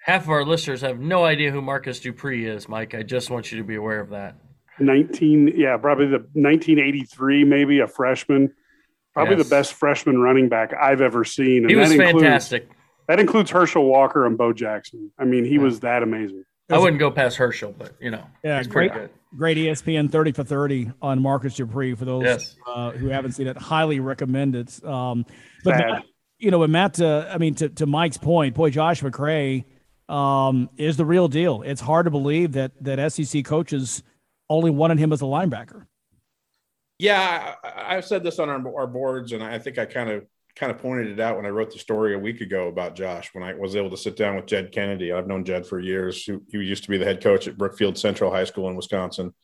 Half 0.05 0.23
of 0.23 0.29
our 0.29 0.45
listeners 0.45 0.81
have 0.81 0.99
no 0.99 1.25
idea 1.25 1.51
who 1.51 1.61
Marcus 1.61 1.99
Dupree 1.99 2.45
is, 2.45 2.69
Mike. 2.69 2.95
I 2.95 3.03
just 3.03 3.29
want 3.29 3.51
you 3.51 3.57
to 3.57 3.63
be 3.63 3.75
aware 3.75 3.99
of 3.99 4.09
that. 4.11 4.35
19, 4.79 5.53
yeah, 5.55 5.75
probably 5.77 6.05
the 6.05 6.19
1983, 6.33 7.43
maybe 7.43 7.79
a 7.79 7.87
freshman. 7.87 8.53
Probably 9.17 9.37
Yes. 9.37 9.45
the 9.47 9.55
best 9.55 9.73
freshman 9.73 10.19
running 10.21 10.47
back 10.49 10.73
I've 10.79 11.01
ever 11.01 11.23
seen. 11.23 11.63
And 11.63 11.69
He 11.69 11.75
was 11.75 11.89
that 11.89 11.99
includes, 12.01 12.23
fantastic. 12.23 12.69
That 13.07 13.19
includes 13.19 13.49
Herschel 13.51 13.85
Walker 13.85 14.25
and 14.25 14.37
Bo 14.37 14.53
Jackson. 14.53 15.11
I 15.17 15.25
mean, 15.25 15.43
he 15.45 15.57
was 15.57 15.79
that 15.81 16.03
amazing. 16.03 16.43
I 16.69 16.77
wouldn't 16.77 16.99
go 16.99 17.09
past 17.09 17.37
Herschel, 17.37 17.73
but 17.77 17.93
you 18.01 18.11
know, 18.11 18.23
Yeah, 18.43 18.57
he's 18.57 18.67
great. 18.67 18.93
good. 18.93 19.09
Great 19.37 19.57
ESPN 19.57 20.09
30 20.11 20.31
for 20.33 20.43
30 20.43 20.91
on 21.01 21.21
Marcus 21.21 21.55
Dupree 21.55 21.95
for 21.95 22.05
those 22.05 22.23
Yes. 22.23 22.55
uh, 22.67 22.91
who 22.91 23.07
haven't 23.07 23.31
seen 23.33 23.47
it. 23.47 23.57
Highly 23.57 23.99
recommend 23.99 24.55
it. 24.55 24.83
Um, 24.85 25.25
but 25.63 25.77
Matt, 25.77 26.03
you 26.39 26.51
know, 26.51 26.59
when 26.59 26.71
Matt, 26.71 26.99
uh, 27.01 27.25
I 27.31 27.37
mean, 27.37 27.55
to, 27.55 27.69
to 27.69 27.85
Mike's 27.85 28.17
point, 28.17 28.53
boy, 28.55 28.69
Josh 28.69 29.01
McCray 29.01 29.63
um, 30.09 30.69
is 30.77 30.95
the 30.97 31.05
real 31.05 31.27
deal. 31.27 31.61
It's 31.63 31.81
hard 31.81 32.05
to 32.05 32.11
believe 32.11 32.51
that 32.53 32.71
that 32.81 33.11
SEC 33.11 33.43
coaches 33.43 34.03
only 34.49 34.69
wanted 34.71 34.99
him 34.99 35.11
as 35.11 35.21
a 35.21 35.25
linebacker. 35.25 35.85
Yeah, 36.99 37.55
I, 37.63 37.95
I've 37.95 38.05
said 38.05 38.23
this 38.23 38.39
on 38.39 38.49
our, 38.49 38.79
our 38.79 38.87
boards, 38.87 39.31
and 39.31 39.43
I 39.43 39.59
think 39.59 39.77
I 39.77 39.85
kind 39.85 40.09
of 40.09 40.25
kind 40.55 40.71
of 40.71 40.79
pointed 40.79 41.07
it 41.07 41.19
out 41.19 41.35
when 41.35 41.45
I 41.45 41.49
wrote 41.49 41.71
the 41.71 41.77
story 41.77 42.15
a 42.15 42.19
week 42.19 42.41
ago 42.41 42.67
about 42.67 42.95
Josh. 42.95 43.29
When 43.33 43.43
I 43.43 43.53
was 43.53 43.75
able 43.75 43.91
to 43.91 43.97
sit 43.97 44.15
down 44.15 44.35
with 44.35 44.47
Jed 44.47 44.71
Kennedy, 44.71 45.11
I've 45.11 45.27
known 45.27 45.45
Jed 45.45 45.67
for 45.67 45.79
years. 45.79 46.23
He 46.23 46.39
used 46.51 46.83
to 46.83 46.89
be 46.89 46.97
the 46.97 47.05
head 47.05 47.21
coach 47.21 47.47
at 47.47 47.57
Brookfield 47.57 47.97
Central 47.97 48.31
High 48.31 48.45
School 48.45 48.67
in 48.67 48.75
Wisconsin, 48.75 49.35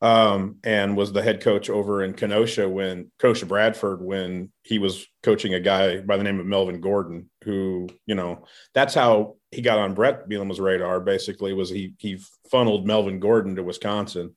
um, 0.00 0.56
and 0.64 0.96
was 0.96 1.12
the 1.12 1.22
head 1.22 1.42
coach 1.42 1.68
over 1.68 2.02
in 2.02 2.14
Kenosha 2.14 2.66
when 2.66 3.10
Kenosha 3.18 3.44
Bradford 3.44 4.02
when 4.02 4.50
he 4.62 4.78
was 4.78 5.06
coaching 5.22 5.52
a 5.52 5.60
guy 5.60 6.00
by 6.00 6.16
the 6.16 6.24
name 6.24 6.40
of 6.40 6.46
Melvin 6.46 6.80
Gordon. 6.80 7.28
Who 7.44 7.88
you 8.06 8.14
know 8.14 8.46
that's 8.72 8.94
how 8.94 9.36
he 9.50 9.60
got 9.60 9.78
on 9.78 9.94
Brett 9.94 10.26
Bielema's 10.26 10.60
radar. 10.60 11.00
Basically, 11.00 11.52
was 11.52 11.68
he 11.68 11.92
he 11.98 12.18
funneled 12.50 12.86
Melvin 12.86 13.20
Gordon 13.20 13.56
to 13.56 13.62
Wisconsin 13.62 14.34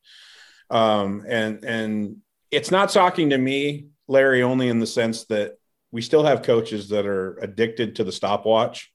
um, 0.71 1.25
and 1.27 1.63
and 1.65 2.17
it's 2.51 2.71
not 2.71 2.91
shocking 2.91 3.29
to 3.29 3.37
me, 3.37 3.87
Larry, 4.07 4.43
only 4.43 4.67
in 4.67 4.79
the 4.79 4.87
sense 4.87 5.25
that 5.25 5.57
we 5.91 6.01
still 6.01 6.23
have 6.23 6.43
coaches 6.43 6.89
that 6.89 7.05
are 7.05 7.37
addicted 7.41 7.95
to 7.95 8.03
the 8.03 8.11
stopwatch. 8.11 8.91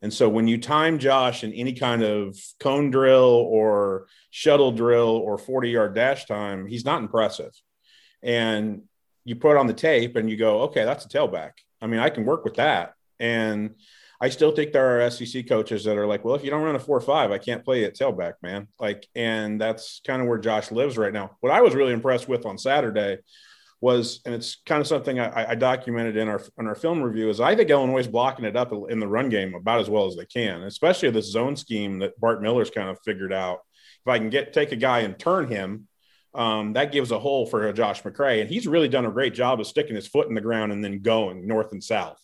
And 0.00 0.12
so 0.12 0.28
when 0.28 0.48
you 0.48 0.58
time 0.58 0.98
Josh 0.98 1.44
in 1.44 1.52
any 1.52 1.74
kind 1.74 2.02
of 2.02 2.36
cone 2.58 2.90
drill 2.90 3.46
or 3.48 4.06
shuttle 4.30 4.72
drill 4.72 5.08
or 5.08 5.38
40 5.38 5.70
yard 5.70 5.94
dash 5.94 6.24
time, 6.24 6.66
he's 6.66 6.84
not 6.84 7.02
impressive. 7.02 7.52
And 8.22 8.82
you 9.24 9.36
put 9.36 9.56
on 9.56 9.68
the 9.68 9.74
tape 9.74 10.16
and 10.16 10.28
you 10.28 10.36
go, 10.36 10.62
okay, 10.62 10.84
that's 10.84 11.04
a 11.04 11.08
tailback. 11.08 11.52
I 11.80 11.86
mean, 11.86 12.00
I 12.00 12.10
can 12.10 12.24
work 12.24 12.44
with 12.44 12.54
that. 12.54 12.94
And 13.20 13.76
I 14.22 14.28
still 14.28 14.52
think 14.52 14.72
there 14.72 15.04
are 15.04 15.10
SEC 15.10 15.48
coaches 15.48 15.82
that 15.82 15.98
are 15.98 16.06
like, 16.06 16.24
well, 16.24 16.36
if 16.36 16.44
you 16.44 16.50
don't 16.50 16.62
run 16.62 16.76
a 16.76 16.78
four 16.78 17.00
five, 17.00 17.32
I 17.32 17.38
can't 17.38 17.64
play 17.64 17.82
at 17.84 17.96
tailback, 17.96 18.34
man. 18.40 18.68
Like, 18.78 19.08
and 19.16 19.60
that's 19.60 20.00
kind 20.06 20.22
of 20.22 20.28
where 20.28 20.38
Josh 20.38 20.70
lives 20.70 20.96
right 20.96 21.12
now. 21.12 21.32
What 21.40 21.50
I 21.50 21.60
was 21.60 21.74
really 21.74 21.92
impressed 21.92 22.28
with 22.28 22.46
on 22.46 22.56
Saturday 22.56 23.18
was, 23.80 24.20
and 24.24 24.32
it's 24.32 24.62
kind 24.64 24.80
of 24.80 24.86
something 24.86 25.18
I, 25.18 25.50
I 25.50 25.54
documented 25.56 26.16
in 26.16 26.28
our 26.28 26.40
in 26.56 26.68
our 26.68 26.76
film 26.76 27.02
review, 27.02 27.30
is 27.30 27.40
I 27.40 27.56
think 27.56 27.68
Illinois 27.68 27.98
is 27.98 28.06
blocking 28.06 28.44
it 28.44 28.54
up 28.54 28.72
in 28.88 29.00
the 29.00 29.08
run 29.08 29.28
game 29.28 29.56
about 29.56 29.80
as 29.80 29.90
well 29.90 30.06
as 30.06 30.14
they 30.14 30.26
can, 30.26 30.62
especially 30.62 31.10
this 31.10 31.32
zone 31.32 31.56
scheme 31.56 31.98
that 31.98 32.18
Bart 32.20 32.40
Miller's 32.40 32.70
kind 32.70 32.88
of 32.88 33.00
figured 33.04 33.32
out. 33.32 33.58
If 34.06 34.08
I 34.08 34.18
can 34.18 34.30
get 34.30 34.52
take 34.52 34.70
a 34.70 34.76
guy 34.76 35.00
and 35.00 35.18
turn 35.18 35.50
him, 35.50 35.88
um, 36.32 36.74
that 36.74 36.92
gives 36.92 37.10
a 37.10 37.18
hole 37.18 37.44
for 37.44 37.72
Josh 37.72 38.04
McCray, 38.04 38.40
and 38.40 38.48
he's 38.48 38.68
really 38.68 38.88
done 38.88 39.04
a 39.04 39.10
great 39.10 39.34
job 39.34 39.58
of 39.58 39.66
sticking 39.66 39.96
his 39.96 40.06
foot 40.06 40.28
in 40.28 40.36
the 40.36 40.40
ground 40.40 40.70
and 40.70 40.84
then 40.84 41.02
going 41.02 41.48
north 41.48 41.72
and 41.72 41.82
south. 41.82 42.20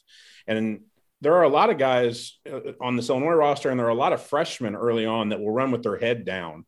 And 0.46 0.82
there 1.20 1.34
are 1.34 1.42
a 1.42 1.48
lot 1.48 1.70
of 1.70 1.78
guys 1.78 2.38
uh, 2.50 2.72
on 2.80 2.96
this 2.96 3.08
Illinois 3.08 3.32
roster, 3.32 3.70
and 3.70 3.78
there 3.78 3.86
are 3.86 3.90
a 3.90 3.94
lot 3.94 4.12
of 4.12 4.22
freshmen 4.22 4.76
early 4.76 5.06
on 5.06 5.30
that 5.30 5.40
will 5.40 5.50
run 5.50 5.70
with 5.70 5.82
their 5.82 5.96
head 5.96 6.24
down 6.24 6.64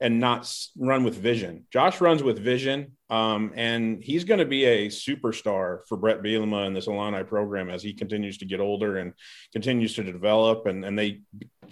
and 0.00 0.18
not 0.18 0.50
run 0.78 1.04
with 1.04 1.14
vision. 1.14 1.66
Josh 1.72 2.00
runs 2.00 2.22
with 2.22 2.38
vision, 2.38 2.96
um, 3.10 3.52
and 3.56 4.02
he's 4.02 4.22
going 4.22 4.38
to 4.38 4.46
be 4.46 4.64
a 4.64 4.86
superstar 4.86 5.80
for 5.88 5.96
Brett 5.96 6.22
Bielema 6.22 6.66
and 6.66 6.76
this 6.76 6.86
Illini 6.86 7.24
program 7.24 7.68
as 7.68 7.82
he 7.82 7.92
continues 7.92 8.38
to 8.38 8.44
get 8.44 8.60
older 8.60 8.98
and 8.98 9.14
continues 9.52 9.94
to 9.94 10.04
develop, 10.04 10.66
and, 10.66 10.84
and 10.84 10.96
they 10.96 11.20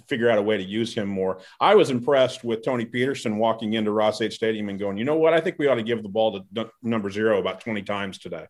figure 0.08 0.28
out 0.28 0.38
a 0.38 0.42
way 0.42 0.56
to 0.56 0.64
use 0.64 0.92
him 0.92 1.08
more. 1.08 1.40
I 1.60 1.76
was 1.76 1.90
impressed 1.90 2.42
with 2.42 2.64
Tony 2.64 2.84
Petersen 2.84 3.38
walking 3.38 3.74
into 3.74 3.92
Ross-Ade 3.92 4.32
Stadium 4.32 4.68
and 4.68 4.80
going, 4.80 4.96
you 4.96 5.04
know 5.04 5.16
what? 5.16 5.32
I 5.32 5.40
think 5.40 5.56
we 5.58 5.68
ought 5.68 5.76
to 5.76 5.82
give 5.82 6.02
the 6.02 6.08
ball 6.08 6.40
to 6.54 6.70
number 6.82 7.08
zero 7.08 7.38
about 7.38 7.60
20 7.60 7.82
times 7.82 8.18
today. 8.18 8.44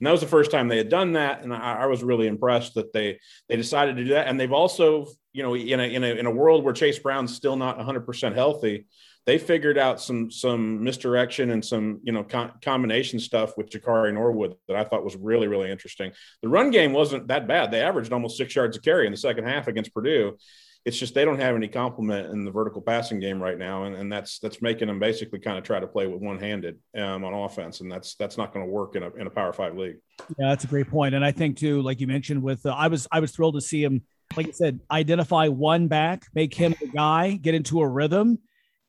And 0.00 0.06
that 0.06 0.12
was 0.12 0.20
the 0.20 0.26
first 0.26 0.50
time 0.50 0.68
they 0.68 0.76
had 0.76 0.90
done 0.90 1.12
that. 1.12 1.42
And 1.42 1.54
I, 1.54 1.82
I 1.82 1.86
was 1.86 2.02
really 2.02 2.26
impressed 2.26 2.74
that 2.74 2.92
they 2.92 3.20
they 3.48 3.56
decided 3.56 3.96
to 3.96 4.04
do 4.04 4.10
that. 4.10 4.26
And 4.26 4.38
they've 4.38 4.52
also, 4.52 5.06
you 5.32 5.42
know, 5.42 5.54
in 5.54 5.80
a, 5.80 5.84
in 5.84 6.04
a, 6.04 6.14
in 6.14 6.26
a 6.26 6.30
world 6.30 6.64
where 6.64 6.74
Chase 6.74 6.98
Brown's 6.98 7.34
still 7.34 7.56
not 7.56 7.78
100% 7.78 8.34
healthy, 8.34 8.86
they 9.26 9.38
figured 9.38 9.78
out 9.78 10.00
some 10.00 10.30
some 10.30 10.82
misdirection 10.84 11.50
and 11.50 11.64
some 11.64 12.00
you 12.02 12.12
know 12.12 12.24
con- 12.34 12.52
combination 12.62 13.20
stuff 13.20 13.56
with 13.56 13.70
Jakari 13.70 14.12
Norwood 14.12 14.56
that 14.66 14.76
I 14.76 14.84
thought 14.84 15.04
was 15.04 15.16
really 15.16 15.46
really 15.46 15.70
interesting. 15.70 16.12
The 16.42 16.48
run 16.48 16.70
game 16.70 16.92
wasn't 16.92 17.28
that 17.28 17.46
bad. 17.46 17.70
They 17.70 17.80
averaged 17.80 18.12
almost 18.12 18.36
six 18.36 18.54
yards 18.56 18.76
a 18.76 18.80
carry 18.80 19.06
in 19.06 19.12
the 19.12 19.16
second 19.16 19.44
half 19.44 19.68
against 19.68 19.94
Purdue. 19.94 20.36
It's 20.84 20.98
just 20.98 21.14
they 21.14 21.24
don't 21.24 21.40
have 21.40 21.56
any 21.56 21.68
complement 21.68 22.30
in 22.30 22.44
the 22.44 22.50
vertical 22.50 22.82
passing 22.82 23.18
game 23.18 23.42
right 23.42 23.56
now, 23.56 23.84
and, 23.84 23.96
and 23.96 24.12
that's 24.12 24.38
that's 24.38 24.60
making 24.60 24.88
them 24.88 24.98
basically 24.98 25.38
kind 25.38 25.56
of 25.56 25.64
try 25.64 25.80
to 25.80 25.86
play 25.86 26.06
with 26.06 26.20
one 26.20 26.38
handed 26.38 26.78
um, 26.98 27.24
on 27.24 27.32
offense, 27.32 27.80
and 27.80 27.90
that's 27.90 28.16
that's 28.16 28.36
not 28.36 28.52
going 28.52 28.66
to 28.66 28.70
work 28.70 28.94
in 28.94 29.02
a 29.02 29.10
in 29.14 29.26
a 29.26 29.30
Power 29.30 29.54
Five 29.54 29.78
league. 29.78 29.96
Yeah, 30.38 30.50
that's 30.50 30.64
a 30.64 30.66
great. 30.66 30.86
And 30.92 31.24
I 31.24 31.32
think 31.32 31.56
too, 31.56 31.80
like 31.80 32.00
you 32.00 32.06
mentioned, 32.06 32.42
with 32.42 32.66
uh, 32.66 32.74
I 32.76 32.88
was 32.88 33.08
I 33.10 33.20
was 33.20 33.32
thrilled 33.32 33.54
to 33.54 33.62
see 33.62 33.82
him, 33.82 34.02
like 34.36 34.46
you 34.46 34.52
said, 34.52 34.80
identify 34.90 35.48
one 35.48 35.88
back, 35.88 36.26
make 36.34 36.52
him 36.52 36.74
the 36.78 36.88
guy, 36.88 37.32
get 37.32 37.54
into 37.54 37.80
a 37.80 37.88
rhythm, 37.88 38.40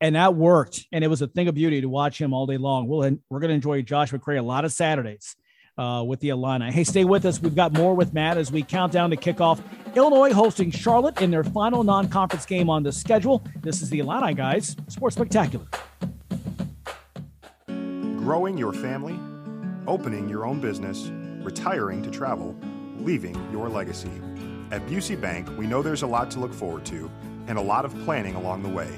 and 0.05 0.15
that 0.15 0.35
worked. 0.35 0.85
And 0.91 1.03
it 1.03 1.07
was 1.07 1.23
a 1.23 1.27
thing 1.27 1.47
of 1.47 1.55
beauty 1.55 1.81
to 1.81 1.89
watch 1.89 2.21
him 2.21 2.31
all 2.31 2.45
day 2.45 2.57
long. 2.57 2.87
Well, 2.87 3.17
we're 3.27 3.39
going 3.39 3.49
to 3.49 3.55
enjoy 3.55 3.81
Josh 3.81 4.11
McCray 4.11 4.37
a 4.37 4.41
lot 4.43 4.63
of 4.63 4.71
Saturdays 4.71 5.35
uh, 5.79 6.03
with 6.05 6.19
the 6.19 6.29
Illini. 6.29 6.71
Hey, 6.71 6.83
stay 6.83 7.05
with 7.05 7.25
us. 7.25 7.41
We've 7.41 7.55
got 7.55 7.73
more 7.73 7.95
with 7.95 8.13
Matt 8.13 8.37
as 8.37 8.51
we 8.51 8.61
count 8.61 8.93
down 8.93 9.09
to 9.09 9.15
kickoff. 9.15 9.63
Illinois 9.95 10.31
hosting 10.31 10.69
Charlotte 10.69 11.21
in 11.21 11.31
their 11.31 11.43
final 11.43 11.83
non-conference 11.83 12.45
game 12.45 12.69
on 12.69 12.83
the 12.83 12.91
schedule. 12.91 13.43
This 13.61 13.81
is 13.81 13.89
the 13.89 13.97
Illini 13.97 14.35
guys 14.35 14.75
Sports 14.89 15.15
Spectacular. 15.15 15.65
Growing 17.65 18.59
your 18.59 18.73
family, 18.73 19.19
opening 19.87 20.29
your 20.29 20.45
own 20.45 20.59
business, 20.59 21.09
retiring 21.43 22.03
to 22.03 22.11
travel, 22.11 22.55
leaving 22.99 23.35
your 23.51 23.69
legacy. 23.69 24.11
At 24.69 24.85
Busey 24.85 25.19
Bank, 25.19 25.49
we 25.57 25.65
know 25.65 25.81
there's 25.81 26.03
a 26.03 26.07
lot 26.07 26.29
to 26.31 26.39
look 26.39 26.53
forward 26.53 26.85
to 26.85 27.09
and 27.47 27.57
a 27.57 27.61
lot 27.61 27.85
of 27.85 27.97
planning 28.03 28.35
along 28.35 28.61
the 28.61 28.69
way. 28.69 28.89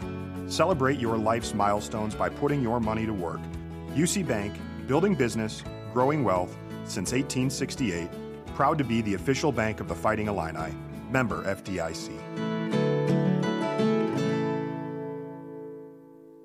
Celebrate 0.47 0.99
your 0.99 1.17
life's 1.17 1.53
milestones 1.53 2.15
by 2.15 2.29
putting 2.29 2.62
your 2.62 2.79
money 2.79 3.05
to 3.05 3.13
work. 3.13 3.41
Busey 3.89 4.25
Bank, 4.25 4.55
building 4.88 5.13
business, 5.13 5.63
growing 5.93 6.23
wealth 6.23 6.57
since 6.86 7.12
1868. 7.12 8.10
Proud 8.55 8.77
to 8.77 8.83
be 8.83 9.01
the 9.01 9.13
official 9.13 9.51
bank 9.51 9.79
of 9.79 9.88
the 9.88 9.95
Fighting 9.95 10.27
Illini. 10.27 10.73
Member 11.12 11.43
FDIC. 11.43 12.57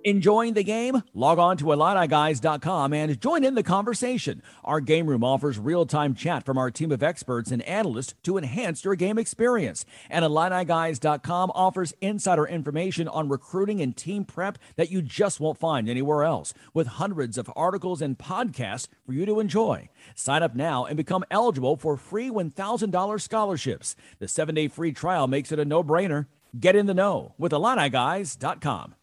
Enjoying 0.05 0.55
the 0.55 0.65
game? 0.65 1.05
Log 1.15 1.39
on 1.39 1.57
to 1.59 1.67
IlliniGuys.com 1.67 2.93
and 2.93 3.21
join 3.21 3.45
in 3.45 3.55
the 3.55 3.63
conversation. 3.63 4.43
Our 4.65 4.81
game 4.81 5.07
room 5.07 5.23
offers 5.23 5.61
real 5.61 5.87
time 5.87 6.17
chat 6.17 6.45
from 6.45 6.59
our 6.59 6.73
team 6.73 6.91
of 6.91 7.05
experts 7.05 7.53
and 7.53 7.63
analysts 7.63 8.15
to 8.25 8.37
enhance 8.37 8.85
your 8.85 8.97
game 8.97 9.17
experience. 9.17 9.85
And 10.11 10.25
IlliniGuys.com 10.25 11.53
offers 11.55 11.95
insider 12.01 12.45
information 12.45 13.07
on 13.07 13.29
recruiting 13.29 13.81
and 13.81 13.97
team 13.97 14.25
prep 14.25 14.59
that 14.75 14.91
you 14.91 15.03
just 15.03 15.39
won't 15.39 15.59
find 15.59 15.89
anywhere 15.89 16.25
else, 16.25 16.53
with 16.75 16.87
hundreds 16.89 17.39
of 17.39 17.51
articles 17.55 18.03
and 18.03 18.19
podcasts 18.19 18.89
for 19.07 19.13
you 19.13 19.25
to 19.25 19.39
enjoy. 19.39 19.89
Sign 20.17 20.43
up 20.43 20.57
now 20.57 20.85
and 20.85 20.97
become 20.97 21.25
eligible 21.31 21.77
for 21.77 21.97
free 21.97 22.29
$1,000 22.29 23.21
scholarships. 23.21 23.95
The 24.19 24.27
seven 24.27 24.57
day 24.57 24.67
free 24.67 24.93
trial 24.93 25.29
makes 25.29 25.53
it 25.53 25.61
a 25.61 25.65
no 25.65 25.85
brainer. 25.85 26.27
Get 26.59 26.75
in 26.75 26.87
the 26.87 26.93
know 26.93 27.35
with 27.39 27.53
IlliniGuys.com. 27.53 28.97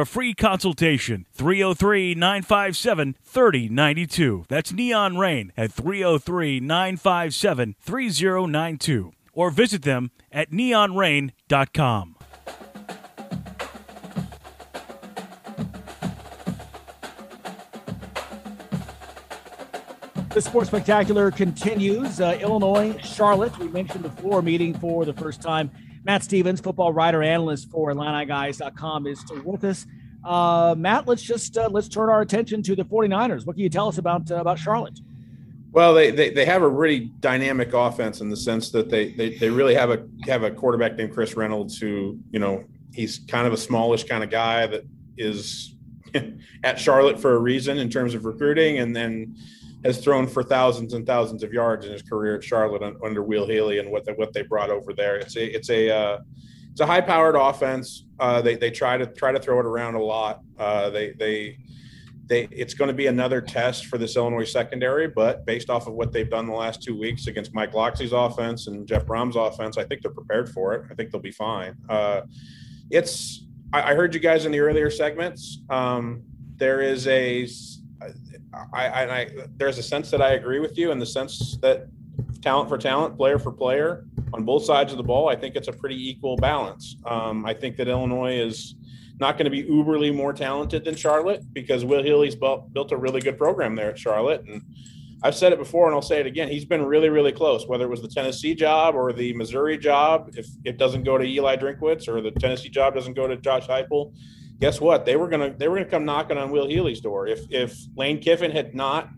a 0.00 0.06
free 0.06 0.34
consultation 0.34 1.26
303 1.32 2.14
957 2.14 3.16
3092. 3.22 4.44
That's 4.48 4.72
Neon 4.72 5.18
Rain 5.18 5.52
at 5.56 5.72
303 5.72 6.60
957 6.60 7.76
3092. 7.80 9.12
Or 9.32 9.50
visit 9.50 9.82
them 9.82 10.10
at 10.32 10.50
neonrain.com. 10.50 12.16
The 20.32 20.40
Sports 20.40 20.68
Spectacular 20.68 21.32
continues. 21.32 22.20
Uh, 22.20 22.38
Illinois, 22.40 22.96
Charlotte. 23.02 23.58
We 23.58 23.66
mentioned 23.66 24.04
the 24.04 24.10
floor 24.10 24.42
meeting 24.42 24.78
for 24.78 25.04
the 25.04 25.12
first 25.12 25.42
time. 25.42 25.72
Matt 26.04 26.22
Stevens, 26.22 26.60
football 26.60 26.92
writer 26.92 27.22
analyst 27.22 27.70
for 27.70 27.92
IlliniGuys.com, 27.92 29.06
is 29.06 29.24
with 29.44 29.64
us. 29.64 29.86
Uh, 30.24 30.74
Matt, 30.76 31.06
let's 31.06 31.22
just 31.22 31.56
uh, 31.56 31.68
let's 31.70 31.88
turn 31.88 32.08
our 32.08 32.20
attention 32.20 32.62
to 32.64 32.76
the 32.76 32.84
49ers. 32.84 33.46
What 33.46 33.56
can 33.56 33.62
you 33.62 33.70
tell 33.70 33.88
us 33.88 33.98
about 33.98 34.30
uh, 34.30 34.36
about 34.36 34.58
Charlotte? 34.58 35.00
Well, 35.72 35.94
they, 35.94 36.10
they 36.10 36.30
they 36.30 36.44
have 36.44 36.62
a 36.62 36.68
really 36.68 37.10
dynamic 37.20 37.72
offense 37.72 38.20
in 38.20 38.28
the 38.28 38.36
sense 38.36 38.70
that 38.70 38.90
they, 38.90 39.12
they 39.12 39.36
they 39.36 39.50
really 39.50 39.74
have 39.74 39.90
a 39.90 40.04
have 40.26 40.42
a 40.42 40.50
quarterback 40.50 40.96
named 40.96 41.14
Chris 41.14 41.36
Reynolds 41.36 41.78
who 41.78 42.18
you 42.30 42.38
know 42.38 42.64
he's 42.92 43.20
kind 43.28 43.46
of 43.46 43.52
a 43.52 43.56
smallish 43.56 44.04
kind 44.04 44.24
of 44.24 44.30
guy 44.30 44.66
that 44.66 44.82
is 45.16 45.74
at 46.64 46.78
Charlotte 46.78 47.20
for 47.20 47.34
a 47.34 47.38
reason 47.38 47.78
in 47.78 47.88
terms 47.88 48.14
of 48.14 48.24
recruiting, 48.24 48.78
and 48.78 48.94
then 48.94 49.36
has 49.84 50.02
thrown 50.02 50.26
for 50.26 50.42
thousands 50.42 50.92
and 50.92 51.06
thousands 51.06 51.42
of 51.42 51.52
yards 51.52 51.86
in 51.86 51.92
his 51.92 52.02
career 52.02 52.36
at 52.36 52.44
Charlotte 52.44 52.82
under 53.04 53.22
Will 53.22 53.46
Healy 53.46 53.78
and 53.78 53.90
what 53.90 54.04
the, 54.04 54.12
what 54.12 54.32
they 54.32 54.42
brought 54.42 54.70
over 54.70 54.92
there. 54.92 55.16
It's 55.16 55.36
a 55.36 55.44
it's 55.44 55.70
a 55.70 55.90
uh, 55.90 56.18
it's 56.70 56.80
a 56.80 56.86
high 56.86 57.00
powered 57.00 57.36
offense. 57.36 58.04
Uh, 58.18 58.42
they 58.42 58.56
they 58.56 58.70
try 58.70 58.96
to 58.96 59.06
try 59.06 59.32
to 59.32 59.40
throw 59.40 59.58
it 59.58 59.66
around 59.66 59.94
a 59.94 60.02
lot. 60.02 60.40
Uh, 60.58 60.90
they 60.90 61.12
they 61.12 61.58
they 62.26 62.46
it's 62.50 62.74
going 62.74 62.88
to 62.88 62.94
be 62.94 63.08
another 63.08 63.40
test 63.40 63.86
for 63.86 63.98
this 63.98 64.16
Illinois 64.16 64.44
secondary, 64.44 65.08
but 65.08 65.44
based 65.46 65.68
off 65.68 65.86
of 65.86 65.94
what 65.94 66.12
they've 66.12 66.30
done 66.30 66.46
the 66.46 66.54
last 66.54 66.82
two 66.82 66.98
weeks 66.98 67.26
against 67.26 67.54
Mike 67.54 67.74
Locksley's 67.74 68.12
offense 68.12 68.68
and 68.68 68.86
Jeff 68.86 69.04
Brohm's 69.04 69.36
offense, 69.36 69.76
I 69.76 69.84
think 69.84 70.02
they're 70.02 70.12
prepared 70.12 70.48
for 70.48 70.74
it. 70.74 70.84
I 70.90 70.94
think 70.94 71.10
they'll 71.10 71.20
be 71.20 71.32
fine. 71.32 71.74
Uh, 71.88 72.22
it's 72.90 73.46
I, 73.72 73.92
I, 73.92 73.94
heard 73.94 74.14
you 74.14 74.20
guys 74.20 74.46
in 74.46 74.52
the 74.52 74.60
earlier 74.60 74.90
segments. 74.90 75.60
Um, 75.70 76.22
there 76.56 76.80
is 76.80 77.06
a 77.08 77.48
I, 78.02 78.86
I, 78.86 79.20
I, 79.20 79.30
there's 79.56 79.78
a 79.78 79.82
sense 79.82 80.10
that 80.10 80.22
I 80.22 80.32
agree 80.32 80.60
with 80.60 80.76
you 80.78 80.90
in 80.90 80.98
the 80.98 81.06
sense 81.06 81.56
that 81.58 81.86
talent 82.42 82.68
for 82.68 82.78
talent, 82.78 83.16
player 83.16 83.38
for 83.38 83.52
player, 83.52 84.04
on 84.32 84.44
both 84.44 84.64
sides 84.64 84.92
of 84.92 84.96
the 84.96 85.04
ball, 85.04 85.28
I 85.28 85.36
think 85.36 85.56
it's 85.56 85.68
a 85.68 85.72
pretty 85.72 85.96
equal 86.08 86.36
balance. 86.36 86.96
Um, 87.04 87.44
I 87.44 87.54
think 87.54 87.76
that 87.76 87.88
Illinois 87.88 88.38
is 88.38 88.74
not 89.18 89.36
going 89.36 89.44
to 89.44 89.50
be 89.50 89.64
uberly 89.64 90.14
more 90.14 90.32
talented 90.32 90.84
than 90.84 90.94
Charlotte 90.96 91.42
because 91.52 91.84
Will 91.84 92.02
Healy's 92.02 92.34
built, 92.34 92.72
built 92.72 92.92
a 92.92 92.96
really 92.96 93.20
good 93.20 93.36
program 93.36 93.74
there 93.74 93.90
at 93.90 93.98
Charlotte, 93.98 94.42
and 94.46 94.62
I've 95.22 95.34
said 95.34 95.52
it 95.52 95.58
before 95.58 95.86
and 95.86 95.94
I'll 95.94 96.00
say 96.00 96.20
it 96.20 96.26
again. 96.26 96.48
He's 96.48 96.64
been 96.64 96.82
really, 96.82 97.10
really 97.10 97.32
close, 97.32 97.66
whether 97.66 97.84
it 97.84 97.88
was 97.88 98.00
the 98.00 98.08
Tennessee 98.08 98.54
job 98.54 98.94
or 98.94 99.12
the 99.12 99.34
Missouri 99.34 99.76
job. 99.76 100.30
If 100.34 100.46
it 100.64 100.78
doesn't 100.78 101.04
go 101.04 101.18
to 101.18 101.24
Eli 101.24 101.56
Drinkwitz 101.56 102.08
or 102.08 102.22
the 102.22 102.30
Tennessee 102.30 102.70
job 102.70 102.94
doesn't 102.94 103.12
go 103.12 103.26
to 103.26 103.36
Josh 103.36 103.66
Heupel, 103.66 104.14
guess 104.60 104.80
what? 104.80 105.06
They 105.06 105.16
were 105.16 105.28
gonna 105.28 105.54
they 105.56 105.68
were 105.68 105.76
gonna 105.76 105.90
come 105.90 106.04
knocking 106.04 106.36
on 106.36 106.50
Will 106.50 106.68
Healy's 106.68 107.00
door. 107.00 107.26
If 107.26 107.50
if 107.50 107.76
Lane 107.96 108.20
Kiffin 108.20 108.50
had 108.50 108.74
not, 108.74 109.08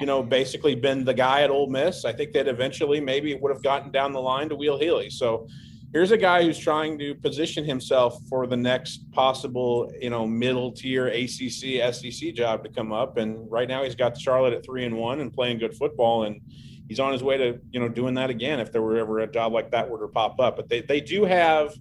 you 0.00 0.06
know, 0.06 0.22
basically 0.22 0.74
been 0.74 1.04
the 1.04 1.14
guy 1.14 1.42
at 1.42 1.50
Ole 1.50 1.68
Miss, 1.68 2.04
I 2.04 2.12
think 2.12 2.32
that 2.32 2.48
eventually 2.48 3.00
maybe 3.00 3.34
would 3.34 3.52
have 3.52 3.62
gotten 3.62 3.92
down 3.92 4.12
the 4.12 4.20
line 4.20 4.48
to 4.48 4.56
Will 4.56 4.78
Healy. 4.78 5.10
So 5.10 5.46
here's 5.92 6.10
a 6.10 6.16
guy 6.16 6.42
who's 6.42 6.58
trying 6.58 6.98
to 6.98 7.14
position 7.14 7.64
himself 7.64 8.18
for 8.28 8.46
the 8.46 8.56
next 8.56 9.10
possible, 9.12 9.92
you 10.00 10.10
know, 10.10 10.26
middle 10.26 10.72
tier 10.72 11.08
ACC 11.08 11.94
SEC 11.94 12.34
job 12.34 12.64
to 12.64 12.70
come 12.70 12.90
up. 12.90 13.18
And 13.18 13.48
right 13.50 13.68
now 13.68 13.84
he's 13.84 13.94
got 13.94 14.18
Charlotte 14.18 14.54
at 14.54 14.64
three 14.64 14.86
and 14.86 14.96
one 14.96 15.20
and 15.20 15.32
playing 15.32 15.58
good 15.58 15.74
football 15.74 16.24
and. 16.24 16.40
He's 16.86 17.00
on 17.00 17.12
his 17.12 17.22
way 17.22 17.38
to, 17.38 17.58
you 17.70 17.80
know, 17.80 17.88
doing 17.88 18.12
that 18.16 18.28
again 18.28 18.60
if 18.60 18.70
there 18.70 18.82
were 18.82 18.98
ever 18.98 19.20
a 19.20 19.26
job 19.26 19.54
like 19.54 19.70
that 19.70 19.88
were 19.88 19.98
to 20.00 20.06
pop 20.06 20.38
up. 20.38 20.54
But 20.54 20.68
they, 20.68 20.82
they 20.82 21.00
do 21.00 21.24
have 21.24 21.74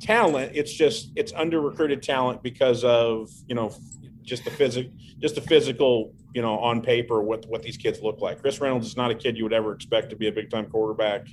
talent. 0.00 0.52
It's 0.54 0.72
just 0.72 1.12
it's 1.16 1.32
under 1.32 1.60
recruited 1.60 2.02
talent 2.02 2.42
because 2.42 2.84
of 2.84 3.30
you 3.46 3.54
know 3.54 3.74
just 4.22 4.44
the 4.44 4.50
physic 4.50 4.90
just 5.18 5.36
the 5.36 5.40
physical 5.40 6.12
you 6.34 6.42
know 6.42 6.58
on 6.58 6.82
paper 6.82 7.22
what 7.22 7.46
what 7.46 7.62
these 7.62 7.76
kids 7.76 8.00
look 8.02 8.20
like. 8.20 8.40
Chris 8.40 8.60
Reynolds 8.60 8.86
is 8.86 8.96
not 8.96 9.10
a 9.10 9.14
kid 9.14 9.36
you 9.36 9.44
would 9.44 9.52
ever 9.52 9.72
expect 9.72 10.10
to 10.10 10.16
be 10.16 10.28
a 10.28 10.32
big 10.32 10.50
time 10.50 10.66
quarterback 10.66 11.26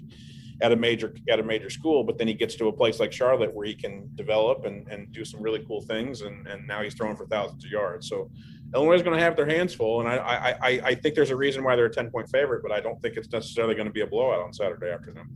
at 0.62 0.72
a 0.72 0.76
major 0.76 1.14
at 1.30 1.40
a 1.40 1.44
major 1.44 1.70
school, 1.70 2.04
but 2.04 2.18
then 2.18 2.28
he 2.28 2.34
gets 2.34 2.56
to 2.56 2.68
a 2.68 2.72
place 2.72 3.00
like 3.00 3.12
Charlotte 3.12 3.54
where 3.54 3.66
he 3.66 3.74
can 3.74 4.10
develop 4.16 4.66
and, 4.66 4.88
and 4.88 5.12
do 5.12 5.26
some 5.26 5.42
really 5.42 5.64
cool 5.68 5.82
things, 5.82 6.22
and, 6.22 6.48
and 6.48 6.66
now 6.68 6.82
he's 6.82 6.94
throwing 6.94 7.18
for 7.18 7.26
thousands 7.26 7.66
of 7.66 7.72
yards. 7.72 8.08
So 8.08 8.30
Illinois 8.74 8.96
is 8.96 9.02
going 9.02 9.18
to 9.18 9.24
have 9.24 9.36
their 9.36 9.46
hands 9.46 9.74
full, 9.74 10.00
and 10.00 10.10
I, 10.10 10.56
I 10.62 10.70
I 10.86 10.96
think 10.96 11.16
there's 11.16 11.32
a 11.32 11.36
reason 11.36 11.64
why 11.64 11.76
they're 11.76 11.86
a 11.86 11.94
ten 11.94 12.10
point 12.10 12.30
favorite, 12.30 12.62
but 12.64 12.72
I 12.72 12.80
don't 12.80 13.02
think 13.02 13.18
it's 13.18 13.32
necessarily 13.32 13.76
going 13.76 13.88
to 13.88 13.94
be 13.94 14.02
a 14.02 14.08
blowout 14.08 14.42
on 14.42 14.54
Saturday 14.54 14.90
afternoon. 14.90 15.28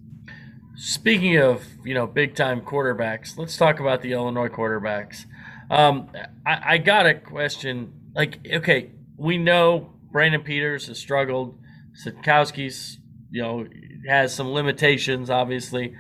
Speaking 0.80 1.38
of 1.38 1.66
you 1.84 1.96
know 1.96 2.06
big 2.06 2.36
time 2.36 2.62
quarterbacks, 2.62 3.36
let's 3.36 3.58
talk 3.58 3.80
about 3.80 4.04
the 4.04 4.14
Illinois 4.14 4.48
quarterbacks. 4.48 5.26
Um, 5.72 6.12
I, 6.46 6.74
I 6.74 6.78
got 6.78 7.08
a 7.08 7.16
question. 7.16 7.94
Like, 8.14 8.48
okay, 8.48 8.92
we 9.18 9.40
know 9.40 9.92
Brandon 10.12 10.44
Peters 10.44 10.86
has 10.86 11.00
struggled. 11.00 11.58
Sitkowski's, 12.06 13.00
you 13.32 13.42
know, 13.42 13.66
has 14.08 14.36
some 14.36 14.52
limitations. 14.52 15.32
Obviously, 15.32 15.96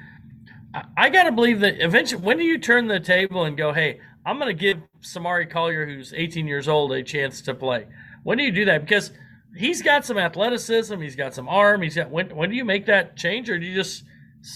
I, 0.75 0.83
I 0.95 1.09
got 1.09 1.23
to 1.23 1.31
believe 1.31 1.59
that 1.61 1.81
eventually. 1.83 2.21
When 2.21 2.37
do 2.37 2.43
you 2.43 2.59
turn 2.59 2.87
the 2.87 2.99
table 2.99 3.45
and 3.45 3.57
go, 3.57 3.73
"Hey, 3.73 3.99
I'm 4.27 4.37
going 4.37 4.55
to 4.55 4.61
give 4.61 4.77
Samari 5.01 5.49
Collier, 5.49 5.87
who's 5.87 6.13
18 6.13 6.45
years 6.47 6.67
old, 6.67 6.91
a 6.91 7.01
chance 7.01 7.41
to 7.41 7.55
play"? 7.55 7.87
When 8.21 8.37
do 8.37 8.43
you 8.43 8.51
do 8.51 8.65
that? 8.65 8.81
Because 8.81 9.11
he's 9.55 9.81
got 9.81 10.05
some 10.05 10.19
athleticism, 10.19 11.01
he's 11.01 11.15
got 11.15 11.33
some 11.33 11.49
arm. 11.49 11.81
He's 11.81 11.95
got. 11.95 12.11
When 12.11 12.35
when 12.35 12.51
do 12.51 12.55
you 12.55 12.63
make 12.63 12.85
that 12.85 13.17
change, 13.17 13.49
or 13.49 13.57
do 13.57 13.65
you 13.65 13.73
just 13.73 14.03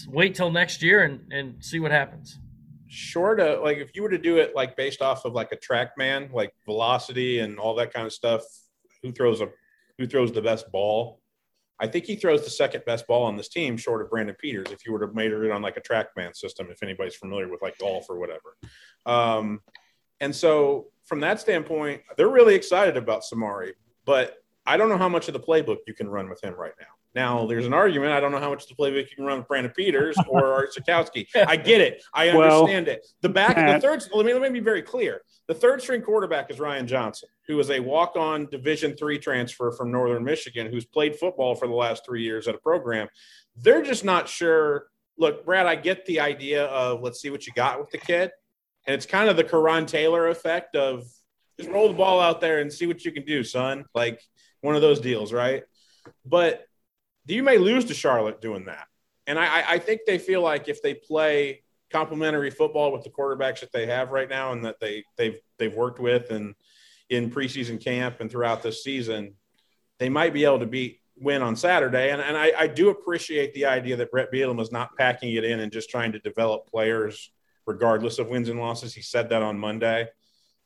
wait 0.07 0.35
till 0.35 0.51
next 0.51 0.81
year 0.81 1.03
and, 1.03 1.31
and 1.31 1.63
see 1.63 1.79
what 1.79 1.91
happens. 1.91 2.39
Short 2.87 3.39
of 3.39 3.61
like 3.63 3.77
if 3.77 3.95
you 3.95 4.03
were 4.03 4.09
to 4.09 4.17
do 4.17 4.37
it 4.37 4.55
like 4.55 4.75
based 4.75 5.01
off 5.01 5.25
of 5.25 5.33
like 5.33 5.51
a 5.51 5.55
track 5.55 5.97
man 5.97 6.29
like 6.33 6.53
velocity 6.65 7.39
and 7.39 7.57
all 7.57 7.75
that 7.75 7.93
kind 7.93 8.05
of 8.05 8.13
stuff, 8.13 8.43
who 9.01 9.11
throws 9.11 9.41
a 9.41 9.49
who 9.97 10.07
throws 10.07 10.31
the 10.31 10.41
best 10.41 10.71
ball? 10.71 11.21
I 11.79 11.87
think 11.87 12.05
he 12.05 12.15
throws 12.15 12.43
the 12.43 12.49
second 12.51 12.83
best 12.85 13.07
ball 13.07 13.23
on 13.23 13.37
this 13.37 13.49
team, 13.49 13.75
short 13.75 14.03
of 14.03 14.09
Brandon 14.11 14.35
Peters. 14.39 14.67
If 14.71 14.85
you 14.85 14.91
were 14.91 14.99
to 14.99 15.11
measure 15.13 15.43
it 15.45 15.51
on 15.51 15.63
like 15.63 15.77
a 15.77 15.81
track 15.81 16.07
man 16.15 16.33
system, 16.33 16.67
if 16.69 16.83
anybody's 16.83 17.15
familiar 17.15 17.47
with 17.47 17.61
like 17.61 17.77
golf 17.79 18.05
or 18.07 18.19
whatever, 18.19 18.55
um, 19.05 19.61
and 20.19 20.35
so 20.35 20.87
from 21.05 21.21
that 21.21 21.39
standpoint, 21.39 22.01
they're 22.15 22.29
really 22.29 22.55
excited 22.55 22.97
about 22.97 23.23
Samari, 23.23 23.71
but 24.05 24.37
I 24.65 24.77
don't 24.77 24.89
know 24.89 24.97
how 24.97 25.09
much 25.09 25.27
of 25.27 25.33
the 25.33 25.39
playbook 25.39 25.77
you 25.87 25.93
can 25.93 26.07
run 26.07 26.29
with 26.29 26.43
him 26.43 26.53
right 26.53 26.73
now. 26.79 26.85
Now, 27.13 27.45
there's 27.45 27.65
an 27.65 27.73
argument. 27.73 28.13
I 28.13 28.21
don't 28.21 28.31
know 28.31 28.39
how 28.39 28.49
much 28.49 28.67
the 28.67 28.75
playbook 28.75 29.09
you 29.09 29.15
can 29.15 29.25
run 29.25 29.39
with 29.39 29.47
Brandon 29.47 29.73
Peters 29.75 30.17
or 30.29 30.53
Art 30.53 30.69
Sitkowski. 30.73 31.27
I 31.35 31.57
get 31.57 31.81
it. 31.81 32.03
I 32.13 32.29
understand 32.29 32.87
well, 32.87 32.95
it. 32.95 33.07
The 33.21 33.29
back, 33.29 33.55
the 33.55 33.79
third. 33.79 34.03
Let 34.13 34.25
me 34.25 34.33
let 34.33 34.41
me 34.41 34.49
be 34.49 34.63
very 34.63 34.81
clear. 34.81 35.21
The 35.47 35.53
third 35.53 35.81
string 35.81 36.01
quarterback 36.01 36.49
is 36.49 36.59
Ryan 36.59 36.87
Johnson, 36.87 37.29
who 37.47 37.59
is 37.59 37.69
a 37.69 37.79
walk-on 37.79 38.45
Division 38.45 38.95
three 38.95 39.19
transfer 39.19 39.71
from 39.71 39.91
Northern 39.91 40.23
Michigan, 40.23 40.67
who's 40.67 40.85
played 40.85 41.17
football 41.17 41.55
for 41.55 41.67
the 41.67 41.73
last 41.73 42.05
three 42.05 42.23
years 42.23 42.47
at 42.47 42.55
a 42.55 42.59
program. 42.59 43.07
They're 43.57 43.83
just 43.83 44.05
not 44.05 44.29
sure. 44.29 44.87
Look, 45.17 45.45
Brad, 45.45 45.67
I 45.67 45.75
get 45.75 46.05
the 46.05 46.21
idea 46.21 46.65
of 46.65 47.01
let's 47.01 47.21
see 47.21 47.29
what 47.29 47.45
you 47.45 47.51
got 47.53 47.79
with 47.79 47.89
the 47.89 47.97
kid, 47.97 48.31
and 48.87 48.93
it's 48.93 49.05
kind 49.05 49.29
of 49.29 49.35
the 49.35 49.43
Karan 49.43 49.85
Taylor 49.85 50.29
effect 50.29 50.77
of 50.77 51.03
just 51.59 51.69
roll 51.69 51.89
the 51.89 51.93
ball 51.93 52.21
out 52.21 52.39
there 52.39 52.59
and 52.61 52.71
see 52.71 52.87
what 52.87 53.03
you 53.03 53.11
can 53.11 53.25
do, 53.25 53.43
son. 53.43 53.83
Like 53.93 54.21
one 54.61 54.75
of 54.75 54.81
those 54.81 55.01
deals, 55.01 55.33
right? 55.33 55.63
But 56.25 56.65
you 57.33 57.43
may 57.43 57.57
lose 57.57 57.85
to 57.85 57.93
Charlotte 57.93 58.41
doing 58.41 58.65
that. 58.65 58.87
And 59.27 59.37
I, 59.39 59.73
I 59.73 59.79
think 59.79 60.01
they 60.05 60.17
feel 60.17 60.41
like 60.41 60.67
if 60.67 60.81
they 60.81 60.93
play 60.93 61.63
complementary 61.91 62.49
football 62.49 62.91
with 62.91 63.03
the 63.03 63.09
quarterbacks 63.09 63.59
that 63.59 63.71
they 63.71 63.85
have 63.85 64.11
right 64.11 64.29
now 64.29 64.53
and 64.53 64.65
that 64.65 64.79
they 64.79 65.03
they've 65.17 65.39
they've 65.57 65.75
worked 65.75 65.99
with 65.99 66.31
and 66.31 66.55
in 67.09 67.29
preseason 67.29 67.83
camp 67.83 68.21
and 68.21 68.31
throughout 68.31 68.63
this 68.63 68.83
season, 68.83 69.35
they 69.99 70.09
might 70.09 70.33
be 70.33 70.45
able 70.45 70.59
to 70.59 70.65
beat 70.65 71.01
win 71.17 71.41
on 71.41 71.55
Saturday. 71.55 72.09
And, 72.09 72.21
and 72.21 72.35
I, 72.35 72.53
I 72.57 72.67
do 72.67 72.89
appreciate 72.89 73.53
the 73.53 73.65
idea 73.65 73.95
that 73.97 74.11
Brett 74.11 74.31
Bielema 74.31 74.61
is 74.61 74.71
not 74.71 74.95
packing 74.97 75.33
it 75.33 75.43
in 75.43 75.59
and 75.59 75.71
just 75.71 75.89
trying 75.89 76.13
to 76.13 76.19
develop 76.19 76.67
players 76.67 77.31
regardless 77.67 78.17
of 78.17 78.27
wins 78.27 78.49
and 78.49 78.59
losses. 78.59 78.93
He 78.93 79.01
said 79.01 79.29
that 79.29 79.43
on 79.43 79.59
Monday 79.59 80.07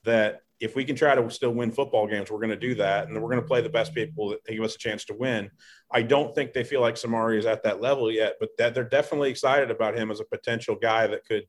that 0.03 0.41
if 0.59 0.75
we 0.75 0.85
can 0.85 0.95
try 0.95 1.13
to 1.15 1.29
still 1.29 1.51
win 1.51 1.71
football 1.71 2.07
games, 2.07 2.31
we're 2.31 2.39
going 2.39 2.49
to 2.49 2.55
do 2.55 2.75
that, 2.75 3.07
and 3.07 3.15
we're 3.21 3.29
going 3.29 3.41
to 3.41 3.47
play 3.47 3.61
the 3.61 3.69
best 3.69 3.93
people 3.93 4.29
that 4.29 4.45
give 4.45 4.63
us 4.63 4.75
a 4.75 4.79
chance 4.79 5.05
to 5.05 5.13
win. 5.13 5.51
I 5.91 6.01
don't 6.01 6.33
think 6.33 6.53
they 6.53 6.63
feel 6.63 6.81
like 6.81 6.95
Samari 6.95 7.37
is 7.37 7.45
at 7.45 7.63
that 7.63 7.81
level 7.81 8.11
yet, 8.11 8.35
but 8.39 8.49
that 8.57 8.73
they're 8.73 8.83
definitely 8.83 9.29
excited 9.29 9.69
about 9.69 9.97
him 9.97 10.11
as 10.11 10.19
a 10.19 10.25
potential 10.25 10.75
guy 10.75 11.07
that 11.07 11.25
could, 11.25 11.43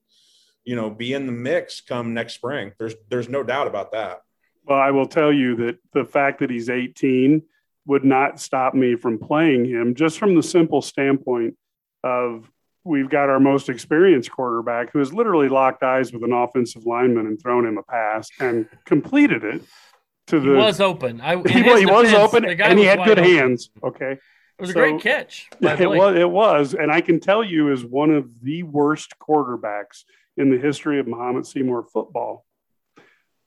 you 0.64 0.74
know, 0.74 0.90
be 0.90 1.12
in 1.12 1.26
the 1.26 1.32
mix 1.32 1.80
come 1.80 2.14
next 2.14 2.34
spring. 2.34 2.72
There's 2.78 2.94
there's 3.08 3.28
no 3.28 3.42
doubt 3.42 3.68
about 3.68 3.92
that. 3.92 4.20
Well, 4.64 4.78
I 4.78 4.90
will 4.90 5.06
tell 5.06 5.32
you 5.32 5.54
that 5.56 5.78
the 5.92 6.04
fact 6.04 6.40
that 6.40 6.50
he's 6.50 6.68
18 6.68 7.42
would 7.86 8.04
not 8.04 8.40
stop 8.40 8.74
me 8.74 8.96
from 8.96 9.18
playing 9.18 9.64
him, 9.64 9.94
just 9.94 10.18
from 10.18 10.34
the 10.34 10.42
simple 10.42 10.82
standpoint 10.82 11.56
of 12.02 12.50
we've 12.86 13.10
got 13.10 13.28
our 13.28 13.40
most 13.40 13.68
experienced 13.68 14.30
quarterback 14.30 14.92
who 14.92 15.00
has 15.00 15.12
literally 15.12 15.48
locked 15.48 15.82
eyes 15.82 16.12
with 16.12 16.22
an 16.22 16.32
offensive 16.32 16.86
lineman 16.86 17.26
and 17.26 17.40
thrown 17.40 17.66
him 17.66 17.78
a 17.78 17.82
pass 17.82 18.28
and 18.38 18.68
completed 18.84 19.44
it 19.44 19.62
to 20.28 20.40
the. 20.40 20.50
He 20.50 20.56
was 20.56 20.80
open. 20.80 21.20
I, 21.20 21.36
he, 21.48 21.62
he 21.62 21.86
was 21.86 22.12
open 22.14 22.44
and 22.44 22.78
he 22.78 22.84
had 22.84 23.04
good 23.04 23.18
open. 23.18 23.24
hands. 23.24 23.70
Okay. 23.82 24.12
It 24.12 24.62
was 24.62 24.72
so, 24.72 24.80
a 24.80 24.90
great 24.90 25.02
catch. 25.02 25.48
It 25.60 25.90
was, 25.90 26.16
it 26.16 26.30
was. 26.30 26.74
And 26.74 26.90
I 26.90 27.00
can 27.00 27.20
tell 27.20 27.44
you, 27.44 27.72
is 27.72 27.84
one 27.84 28.10
of 28.10 28.28
the 28.42 28.62
worst 28.62 29.14
quarterbacks 29.18 30.04
in 30.36 30.50
the 30.50 30.58
history 30.58 30.98
of 30.98 31.06
Mahomet 31.06 31.46
Seymour 31.46 31.84
football. 31.92 32.44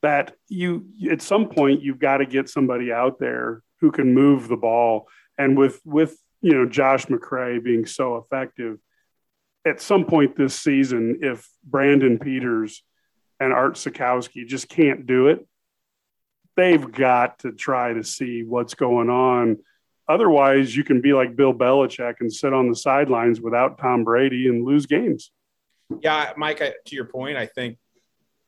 That 0.02 0.36
you, 0.48 0.86
at 1.12 1.22
some 1.22 1.50
point, 1.50 1.82
you've 1.82 2.00
got 2.00 2.18
to 2.18 2.26
get 2.26 2.48
somebody 2.48 2.92
out 2.92 3.20
there 3.20 3.64
who 3.82 3.92
can 3.92 4.14
move 4.14 4.48
the 4.48 4.56
ball. 4.56 5.08
And 5.38 5.58
with 5.58 5.82
with 5.84 6.18
you 6.42 6.54
know 6.54 6.66
Josh 6.66 7.08
McCray 7.08 7.62
being 7.62 7.86
so 7.86 8.16
effective, 8.16 8.78
at 9.66 9.82
some 9.82 10.06
point 10.06 10.36
this 10.36 10.60
season, 10.60 11.20
if 11.22 11.48
Brandon 11.64 12.18
Peters 12.18 12.84
and 13.40 13.54
Art 13.54 13.76
Sitkowski 13.76 14.48
just 14.48 14.70
can't 14.70 15.06
do 15.06 15.28
it, 15.28 15.46
they've 16.56 16.92
got 16.92 17.40
to 17.40 17.52
try 17.52 17.94
to 17.94 18.04
see 18.04 18.44
what's 18.44 18.74
going 18.74 19.10
on. 19.10 19.58
Otherwise, 20.08 20.76
you 20.76 20.84
can 20.84 21.02
be 21.02 21.14
like 21.14 21.36
Bill 21.36 21.54
Belichick 21.54 22.16
and 22.20 22.34
sit 22.34 22.54
on 22.54 22.68
the 22.68 22.76
sidelines 22.76 23.40
without 23.40 23.78
Tom 23.78 24.04
Brady 24.04 24.48
and 24.48 24.66
lose 24.66 24.86
games. 24.86 25.32
Yeah, 26.02 26.34
Mike, 26.36 26.62
I, 26.62 26.74
to 26.86 26.96
your 26.96 27.06
point, 27.06 27.38
I 27.38 27.46
think 27.46 27.78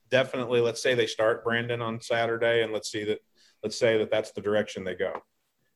definitely 0.10 0.60
let's 0.60 0.82
say 0.82 0.94
they 0.94 1.08
start 1.08 1.44
Brandon 1.44 1.82
on 1.82 2.02
Saturday 2.02 2.64
and 2.64 2.74
let's 2.74 2.92
see 2.92 3.06
that 3.06 3.20
let's 3.64 3.78
say 3.78 3.98
that 3.98 4.12
that's 4.12 4.32
the 4.32 4.42
direction 4.42 4.84
they 4.84 4.96
go. 4.96 5.14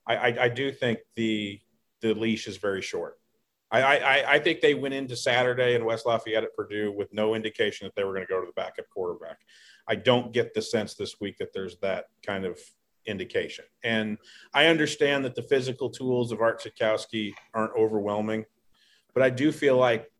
I, 0.08 0.16
I, 0.16 0.44
I 0.44 0.50
do 0.50 0.72
think 0.72 1.00
the 1.16 1.60
the 2.02 2.14
leash 2.14 2.48
is 2.48 2.58
very 2.58 2.82
short. 2.82 3.18
I, 3.82 3.96
I, 3.98 4.32
I 4.34 4.40
think 4.40 4.62
they 4.62 4.74
went 4.74 4.94
into 4.94 5.16
Saturday 5.16 5.76
in 5.76 5.86
West 5.86 6.06
Lafayette 6.06 6.44
at 6.44 6.56
Purdue 6.56 6.92
with 6.92 7.14
no 7.14 7.36
indication 7.36 7.86
that 7.88 7.96
they 7.96 8.04
were 8.04 8.14
going 8.14 8.26
to 8.26 8.32
go 8.32 8.40
to 8.40 8.46
the 8.48 8.54
backup 8.54 8.90
quarterback. 8.90 9.40
I 9.88 9.96
don't 9.96 10.32
get 10.34 10.54
the 10.54 10.62
sense 10.62 10.96
this 10.96 11.20
week 11.20 11.38
that 11.38 11.54
there's 11.54 11.78
that 11.78 12.06
kind 12.26 12.46
of 12.46 12.60
indication. 13.06 13.66
And 13.84 14.18
I 14.54 14.66
understand 14.68 15.26
that 15.26 15.36
the 15.36 15.44
physical 15.44 15.90
tools 15.90 16.32
of 16.32 16.42
Art 16.42 16.64
Sitkowski 16.64 17.34
aren't 17.54 17.74
overwhelming, 17.78 18.46
but 19.14 19.22
I 19.24 19.30
do 19.30 19.52
feel 19.52 19.78
like 19.78 20.12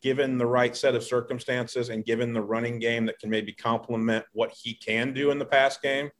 given 0.00 0.38
the 0.38 0.46
right 0.46 0.76
set 0.76 0.94
of 0.94 1.02
circumstances 1.02 1.88
and 1.88 2.04
given 2.04 2.32
the 2.32 2.40
running 2.40 2.78
game 2.78 3.04
that 3.06 3.18
can 3.18 3.30
maybe 3.30 3.52
complement 3.52 4.24
what 4.32 4.52
he 4.52 4.72
can 4.74 5.12
do 5.12 5.32
in 5.32 5.38
the 5.40 5.44
pass 5.44 5.76
game, 5.78 6.10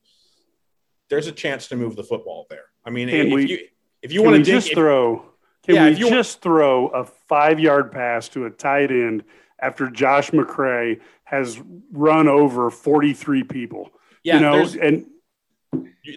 there's 1.08 1.28
a 1.28 1.32
chance 1.32 1.68
to 1.68 1.76
move 1.76 1.94
the 1.96 2.02
football 2.04 2.46
there. 2.50 2.64
I 2.84 2.90
mean, 2.90 3.08
if 3.08 3.32
we- 3.32 3.48
you 3.48 3.58
if 4.02 4.12
you 4.12 4.22
want 4.22 4.36
to 4.36 4.42
just 4.42 4.66
dig, 4.68 4.72
if- 4.72 4.76
throw, 4.76 5.24
can 5.68 5.74
Yeah, 5.76 5.90
we 5.90 5.96
you 5.96 6.08
just 6.08 6.40
throw 6.40 6.88
a 6.88 7.04
five 7.04 7.60
yard 7.60 7.92
pass 7.92 8.28
to 8.30 8.46
a 8.46 8.50
tight 8.50 8.90
end 8.90 9.22
after 9.60 9.90
Josh 9.90 10.30
McCray 10.30 11.00
has 11.24 11.60
run 11.92 12.26
over 12.26 12.70
43 12.70 13.44
people? 13.44 13.90
Yeah, 14.24 14.36
you 14.36 14.40
know, 14.40 14.52
there's- 14.54 14.74
and 14.76 15.06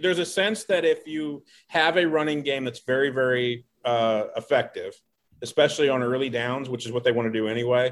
there's 0.01 0.19
a 0.19 0.25
sense 0.25 0.63
that 0.65 0.85
if 0.85 1.05
you 1.05 1.43
have 1.67 1.97
a 1.97 2.05
running 2.05 2.43
game 2.43 2.63
that's 2.63 2.79
very, 2.79 3.09
very 3.09 3.65
uh, 3.83 4.27
effective, 4.37 4.93
especially 5.41 5.89
on 5.89 6.01
early 6.01 6.29
downs, 6.29 6.69
which 6.69 6.85
is 6.85 6.91
what 6.93 7.03
they 7.03 7.11
want 7.11 7.25
to 7.27 7.37
do 7.37 7.47
anyway, 7.47 7.91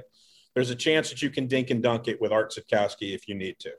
there's 0.54 0.70
a 0.70 0.76
chance 0.76 1.10
that 1.10 1.22
you 1.22 1.30
can 1.30 1.48
dink 1.48 1.72
and 1.72 1.84
dunk 1.84 2.08
it 2.08 2.22
with 2.22 2.32
Art 2.32 2.54
Sitkowski 2.54 3.14
if 3.14 3.28
you 3.28 3.36
need 3.36 3.58
to. 3.60 3.72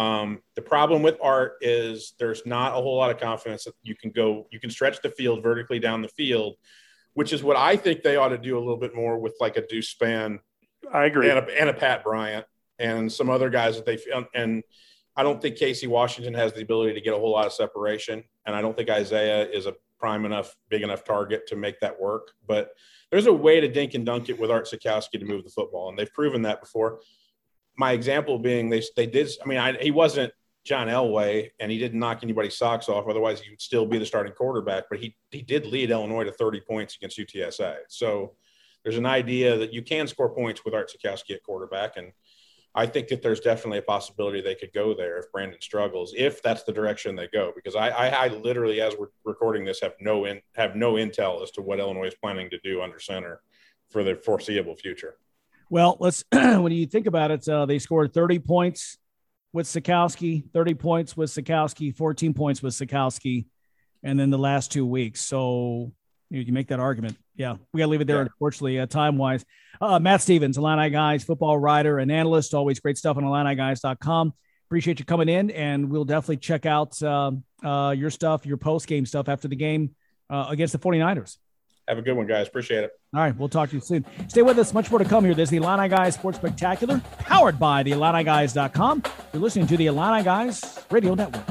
Um, 0.00 0.40
the 0.54 0.62
problem 0.62 1.02
with 1.02 1.16
Art 1.22 1.54
is 1.60 2.14
there's 2.18 2.44
not 2.46 2.72
a 2.72 2.76
whole 2.76 2.96
lot 2.96 3.10
of 3.10 3.18
confidence 3.18 3.64
that 3.64 3.74
you 3.82 3.96
can 3.96 4.10
go, 4.10 4.46
you 4.52 4.60
can 4.60 4.70
stretch 4.70 5.00
the 5.02 5.10
field 5.10 5.42
vertically 5.42 5.78
down 5.80 6.02
the 6.02 6.08
field, 6.08 6.56
which 7.14 7.32
is 7.32 7.42
what 7.42 7.56
I 7.56 7.76
think 7.76 8.02
they 8.02 8.16
ought 8.16 8.28
to 8.28 8.38
do 8.38 8.56
a 8.58 8.60
little 8.60 8.76
bit 8.76 8.94
more 8.94 9.18
with 9.18 9.34
like 9.40 9.56
a 9.56 9.66
Deuce 9.66 9.94
Spann 9.94 10.40
I 10.92 11.06
agree. 11.06 11.30
and 11.30 11.38
a, 11.38 11.60
and 11.60 11.70
a 11.70 11.74
Pat 11.74 12.04
Bryant 12.04 12.44
and 12.78 13.10
some 13.10 13.30
other 13.30 13.50
guys 13.50 13.76
that 13.76 13.86
they 13.86 13.96
feel. 13.96 14.24
And 14.34 14.62
I 15.16 15.22
don't 15.22 15.40
think 15.40 15.56
Casey 15.56 15.86
Washington 15.86 16.34
has 16.34 16.52
the 16.52 16.62
ability 16.62 16.94
to 16.94 17.00
get 17.00 17.14
a 17.14 17.16
whole 17.16 17.30
lot 17.30 17.46
of 17.46 17.52
separation. 17.52 18.24
And 18.46 18.54
I 18.54 18.60
don't 18.60 18.76
think 18.76 18.90
Isaiah 18.90 19.48
is 19.48 19.66
a 19.66 19.74
prime 19.98 20.24
enough, 20.24 20.54
big 20.68 20.82
enough 20.82 21.04
target 21.04 21.46
to 21.48 21.56
make 21.56 21.80
that 21.80 21.98
work. 21.98 22.32
But 22.46 22.70
there's 23.10 23.26
a 23.26 23.32
way 23.32 23.60
to 23.60 23.68
dink 23.68 23.94
and 23.94 24.04
dunk 24.04 24.28
it 24.28 24.38
with 24.38 24.50
Art 24.50 24.66
Sitkowski 24.66 25.20
to 25.20 25.24
move 25.24 25.44
the 25.44 25.50
football. 25.50 25.88
And 25.88 25.98
they've 25.98 26.12
proven 26.12 26.42
that 26.42 26.60
before. 26.60 27.00
My 27.76 27.92
example 27.92 28.38
being 28.38 28.68
they, 28.68 28.82
they 28.96 29.06
did, 29.06 29.30
I 29.42 29.48
mean, 29.48 29.58
I, 29.58 29.72
he 29.74 29.90
wasn't 29.90 30.32
John 30.64 30.88
Elway 30.88 31.50
and 31.60 31.70
he 31.70 31.78
didn't 31.78 32.00
knock 32.00 32.20
anybody's 32.22 32.56
socks 32.56 32.88
off. 32.88 33.06
Otherwise, 33.08 33.40
he 33.40 33.50
would 33.50 33.60
still 33.60 33.86
be 33.86 33.98
the 33.98 34.06
starting 34.06 34.32
quarterback. 34.32 34.84
But 34.90 34.98
he, 34.98 35.16
he 35.30 35.42
did 35.42 35.66
lead 35.66 35.90
Illinois 35.90 36.24
to 36.24 36.32
30 36.32 36.60
points 36.60 36.96
against 36.96 37.18
UTSA. 37.18 37.76
So, 37.88 38.34
there's 38.84 38.98
an 38.98 39.06
idea 39.06 39.56
that 39.56 39.72
you 39.72 39.82
can 39.82 40.06
score 40.06 40.28
points 40.28 40.64
with 40.64 40.74
Art 40.74 40.92
Sitkowski 40.92 41.34
at 41.34 41.42
quarterback. 41.42 41.96
And 41.96 42.12
I 42.74 42.86
think 42.86 43.08
that 43.08 43.22
there's 43.22 43.40
definitely 43.40 43.78
a 43.78 43.82
possibility 43.82 44.40
they 44.40 44.54
could 44.54 44.72
go 44.72 44.94
there 44.94 45.18
if 45.18 45.32
Brandon 45.32 45.60
struggles, 45.60 46.12
if 46.16 46.42
that's 46.42 46.64
the 46.64 46.72
direction 46.72 47.16
they 47.16 47.28
go. 47.28 47.52
Because 47.54 47.76
I, 47.76 47.88
I, 47.88 48.08
I 48.08 48.28
literally, 48.28 48.80
as 48.80 48.94
we're 48.98 49.08
recording 49.24 49.64
this, 49.64 49.80
have 49.80 49.94
no 50.00 50.26
in, 50.26 50.40
have 50.54 50.76
no 50.76 50.94
intel 50.94 51.42
as 51.42 51.50
to 51.52 51.62
what 51.62 51.78
Illinois 51.78 52.08
is 52.08 52.14
planning 52.14 52.50
to 52.50 52.58
do 52.58 52.82
under 52.82 53.00
center 53.00 53.40
for 53.88 54.04
the 54.04 54.16
foreseeable 54.16 54.76
future. 54.76 55.16
Well, 55.70 55.96
let's 55.98 56.24
when 56.32 56.72
you 56.72 56.86
think 56.86 57.06
about 57.06 57.30
it, 57.30 57.48
uh, 57.48 57.64
they 57.64 57.78
scored 57.78 58.12
30 58.12 58.40
points 58.40 58.98
with 59.54 59.66
Sitkowski, 59.66 60.42
30 60.52 60.74
points 60.74 61.16
with 61.16 61.30
Sitkowski, 61.30 61.96
14 61.96 62.34
points 62.34 62.60
with 62.60 62.74
Sitkowski, 62.74 63.46
and 64.02 64.18
then 64.18 64.28
the 64.30 64.36
last 64.38 64.72
two 64.72 64.84
weeks. 64.84 65.20
So 65.20 65.92
you, 66.28 66.40
you 66.40 66.52
make 66.52 66.68
that 66.68 66.80
argument. 66.80 67.16
Yeah, 67.36 67.54
we 67.72 67.78
got 67.78 67.84
to 67.86 67.90
leave 67.90 68.00
it 68.00 68.06
there, 68.08 68.16
Yeah. 68.16 68.22
unfortunately, 68.22 68.80
uh, 68.80 68.86
time 68.86 69.16
wise. 69.16 69.44
Uh, 69.80 70.00
Matt 70.00 70.20
Stevens, 70.22 70.58
Illini 70.58 70.90
Guys, 70.90 71.22
football 71.22 71.56
writer 71.56 72.00
and 72.00 72.10
analyst, 72.10 72.52
always 72.52 72.80
great 72.80 72.98
stuff 72.98 73.16
on 73.16 73.22
IlliniGuys.com. 73.22 74.32
Appreciate 74.68 74.98
you 74.98 75.04
coming 75.04 75.28
in, 75.28 75.50
and 75.52 75.88
we'll 75.88 76.04
definitely 76.04 76.38
check 76.38 76.66
out 76.66 77.00
um 77.02 77.44
uh, 77.62 77.94
your 77.96 78.10
stuff, 78.10 78.44
your 78.44 78.56
post 78.56 78.86
game 78.88 79.06
stuff 79.06 79.28
after 79.28 79.46
the 79.48 79.56
game 79.56 79.94
uh, 80.30 80.46
against 80.50 80.72
the 80.72 80.78
49ers. 80.78 81.36
Have 81.88 81.98
a 81.98 82.02
good 82.02 82.14
one, 82.14 82.26
guys. 82.26 82.48
Appreciate 82.48 82.84
it. 82.84 82.92
All 83.14 83.20
right, 83.20 83.36
we'll 83.36 83.48
talk 83.48 83.68
to 83.70 83.76
you 83.76 83.80
soon. 83.80 84.04
Stay 84.28 84.42
with 84.42 84.58
us. 84.58 84.72
Much 84.72 84.90
more 84.90 84.98
to 84.98 85.04
come 85.04 85.24
here. 85.24 85.34
This 85.34 85.48
is 85.48 85.50
the 85.50 85.56
Illini 85.58 85.88
Guys 85.88 86.14
Sports 86.14 86.38
Spectacular, 86.38 87.00
powered 87.18 87.58
by 87.58 87.82
the 87.82 87.92
IlliniGuys.com. 87.92 89.02
You're 89.32 89.42
listening 89.42 89.66
to 89.66 89.76
the 89.76 89.86
Illini 89.86 90.22
Guys 90.22 90.80
Radio 90.90 91.14
Network. 91.14 91.44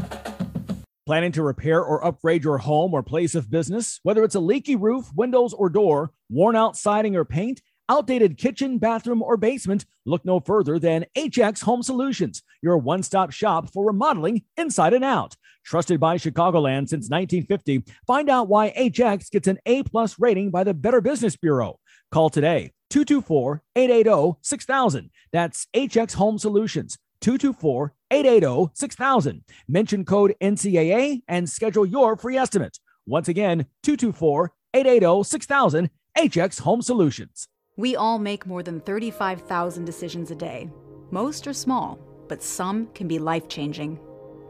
Planning 1.05 1.34
to 1.34 1.43
repair 1.43 1.84
or 1.84 2.03
upgrade 2.03 2.43
your 2.45 2.57
home 2.59 2.93
or 2.93 3.03
place 3.03 3.36
of 3.36 3.51
business? 3.51 3.99
Whether 4.03 4.23
it's 4.23 4.36
a 4.36 4.39
leaky 4.39 4.75
roof, 4.75 5.09
windows, 5.13 5.53
or 5.53 5.69
door, 5.69 6.11
worn 6.29 6.55
out 6.55 6.77
siding 6.77 7.15
or 7.15 7.25
paint, 7.25 7.61
outdated 7.89 8.38
kitchen, 8.38 8.77
bathroom, 8.77 9.21
or 9.21 9.36
basement, 9.36 9.86
look 10.05 10.23
no 10.23 10.39
further 10.39 10.79
than 10.79 11.05
HX 11.15 11.63
Home 11.63 11.84
Solutions, 11.84 12.41
your 12.61 12.77
one 12.77 13.03
stop 13.03 13.31
shop 13.31 13.69
for 13.71 13.86
remodeling 13.86 14.43
inside 14.57 14.93
and 14.93 15.03
out. 15.03 15.36
Trusted 15.64 15.99
by 15.99 16.18
Chicagoland 16.18 16.89
since 16.89 17.09
1950, 17.09 17.84
find 18.05 18.30
out 18.30 18.47
why 18.47 18.72
HX 18.72 19.32
gets 19.32 19.47
an 19.47 19.59
A 19.66 19.84
plus 19.84 20.20
rating 20.20 20.51
by 20.51 20.64
the 20.64 20.74
Better 20.74 21.01
Business 21.01 21.36
Bureau. 21.36 21.80
Call 22.11 22.30
today 22.30 22.74
224 22.89 23.64
880 23.76 24.38
6000. 24.41 25.09
That's 25.32 25.68
HX 25.74 26.14
Home 26.16 26.38
Solutions 26.38 26.97
224 27.22 27.93
880 28.11 28.72
6000. 28.74 29.43
Mention 29.68 30.05
code 30.05 30.36
NCAA 30.41 31.22
and 31.28 31.49
schedule 31.49 31.86
your 31.86 32.18
free 32.18 32.38
estimate. 32.38 32.78
Once 33.05 33.28
again, 33.28 33.66
224 33.84 34.51
880 34.74 35.24
6000. 35.24 35.89
HX 36.16 36.59
Home 36.59 36.82
Solutions. 36.84 37.47
We 37.76 37.95
all 37.95 38.20
make 38.20 38.45
more 38.45 38.61
than 38.61 38.82
35,000 38.82 39.84
decisions 39.84 40.30
a 40.30 40.36
day. 40.36 40.70
Most 41.09 41.47
are 41.47 41.53
small, 41.53 41.97
but 42.28 42.43
some 42.43 42.88
can 42.93 43.07
be 43.07 43.18
life 43.18 43.47
changing. 43.47 43.99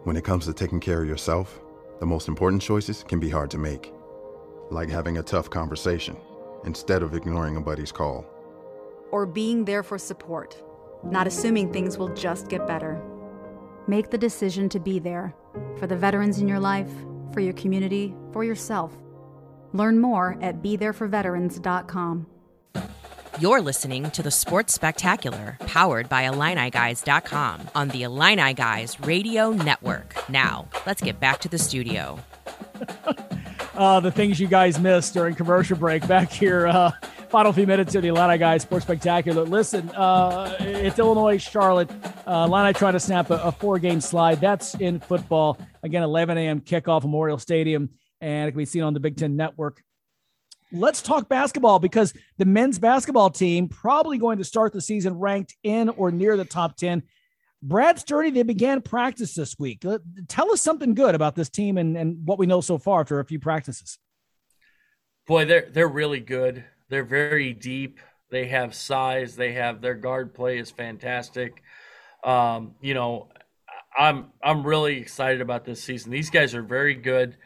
When 0.03 0.17
it 0.17 0.25
comes 0.25 0.45
to 0.45 0.53
taking 0.53 0.81
care 0.81 1.01
of 1.01 1.07
yourself, 1.07 1.61
the 2.01 2.05
most 2.05 2.27
important 2.27 2.61
choices 2.61 3.05
can 3.07 3.21
be 3.21 3.29
hard 3.29 3.49
to 3.51 3.57
make. 3.57 3.93
Like 4.69 4.89
having 4.89 5.17
a 5.17 5.23
tough 5.23 5.49
conversation 5.49 6.17
instead 6.65 7.03
of 7.03 7.13
ignoring 7.13 7.55
a 7.55 7.61
buddy's 7.61 7.91
call. 7.91 8.25
Or 9.11 9.25
being 9.25 9.63
there 9.63 9.81
for 9.81 9.97
support, 9.97 10.61
not 11.05 11.25
assuming 11.25 11.71
things 11.71 11.97
will 11.97 12.13
just 12.13 12.49
get 12.49 12.67
better. 12.67 13.01
Make 13.87 14.09
the 14.09 14.17
decision 14.17 14.67
to 14.69 14.79
be 14.79 14.99
there 14.99 15.33
for 15.77 15.87
the 15.87 15.95
veterans 15.95 16.39
in 16.39 16.49
your 16.49 16.59
life, 16.59 16.91
for 17.31 17.39
your 17.39 17.53
community, 17.53 18.13
for 18.33 18.43
yourself. 18.43 18.91
Learn 19.71 19.99
more 19.99 20.37
at 20.41 20.61
BeThereForVeterans.com. 20.61 22.27
You're 23.39 23.61
listening 23.61 24.11
to 24.11 24.21
the 24.21 24.29
Sports 24.29 24.75
Spectacular, 24.75 25.57
powered 25.61 26.07
by 26.07 26.25
IlliniGuys.com 26.25 27.67
on 27.73 27.87
the 27.87 28.03
Illini 28.03 28.53
Guys 28.53 28.99
Radio 28.99 29.49
Network. 29.49 30.15
Now, 30.29 30.67
let's 30.85 31.01
get 31.01 31.19
back 31.19 31.39
to 31.39 31.49
the 31.49 31.57
studio. 31.57 32.19
uh, 33.75 33.99
the 34.01 34.11
things 34.11 34.39
you 34.39 34.45
guys 34.47 34.79
missed 34.79 35.15
during 35.15 35.33
commercial 35.33 35.75
break 35.75 36.07
back 36.07 36.31
here. 36.31 36.67
Uh, 36.67 36.91
final 37.29 37.51
few 37.51 37.65
minutes 37.65 37.95
of 37.95 38.03
the 38.03 38.09
Illini 38.09 38.37
Guys 38.37 38.61
Sports 38.61 38.85
Spectacular. 38.85 39.45
Listen, 39.45 39.89
uh, 39.89 40.55
it's 40.59 40.99
Illinois, 40.99 41.39
Charlotte. 41.39 41.89
Uh, 42.27 42.45
Illini 42.47 42.71
trying 42.73 42.93
to 42.93 42.99
snap 42.99 43.31
a, 43.31 43.41
a 43.41 43.51
four 43.51 43.79
game 43.79 43.99
slide. 43.99 44.41
That's 44.41 44.75
in 44.75 44.99
football. 44.99 45.57
Again, 45.81 46.03
11 46.03 46.37
a.m. 46.37 46.61
kickoff, 46.61 47.01
Memorial 47.01 47.39
Stadium, 47.39 47.89
and 48.21 48.47
it 48.47 48.51
can 48.51 48.59
be 48.59 48.65
seen 48.65 48.83
on 48.83 48.93
the 48.93 48.99
Big 48.99 49.17
Ten 49.17 49.35
Network. 49.35 49.81
Let's 50.73 51.03
talk 51.03 51.29
basketball 51.29 51.77
because 51.77 52.13
the 52.39 52.45
men's 52.45 52.79
basketball 52.79 53.29
team 53.29 53.67
probably 53.67 54.17
going 54.17 54.39
to 54.39 54.43
start 54.43 54.73
the 54.73 54.81
season 54.81 55.19
ranked 55.19 55.55
in 55.63 55.89
or 55.89 56.11
near 56.11 56.35
the 56.35 56.45
top 56.45 56.75
10. 56.77 57.03
Brad 57.61 57.99
Sturdy, 57.99 58.31
they 58.31 58.43
began 58.43 58.81
practice 58.81 59.35
this 59.35 59.57
week. 59.59 59.85
Tell 60.27 60.51
us 60.51 60.61
something 60.61 60.95
good 60.95 61.15
about 61.15 61.35
this 61.35 61.49
team 61.49 61.77
and, 61.77 61.95
and 61.95 62.25
what 62.25 62.39
we 62.39 62.47
know 62.47 62.59
so 62.59 62.77
far 62.77 63.01
after 63.01 63.19
a 63.19 63.25
few 63.25 63.39
practices. 63.39 63.99
Boy, 65.27 65.45
they're 65.45 65.69
they're 65.71 65.87
really 65.87 66.19
good. 66.19 66.65
They're 66.89 67.05
very 67.05 67.53
deep. 67.53 67.99
They 68.29 68.47
have 68.47 68.75
size. 68.75 69.35
They 69.35 69.53
have 69.53 69.79
their 69.79 69.93
guard 69.93 70.33
play 70.33 70.57
is 70.57 70.71
fantastic. 70.71 71.63
Um, 72.25 72.75
you 72.81 72.93
know, 72.93 73.29
I'm 73.97 74.31
I'm 74.43 74.65
really 74.65 74.97
excited 74.97 75.39
about 75.39 75.63
this 75.63 75.81
season. 75.81 76.11
These 76.11 76.31
guys 76.31 76.53
are 76.53 76.63
very 76.63 76.95
good. 76.95 77.37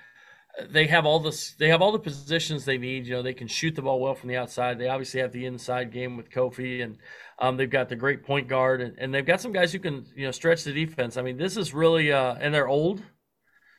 They 0.69 0.87
have 0.87 1.05
all 1.05 1.19
this 1.19 1.51
they 1.59 1.69
have 1.69 1.81
all 1.81 1.91
the 1.91 1.99
positions 1.99 2.65
they 2.65 2.77
need 2.77 3.05
you 3.05 3.13
know 3.13 3.21
they 3.21 3.33
can 3.33 3.47
shoot 3.47 3.75
the 3.75 3.81
ball 3.81 3.99
well 3.99 4.15
from 4.15 4.29
the 4.29 4.37
outside. 4.37 4.79
They 4.79 4.87
obviously 4.87 5.21
have 5.21 5.31
the 5.31 5.45
inside 5.45 5.91
game 5.91 6.17
with 6.17 6.31
kofi 6.31 6.83
and 6.83 6.97
um, 7.39 7.57
they've 7.57 7.69
got 7.69 7.89
the 7.89 7.95
great 7.95 8.23
point 8.23 8.47
guard 8.47 8.81
and, 8.81 8.97
and, 8.97 9.13
they've 9.13 9.25
got 9.25 9.39
some 9.39 9.51
guys 9.51 9.71
who 9.71 9.77
can 9.79 10.05
you 10.15 10.25
know 10.25 10.31
stretch 10.31 10.63
the 10.63 10.73
defense. 10.73 11.17
I 11.17 11.21
mean 11.21 11.37
this 11.37 11.57
is 11.57 11.73
really 11.73 12.11
uh, 12.11 12.35
and 12.39 12.53
they're 12.53 12.67
old 12.67 13.03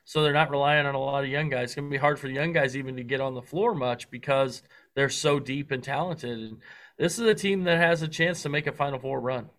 so 0.09 0.23
they're 0.23 0.33
not 0.33 0.51
relying 0.51 0.87
on 0.87 0.95
a 0.95 0.99
lot 0.99 1.25
of 1.25 1.29
young 1.29 1.51
guys. 1.51 1.65
It's 1.65 1.75
going 1.75 1.89
to 1.89 1.91
be 1.91 1.99
hard 1.99 2.19
for 2.19 2.29
the 2.29 2.33
young 2.33 2.55
guys 2.55 2.75
even 2.75 2.97
to 2.97 3.03
get 3.03 3.21
on 3.21 3.35
the 3.35 3.43
floor 3.43 3.75
much 3.75 4.11
because 4.11 4.63
they're 4.95 5.11
so 5.11 5.39
deep 5.39 5.71
and 5.71 5.85
talented. 5.85 6.31
And 6.31 6.63
this 6.97 7.19
is 7.19 7.27
a 7.27 7.35
team 7.35 7.65
that 7.65 7.77
has 7.77 8.01
a 8.01 8.09
chance 8.09 8.43
to 8.43 8.49
make 8.49 8.67
a 8.67 8.73
final 8.73 8.99
four 8.99 9.21
run. 9.21 9.51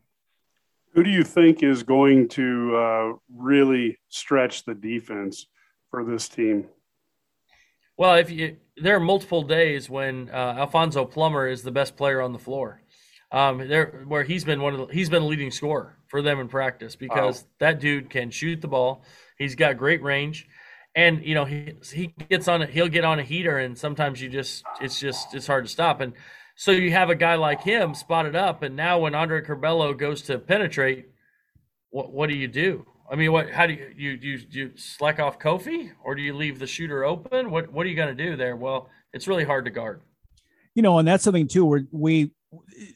Who 0.96 1.04
do 1.04 1.12
you 1.12 1.24
think 1.24 1.62
is 1.62 1.84
going 1.84 2.30
to 2.30 2.76
uh, 2.76 3.14
really 3.32 4.00
stretch 4.08 4.66
the 4.66 4.74
defense 4.74 5.46
for 5.92 6.04
this 6.04 6.28
team 6.28 6.66
well, 8.00 8.16
if 8.16 8.32
you 8.32 8.56
there 8.78 8.96
are 8.96 9.00
multiple 9.02 9.44
days 9.44 9.90
when 9.90 10.30
uh, 10.30 10.56
Alfonso 10.58 11.04
Plummer 11.04 11.48
is 11.48 11.64
the 11.64 11.72
best 11.72 11.98
player 11.98 12.22
on 12.22 12.32
the 12.32 12.40
floor. 12.40 12.82
Um, 13.30 13.68
there 13.68 14.06
where 14.08 14.24
he's 14.24 14.46
been 14.46 14.62
one 14.62 14.74
of 14.74 14.88
the, 14.88 14.94
he's 14.94 15.10
been 15.10 15.22
a 15.22 15.26
leading 15.26 15.52
scorer 15.52 15.98
for 16.08 16.22
them 16.22 16.40
in 16.40 16.48
practice 16.48 16.96
because 16.96 17.42
wow. 17.42 17.48
that 17.60 17.82
dude 17.82 18.10
can 18.10 18.32
shoot 18.32 18.62
the 18.62 18.70
ball. 18.70 19.04
He's 19.38 19.54
got 19.54 19.78
great 19.78 20.02
range, 20.02 20.48
and 20.96 21.26
you 21.26 21.36
know 21.36 21.44
he 21.44 21.74
he 21.94 22.16
gets 22.30 22.48
on 22.48 22.66
he'll 22.70 22.88
get 22.88 23.04
on 23.04 23.20
a 23.20 23.24
heater, 23.24 23.58
and 23.58 23.78
sometimes 23.78 24.22
you 24.22 24.30
just 24.30 24.64
it's 24.80 24.98
just 24.98 25.36
it's 25.36 25.46
hard 25.46 25.66
to 25.66 25.70
stop. 25.70 26.00
And 26.00 26.14
so 26.56 26.72
you 26.72 26.92
have 26.92 27.10
a 27.10 27.16
guy 27.16 27.36
like 27.36 27.62
him 27.64 27.94
spotted 27.94 28.34
up, 28.34 28.64
and 28.64 28.78
now 28.78 29.00
when 29.00 29.14
Andre 29.14 29.42
Curbelo 29.42 29.96
goes 29.96 30.22
to 30.24 30.40
penetrate, 30.40 31.10
what 31.90 32.14
what 32.14 32.30
do 32.30 32.38
you 32.38 32.48
do? 32.48 32.86
I 33.12 33.16
mean, 33.16 33.32
what? 33.32 33.50
How 33.50 33.66
do 33.66 33.74
you 33.74 33.94
you 33.96 34.12
you, 34.22 34.40
you 34.50 34.72
slack 34.76 35.20
off 35.20 35.40
Kofi, 35.40 35.92
or 36.04 36.16
do 36.16 36.22
you 36.22 36.34
leave 36.34 36.60
the 36.60 36.68
shooter 36.68 37.04
open? 37.04 37.50
What 37.50 37.72
What 37.72 37.86
are 37.86 37.90
you 37.90 37.96
going 37.96 38.16
to 38.16 38.24
do 38.24 38.36
there? 38.36 38.56
Well, 38.56 38.90
it's 39.14 39.28
really 39.28 39.44
hard 39.44 39.66
to 39.66 39.72
guard. 39.72 40.02
You 40.76 40.84
know, 40.84 41.00
and 41.00 41.08
that's 41.08 41.24
something 41.24 41.48
too. 41.48 41.66
Where 41.66 41.84
we 41.92 42.32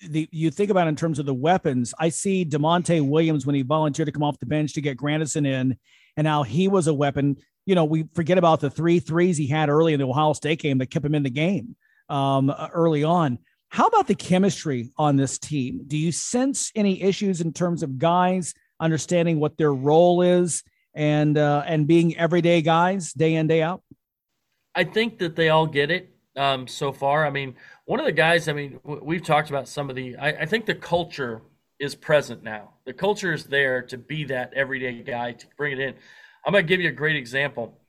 the 0.07 0.27
you 0.31 0.51
think 0.51 0.69
about 0.69 0.87
in 0.87 0.95
terms 0.95 1.19
of 1.19 1.25
the 1.25 1.33
weapons. 1.33 1.93
I 1.99 2.09
see 2.09 2.45
Da'Monte 2.45 3.07
Williams 3.07 3.45
when 3.45 3.55
he 3.55 3.61
volunteered 3.61 4.07
to 4.07 4.11
come 4.11 4.23
off 4.23 4.39
the 4.39 4.45
bench 4.45 4.73
to 4.73 4.81
get 4.81 4.97
Grandison 4.97 5.45
in, 5.45 5.77
and 6.15 6.25
now 6.25 6.43
he 6.43 6.67
was 6.67 6.87
a 6.87 6.93
weapon. 6.93 7.37
You 7.65 7.75
know, 7.75 7.85
we 7.85 8.05
forget 8.13 8.37
about 8.37 8.59
the 8.59 8.69
three 8.69 8.99
threes 8.99 9.37
he 9.37 9.47
had 9.47 9.69
early 9.69 9.93
in 9.93 9.99
the 9.99 10.07
Ohio 10.07 10.33
State 10.33 10.59
game 10.59 10.77
that 10.79 10.87
kept 10.87 11.05
him 11.05 11.15
in 11.15 11.23
the 11.23 11.29
game 11.29 11.75
um, 12.09 12.53
early 12.73 13.03
on. 13.03 13.39
How 13.69 13.87
about 13.87 14.07
the 14.07 14.15
chemistry 14.15 14.91
on 14.97 15.15
this 15.15 15.39
team? 15.39 15.85
Do 15.87 15.97
you 15.97 16.11
sense 16.11 16.71
any 16.75 17.01
issues 17.01 17.41
in 17.41 17.53
terms 17.53 17.81
of 17.81 17.97
guys 17.97 18.53
understanding 18.83 19.39
what 19.39 19.57
their 19.57 19.73
role 19.73 20.21
is 20.21 20.63
and 20.93 21.37
uh, 21.37 21.63
and 21.65 21.87
being 21.87 22.17
everyday 22.17 22.61
guys 22.61 23.13
day 23.13 23.35
in 23.35 23.47
day 23.47 23.61
out? 23.61 23.81
I 24.75 24.83
think 24.83 25.19
that 25.19 25.35
they 25.35 25.49
all 25.49 25.67
get 25.67 25.91
it 25.91 26.13
um, 26.35 26.67
so 26.67 26.91
far. 26.91 27.25
I 27.25 27.29
mean, 27.29 27.55
one 27.85 27.99
of 27.99 28.05
the 28.05 28.11
guys. 28.11 28.47
I 28.47 28.53
mean, 28.53 28.79
we've 28.83 29.23
talked 29.23 29.49
about 29.49 29.67
some 29.67 29.89
of 29.89 29.95
the. 29.95 30.15
I, 30.17 30.29
I 30.29 30.45
think 30.45 30.65
the 30.65 30.75
culture 30.75 31.41
is 31.79 31.95
present 31.95 32.43
now. 32.43 32.73
The 32.85 32.93
culture 32.93 33.33
is 33.33 33.45
there 33.45 33.81
to 33.83 33.97
be 33.97 34.25
that 34.25 34.53
everyday 34.53 35.01
guy 35.03 35.33
to 35.33 35.47
bring 35.57 35.73
it 35.73 35.79
in. 35.79 35.95
I'm 36.45 36.53
going 36.53 36.65
to 36.65 36.67
give 36.67 36.81
you 36.81 36.89
a 36.89 36.93
great 36.93 37.15
example. 37.15 37.79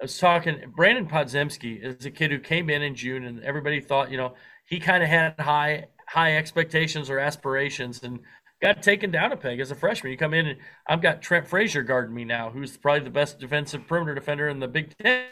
I 0.00 0.04
was 0.04 0.18
talking. 0.18 0.72
Brandon 0.74 1.06
Podziemski 1.06 1.82
is 1.82 2.04
a 2.04 2.10
kid 2.10 2.30
who 2.30 2.38
came 2.38 2.68
in 2.68 2.82
in 2.82 2.94
June, 2.94 3.24
and 3.24 3.42
everybody 3.42 3.80
thought, 3.80 4.10
you 4.10 4.16
know, 4.16 4.34
he 4.66 4.80
kind 4.80 5.02
of 5.02 5.08
had 5.08 5.38
high 5.38 5.86
high 6.08 6.36
expectations 6.36 7.10
or 7.10 7.18
aspirations, 7.18 8.02
and 8.02 8.20
got 8.64 8.82
taken 8.82 9.10
down 9.10 9.30
a 9.30 9.36
peg 9.36 9.60
as 9.60 9.70
a 9.70 9.74
freshman. 9.74 10.10
You 10.10 10.16
come 10.16 10.32
in 10.32 10.46
and 10.46 10.58
I've 10.86 11.02
got 11.02 11.20
Trent 11.20 11.46
Frazier 11.46 11.82
guarding 11.82 12.14
me 12.14 12.24
now, 12.24 12.48
who's 12.48 12.78
probably 12.78 13.04
the 13.04 13.10
best 13.10 13.38
defensive 13.38 13.86
perimeter 13.86 14.14
defender 14.14 14.48
in 14.48 14.58
the 14.58 14.68
Big 14.68 14.96
Ten, 14.96 15.26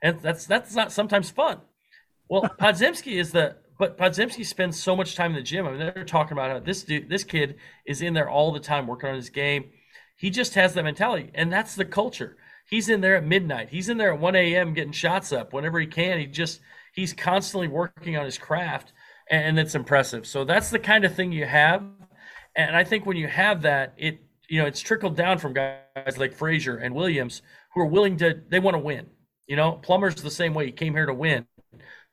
and 0.00 0.20
that's 0.20 0.46
that's 0.46 0.74
not 0.74 0.92
sometimes 0.92 1.28
fun. 1.28 1.60
Well, 2.28 2.42
Podziemski 2.60 3.18
is 3.18 3.32
the 3.32 3.56
but 3.78 3.98
Podziemski 3.98 4.46
spends 4.46 4.80
so 4.80 4.94
much 4.94 5.16
time 5.16 5.32
in 5.32 5.36
the 5.36 5.42
gym. 5.42 5.66
I 5.66 5.70
mean, 5.70 5.80
they're 5.80 6.04
talking 6.04 6.34
about 6.34 6.52
how 6.52 6.60
this 6.60 6.84
dude, 6.84 7.08
this 7.08 7.24
kid 7.24 7.56
is 7.84 8.00
in 8.00 8.14
there 8.14 8.30
all 8.30 8.52
the 8.52 8.60
time 8.60 8.86
working 8.86 9.08
on 9.10 9.16
his 9.16 9.30
game. 9.30 9.70
He 10.16 10.30
just 10.30 10.54
has 10.54 10.74
that 10.74 10.84
mentality, 10.84 11.32
and 11.34 11.52
that's 11.52 11.74
the 11.74 11.84
culture. 11.84 12.36
He's 12.70 12.88
in 12.88 13.00
there 13.00 13.16
at 13.16 13.24
midnight. 13.24 13.70
He's 13.70 13.88
in 13.88 13.96
there 13.96 14.12
at 14.12 14.20
1 14.20 14.36
a.m. 14.36 14.72
getting 14.72 14.92
shots 14.92 15.32
up 15.32 15.52
whenever 15.52 15.80
he 15.80 15.86
can. 15.88 16.20
He 16.20 16.26
just 16.26 16.60
he's 16.94 17.12
constantly 17.12 17.66
working 17.66 18.16
on 18.16 18.24
his 18.24 18.38
craft, 18.38 18.92
and 19.28 19.58
it's 19.58 19.74
impressive. 19.74 20.28
So 20.28 20.44
that's 20.44 20.70
the 20.70 20.78
kind 20.78 21.04
of 21.04 21.16
thing 21.16 21.32
you 21.32 21.44
have 21.44 21.82
and 22.54 22.76
I 22.76 22.84
think 22.84 23.06
when 23.06 23.16
you 23.16 23.28
have 23.28 23.62
that, 23.62 23.94
it 23.96 24.20
you 24.48 24.60
know 24.60 24.66
it's 24.66 24.80
trickled 24.80 25.16
down 25.16 25.38
from 25.38 25.54
guys 25.54 26.18
like 26.18 26.34
Frazier 26.34 26.76
and 26.76 26.94
Williams 26.94 27.42
who 27.74 27.80
are 27.80 27.86
willing 27.86 28.16
to 28.18 28.40
they 28.48 28.58
want 28.58 28.74
to 28.74 28.78
win. 28.78 29.06
You 29.46 29.56
know, 29.56 29.72
Plummer's 29.72 30.14
the 30.16 30.30
same 30.30 30.54
way. 30.54 30.66
He 30.66 30.72
came 30.72 30.94
here 30.94 31.06
to 31.06 31.14
win. 31.14 31.46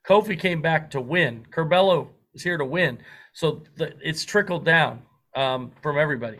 Kofi 0.07 0.39
came 0.39 0.61
back 0.61 0.89
to 0.91 1.01
win. 1.01 1.45
Curbelo 1.51 2.07
is 2.33 2.41
here 2.41 2.57
to 2.57 2.65
win. 2.65 2.99
So 3.33 3.63
the, 3.75 3.93
it's 4.01 4.25
trickled 4.25 4.65
down 4.65 5.01
um, 5.35 5.71
from 5.81 5.97
everybody. 5.97 6.39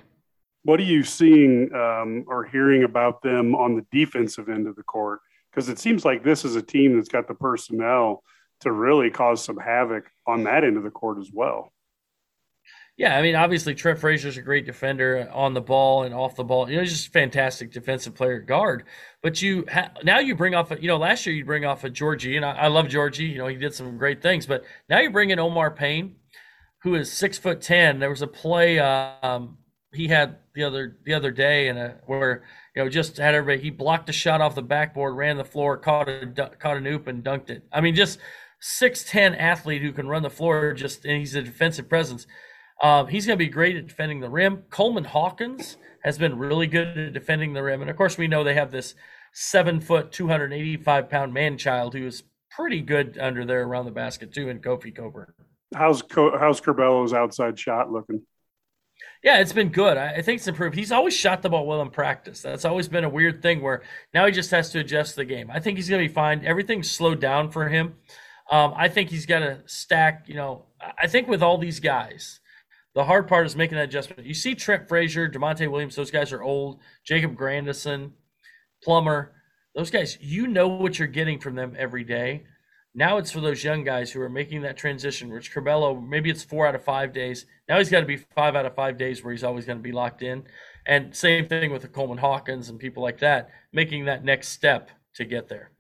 What 0.63 0.79
are 0.79 0.83
you 0.83 1.03
seeing 1.03 1.73
um, 1.73 2.25
or 2.27 2.45
hearing 2.45 2.83
about 2.83 3.21
them 3.21 3.55
on 3.55 3.75
the 3.75 3.85
defensive 3.91 4.49
end 4.49 4.67
of 4.67 4.75
the 4.75 4.83
court? 4.83 5.19
Because 5.51 5.69
it 5.69 5.79
seems 5.79 6.05
like 6.05 6.23
this 6.23 6.45
is 6.45 6.55
a 6.55 6.61
team 6.61 6.95
that's 6.95 7.09
got 7.09 7.27
the 7.27 7.33
personnel 7.33 8.23
to 8.61 8.71
really 8.71 9.09
cause 9.09 9.43
some 9.43 9.57
havoc 9.57 10.05
on 10.27 10.43
that 10.43 10.63
end 10.63 10.77
of 10.77 10.83
the 10.83 10.89
court 10.89 11.17
as 11.19 11.29
well. 11.33 11.71
Yeah, 12.99 13.17
I 13.17 13.21
mean, 13.21 13.33
obviously 13.33 13.73
Trent 13.75 13.97
Frazier's 13.97 14.35
a 14.35 14.41
great 14.41 14.65
defender 14.65 15.29
on 15.33 15.53
the 15.53 15.61
ball 15.61 16.03
and 16.03 16.13
off 16.13 16.35
the 16.35 16.43
ball. 16.43 16.69
You 16.69 16.75
know, 16.75 16.81
he's 16.81 16.91
just 16.91 17.07
a 17.07 17.11
fantastic 17.11 17.71
defensive 17.71 18.13
player 18.13 18.41
guard. 18.41 18.83
But 19.23 19.41
you 19.41 19.63
ha- 19.71 19.91
now 20.03 20.19
you 20.19 20.35
bring 20.35 20.53
off, 20.53 20.69
a, 20.71 20.81
you 20.81 20.89
know, 20.89 20.97
last 20.97 21.25
year 21.25 21.33
you 21.33 21.45
bring 21.45 21.63
off 21.63 21.85
a 21.85 21.89
Giorgi, 21.89 22.35
and 22.35 22.43
I, 22.43 22.51
I, 22.51 22.67
love 22.67 22.87
Giorgi. 22.87 23.31
You 23.31 23.37
know, 23.37 23.47
he 23.47 23.55
did 23.55 23.73
some 23.73 23.97
great 23.97 24.21
things. 24.21 24.45
But 24.45 24.65
now 24.89 24.99
you 24.99 25.11
bring 25.11 25.29
in 25.29 25.39
Omar 25.39 25.71
Payne, 25.71 26.17
who 26.83 26.95
is 26.95 27.09
six 27.09 27.37
foot 27.37 27.61
ten. 27.61 27.99
There 27.99 28.09
was 28.09 28.21
a 28.21 28.27
play 28.27 28.79
um, 28.79 29.59
he 29.93 30.09
had 30.09 30.39
the 30.53 30.65
other 30.65 30.97
the 31.05 31.13
other 31.13 31.31
day, 31.31 31.69
and 31.69 31.95
where 32.05 32.43
you 32.75 32.83
know 32.83 32.89
just 32.89 33.15
had 33.15 33.33
everybody. 33.33 33.63
He 33.63 33.69
blocked 33.69 34.09
a 34.09 34.13
shot 34.13 34.41
off 34.41 34.55
the 34.55 34.61
backboard, 34.61 35.15
ran 35.15 35.37
the 35.37 35.45
floor, 35.45 35.77
caught 35.77 36.09
a 36.09 36.27
caught 36.59 36.75
an 36.75 36.85
oop, 36.85 37.07
and 37.07 37.23
dunked 37.23 37.49
it. 37.49 37.63
I 37.71 37.79
mean, 37.79 37.95
just 37.95 38.19
six 38.59 39.05
ten 39.05 39.35
athlete 39.35 39.81
who 39.81 39.93
can 39.93 40.09
run 40.09 40.21
the 40.21 40.29
floor. 40.29 40.73
Just 40.73 41.05
and 41.05 41.17
he's 41.17 41.35
a 41.35 41.41
defensive 41.41 41.87
presence 41.87 42.27
um, 42.81 43.07
he's 43.07 43.25
going 43.25 43.37
to 43.37 43.43
be 43.43 43.49
great 43.49 43.75
at 43.75 43.87
defending 43.87 44.19
the 44.19 44.29
rim. 44.29 44.63
Coleman 44.69 45.03
Hawkins 45.03 45.77
has 46.03 46.17
been 46.17 46.37
really 46.37 46.67
good 46.67 46.97
at 46.97 47.13
defending 47.13 47.53
the 47.53 47.63
rim, 47.63 47.81
and 47.81 47.89
of 47.89 47.97
course, 47.97 48.17
we 48.17 48.27
know 48.27 48.43
they 48.43 48.53
have 48.53 48.71
this 48.71 48.95
seven 49.33 49.79
foot, 49.79 50.11
two 50.11 50.27
hundred 50.27 50.53
eighty 50.53 50.77
five 50.77 51.09
pound 51.09 51.33
man 51.33 51.57
child 51.57 51.93
who 51.93 52.05
is 52.05 52.23
pretty 52.51 52.81
good 52.81 53.17
under 53.19 53.45
there 53.45 53.63
around 53.63 53.85
the 53.85 53.91
basket 53.91 54.33
too, 54.33 54.49
in 54.49 54.59
Kofi 54.59 54.95
Cockburn. 54.95 55.33
How's 55.75 56.01
how's 56.11 56.61
Curbelo's 56.61 57.13
outside 57.13 57.59
shot 57.59 57.91
looking? 57.91 58.21
Yeah, 59.23 59.39
it's 59.39 59.53
been 59.53 59.69
good. 59.69 59.97
I, 59.97 60.21
think 60.21 60.39
it's 60.39 60.47
improved. 60.47 60.75
He's 60.75 60.93
always 60.93 61.13
shot 61.13 61.41
the 61.41 61.49
ball 61.49 61.67
well 61.67 61.81
in 61.81 61.89
practice. 61.89 62.41
That's 62.41 62.63
always 62.63 62.87
been 62.87 63.03
a 63.03 63.09
weird 63.09 63.41
thing 63.41 63.61
where 63.61 63.81
now 64.13 64.25
he 64.25 64.31
just 64.31 64.51
has 64.51 64.71
to 64.71 64.79
adjust 64.79 65.15
the 65.15 65.25
game. 65.25 65.51
I 65.51 65.59
think 65.59 65.77
he's 65.77 65.89
going 65.89 66.01
to 66.01 66.07
be 66.07 66.13
fine. 66.13 66.45
Everything's 66.45 66.89
slowed 66.89 67.19
down 67.19 67.51
for 67.51 67.67
him. 67.67 67.95
Um, 68.49 68.73
I 68.75 68.87
think 68.87 69.09
he's 69.09 69.25
got 69.25 69.39
to 69.39 69.59
stack. 69.65 70.23
You 70.27 70.35
know, 70.35 70.65
I 70.97 71.07
think 71.07 71.27
with 71.27 71.43
all 71.43 71.57
these 71.57 71.81
guys, 71.81 72.39
the 72.95 73.03
hard 73.03 73.27
part 73.27 73.45
is 73.45 73.55
making 73.55 73.77
that 73.77 73.85
adjustment. 73.85 74.25
You 74.25 74.33
see 74.33 74.55
Trent 74.55 74.87
Frazier, 74.87 75.29
Da'Monte 75.29 75.69
Williams, 75.69 75.95
those 75.95 76.11
guys 76.11 76.31
are 76.31 76.41
old. 76.43 76.79
Jacob 77.03 77.35
Grandison, 77.35 78.13
Plummer, 78.83 79.33
those 79.75 79.91
guys, 79.91 80.17
you 80.19 80.47
know 80.47 80.67
what 80.67 80.97
you're 80.97 81.07
getting 81.07 81.39
from 81.39 81.55
them 81.55 81.75
every 81.77 82.03
day. 82.03 82.43
Now 82.95 83.17
it's 83.17 83.31
for 83.31 83.39
those 83.39 83.63
young 83.63 83.83
guys 83.83 84.11
who 84.11 84.21
are 84.21 84.29
making 84.29 84.63
that 84.63 84.75
transition. 84.75 85.31
Rich 85.31 85.53
Curbelo, 85.53 86.05
maybe 86.05 86.29
it's 86.29 86.43
four 86.43 86.65
out 86.65 86.73
of 86.75 86.83
five 86.83 87.13
days. 87.13 87.45
Now 87.67 87.77
he's 87.77 87.89
got 87.89 87.99
to 87.99 88.05
be 88.05 88.17
five 88.17 88.55
out 88.55 88.65
of 88.65 88.75
five 88.75 88.97
days 88.97 89.23
where 89.23 89.31
he's 89.31 89.43
always 89.43 89.65
going 89.65 89.77
to 89.77 89.83
be 89.83 89.91
locked 89.91 90.23
in. 90.23 90.43
And 90.87 91.15
same 91.15 91.47
thing 91.47 91.71
with 91.71 91.83
the 91.83 91.87
Coleman 91.87 92.17
Hawkins 92.17 92.69
and 92.69 92.79
people 92.79 93.03
like 93.03 93.19
that, 93.19 93.51
making 93.71 94.05
that 94.05 94.25
next 94.25 94.49
step 94.49 94.89
to 95.15 95.25
get 95.25 95.47
there 95.47 95.71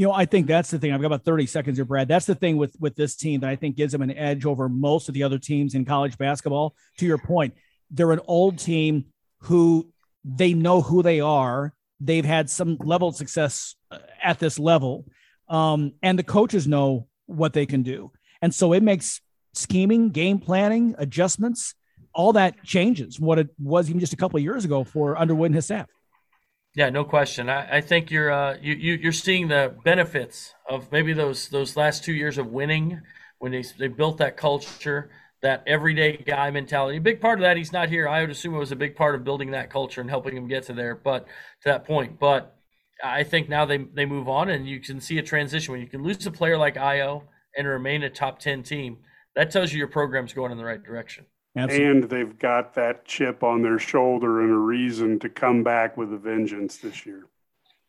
you 0.00 0.06
know, 0.06 0.14
I 0.14 0.24
think 0.24 0.46
that's 0.46 0.70
the 0.70 0.78
thing. 0.78 0.94
I've 0.94 1.02
got 1.02 1.08
about 1.08 1.26
30 1.26 1.44
seconds 1.44 1.76
here, 1.76 1.84
Brad. 1.84 2.08
That's 2.08 2.24
the 2.24 2.34
thing 2.34 2.56
with 2.56 2.74
with 2.80 2.96
this 2.96 3.16
team 3.16 3.40
that 3.40 3.50
I 3.50 3.56
think 3.56 3.76
gives 3.76 3.92
them 3.92 4.00
an 4.00 4.10
edge 4.12 4.46
over 4.46 4.66
most 4.66 5.08
of 5.08 5.14
the 5.14 5.22
other 5.22 5.38
teams 5.38 5.74
in 5.74 5.84
college 5.84 6.16
basketball. 6.16 6.74
To 7.00 7.04
your 7.04 7.18
point, 7.18 7.52
they're 7.90 8.10
an 8.10 8.22
old 8.26 8.58
team 8.58 9.04
who 9.40 9.92
they 10.24 10.54
know 10.54 10.80
who 10.80 11.02
they 11.02 11.20
are. 11.20 11.74
They've 12.00 12.24
had 12.24 12.48
some 12.48 12.78
level 12.80 13.08
of 13.08 13.16
success 13.16 13.74
uh, 13.90 13.98
at 14.22 14.38
this 14.38 14.58
level, 14.58 15.04
um, 15.50 15.92
and 16.02 16.18
the 16.18 16.22
coaches 16.22 16.66
know 16.66 17.06
what 17.26 17.52
they 17.52 17.66
can 17.66 17.82
do. 17.82 18.10
And 18.40 18.54
so 18.54 18.72
it 18.72 18.82
makes 18.82 19.20
scheming, 19.52 20.08
game 20.08 20.38
planning, 20.38 20.94
adjustments, 20.96 21.74
all 22.14 22.32
that 22.32 22.64
changes 22.64 23.20
what 23.20 23.38
it 23.38 23.50
was 23.58 23.90
even 23.90 24.00
just 24.00 24.14
a 24.14 24.16
couple 24.16 24.38
of 24.38 24.42
years 24.42 24.64
ago 24.64 24.82
for 24.82 25.18
Underwood 25.18 25.48
and 25.48 25.56
his 25.56 25.66
staff. 25.66 25.90
Yeah, 26.80 26.88
no 26.88 27.04
question. 27.04 27.50
I, 27.50 27.76
I 27.76 27.80
think 27.82 28.10
you're 28.10 28.32
uh, 28.32 28.56
you, 28.58 28.72
you 28.72 28.94
you're 28.94 29.12
seeing 29.12 29.48
the 29.48 29.76
benefits 29.84 30.54
of 30.66 30.90
maybe 30.90 31.12
those 31.12 31.50
those 31.50 31.76
last 31.76 32.04
two 32.04 32.14
years 32.14 32.38
of 32.38 32.46
winning 32.46 33.02
when 33.38 33.52
they 33.52 33.62
they 33.78 33.88
built 33.88 34.16
that 34.16 34.38
culture, 34.38 35.10
that 35.42 35.62
everyday 35.66 36.16
guy 36.16 36.50
mentality. 36.50 36.96
A 36.96 37.00
big 37.02 37.20
part 37.20 37.38
of 37.38 37.42
that 37.42 37.58
he's 37.58 37.70
not 37.70 37.90
here. 37.90 38.08
I 38.08 38.22
would 38.22 38.30
assume 38.30 38.54
it 38.54 38.58
was 38.58 38.72
a 38.72 38.76
big 38.76 38.96
part 38.96 39.14
of 39.14 39.24
building 39.24 39.50
that 39.50 39.68
culture 39.68 40.00
and 40.00 40.08
helping 40.08 40.34
him 40.34 40.48
get 40.48 40.62
to 40.68 40.72
there, 40.72 40.94
but 40.94 41.26
to 41.26 41.68
that 41.68 41.84
point. 41.84 42.18
But 42.18 42.56
I 43.04 43.24
think 43.24 43.50
now 43.50 43.66
they 43.66 43.76
they 43.76 44.06
move 44.06 44.26
on, 44.30 44.48
and 44.48 44.66
you 44.66 44.80
can 44.80 45.02
see 45.02 45.18
a 45.18 45.22
transition 45.22 45.72
when 45.72 45.82
you 45.82 45.86
can 45.86 46.02
lose 46.02 46.24
a 46.24 46.30
player 46.30 46.56
like 46.56 46.76
Ayo 46.76 47.24
and 47.58 47.68
remain 47.68 48.04
a 48.04 48.08
top 48.08 48.38
ten 48.38 48.62
team. 48.62 49.00
That 49.36 49.50
tells 49.50 49.70
you 49.70 49.76
your 49.78 49.88
program's 49.88 50.32
going 50.32 50.50
in 50.50 50.56
the 50.56 50.64
right 50.64 50.82
direction. 50.82 51.26
Absolutely. 51.56 51.86
And 51.86 52.04
they've 52.04 52.38
got 52.38 52.74
that 52.74 53.04
chip 53.04 53.42
on 53.42 53.62
their 53.62 53.78
shoulder 53.78 54.40
and 54.42 54.50
a 54.50 54.56
reason 54.56 55.18
to 55.20 55.28
come 55.28 55.64
back 55.64 55.96
with 55.96 56.12
a 56.12 56.16
vengeance 56.16 56.76
this 56.76 57.04
year. 57.04 57.26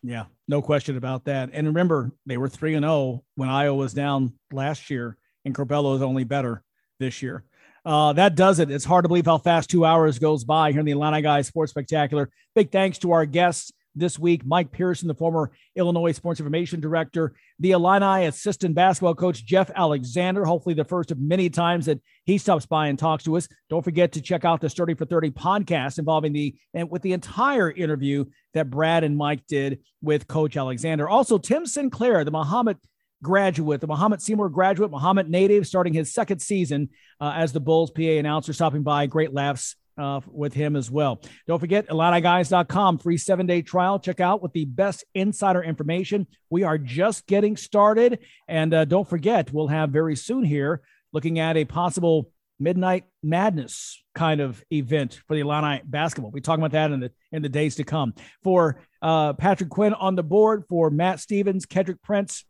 Yeah, 0.04 0.26
no 0.48 0.62
question 0.64 0.98
about 0.98 1.26
that. 1.26 1.52
And 1.54 1.68
remember, 1.68 2.12
they 2.26 2.38
were 2.38 2.50
3 2.50 2.74
and 2.74 2.84
0 2.84 3.24
when 3.36 3.50
Iowa 3.50 3.76
was 3.76 3.94
down 3.94 4.34
last 4.52 4.90
year, 4.90 5.18
and 5.46 5.54
Curbelo 5.54 5.96
is 5.96 6.02
only 6.02 6.24
better 6.24 6.64
this 7.00 7.22
year. 7.22 7.44
Uh, 7.86 8.14
that 8.14 8.36
does 8.36 8.60
it. 8.60 8.72
It's 8.72 8.86
hard 8.86 9.06
to 9.06 9.10
believe 9.10 9.26
how 9.26 9.38
fast 9.38 9.70
two 9.70 9.86
hours 9.86 10.20
goes 10.20 10.44
by 10.44 10.72
here 10.72 10.80
in 10.80 10.86
the 10.86 10.92
Illini 10.92 11.22
Guys 11.22 11.48
Sports 11.48 11.72
Spectacular. 11.72 12.30
Big 12.56 12.72
thanks 12.72 12.98
to 13.00 13.12
our 13.12 13.26
guests 13.26 13.72
this 13.96 14.18
week 14.18 14.46
Mike 14.46 14.72
Pearson, 14.72 15.08
the 15.08 15.16
former 15.16 15.52
Illinois 15.76 16.12
Sports 16.12 16.40
Information 16.40 16.80
Director, 16.80 17.34
the 17.60 17.72
Illini 17.72 18.26
assistant 18.26 18.76
basketball 18.76 19.16
coach 19.16 19.46
Jeff 19.46 19.70
Alexander. 19.76 20.46
Hopefully, 20.46 20.76
the 20.76 20.84
first 20.84 21.12
of 21.12 21.20
many 21.20 21.50
times 21.50 21.86
that 21.86 22.00
he 22.26 22.38
stops 22.38 22.66
by 22.66 22.88
and 22.88 22.98
talks 22.98 23.24
to 23.26 23.38
us. 23.38 23.48
Don't 23.70 23.84
forget 23.84 24.14
to 24.14 24.22
check 24.22 24.46
out 24.46 24.62
the 24.62 24.70
Sturdy 24.70 24.94
for 24.94 25.06
30 25.06 25.32
podcast 25.32 26.00
involving 26.00 26.34
the 26.34 26.56
and 26.74 26.90
with 26.90 27.02
the 27.02 27.14
entire 27.14 27.72
interview 27.72 28.26
that 28.54 28.70
Brad 28.70 29.04
and 29.04 29.18
Mike 29.18 29.46
did 29.48 29.80
with 30.02 30.28
Coach 30.28 30.58
Alexander. 30.58 31.10
Also, 31.10 31.38
Tim 31.38 31.66
Sinclair, 31.66 32.24
the 32.24 32.32
Mahomet 32.32 32.78
graduate, 33.24 33.82
the 33.82 33.88
Mahomet 33.88 34.22
Seymour 34.22 34.50
graduate, 34.50 34.92
Mahomet 34.92 35.28
native, 35.28 35.68
starting 35.68 35.94
his 35.94 36.14
second 36.14 36.40
season 36.40 36.90
uh, 37.20 37.34
as 37.36 37.54
the 37.54 37.60
Bulls 37.60 37.92
PA 37.92 38.02
announcer, 38.02 38.54
stopping 38.54 38.84
by. 38.84 39.06
Great 39.06 39.34
laughs 39.34 39.76
uh, 40.02 40.22
with 40.28 40.54
him 40.54 40.76
as 40.76 40.90
well. 40.90 41.22
Don't 41.48 41.60
forget, 41.60 41.88
IlliniGuys.com, 41.88 42.98
free 42.98 43.18
seven 43.18 43.46
day 43.46 43.62
trial. 43.62 44.00
Check 44.00 44.20
out 44.20 44.42
with 44.42 44.52
the 44.54 44.66
best 44.66 45.06
insider 45.14 45.64
information. 45.64 46.28
We 46.50 46.64
are 46.64 46.78
just 46.78 47.28
getting 47.28 47.56
started. 47.56 48.20
And 48.48 48.74
uh, 48.74 48.86
don't 48.86 49.08
forget, 49.08 49.54
we'll 49.54 49.68
have 49.68 49.92
very 49.92 50.16
soon 50.16 50.44
here 50.44 50.82
looking 51.14 51.40
at 51.40 51.58
a 51.58 51.66
possible 51.66 52.32
midnight 52.60 53.06
madness 53.24 54.02
kind 54.14 54.40
of 54.40 54.64
event 54.72 55.20
for 55.28 55.36
the 55.36 55.42
Illini 55.42 55.82
basketball. 55.86 56.32
We 56.32 56.42
talk 56.42 56.58
about 56.58 56.72
that 56.72 56.92
in 56.92 57.00
the 57.00 57.12
in 57.32 57.42
the 57.42 57.50
days 57.50 57.76
to 57.76 57.84
come. 57.84 58.14
For 58.44 58.82
uh, 59.02 59.34
Patrick 59.34 59.70
Quinn 59.70 59.94
on 59.94 60.16
the 60.16 60.24
board, 60.24 60.64
for 60.70 60.90
Matt 60.90 61.20
Stevens, 61.20 61.66
Kedrick 61.66 62.02
Prince, 62.02 62.46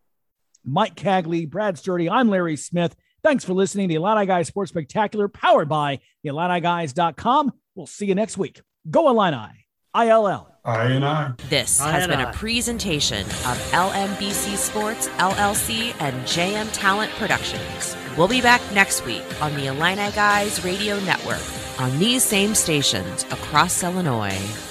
Mike 0.63 0.95
Cagley, 0.95 1.49
Brad 1.49 1.77
Sturdy, 1.77 2.09
I'm 2.09 2.29
Larry 2.29 2.55
Smith. 2.55 2.95
Thanks 3.23 3.45
for 3.45 3.53
listening 3.53 3.87
to 3.87 3.93
the 3.93 3.95
Illini 3.95 4.25
Guys 4.25 4.47
Sports 4.47 4.69
Spectacular, 4.69 5.27
powered 5.27 5.69
by 5.69 5.99
the 6.23 6.29
IlliniGuys.com. 6.29 7.53
We'll 7.75 7.85
see 7.87 8.07
you 8.07 8.15
next 8.15 8.37
week. 8.37 8.61
Go 8.89 9.09
Illini, 9.09 9.67
ILL. 9.95 10.47
I 10.63 10.85
and 10.85 11.05
I. 11.05 11.33
This 11.49 11.79
I 11.81 11.91
has 11.91 12.07
been 12.07 12.19
a 12.19 12.31
presentation 12.33 13.21
of 13.21 13.71
LMBC 13.71 14.57
Sports, 14.57 15.07
LLC, 15.09 15.95
and 15.99 16.15
JM 16.25 16.69
Talent 16.71 17.11
Productions. 17.13 17.95
We'll 18.17 18.27
be 18.27 18.41
back 18.41 18.61
next 18.73 19.05
week 19.05 19.23
on 19.41 19.53
the 19.55 19.67
Illini 19.67 20.11
Guys 20.11 20.63
Radio 20.63 20.99
Network 21.01 21.41
on 21.79 21.97
these 21.99 22.23
same 22.23 22.53
stations 22.53 23.23
across 23.25 23.83
Illinois. 23.83 24.70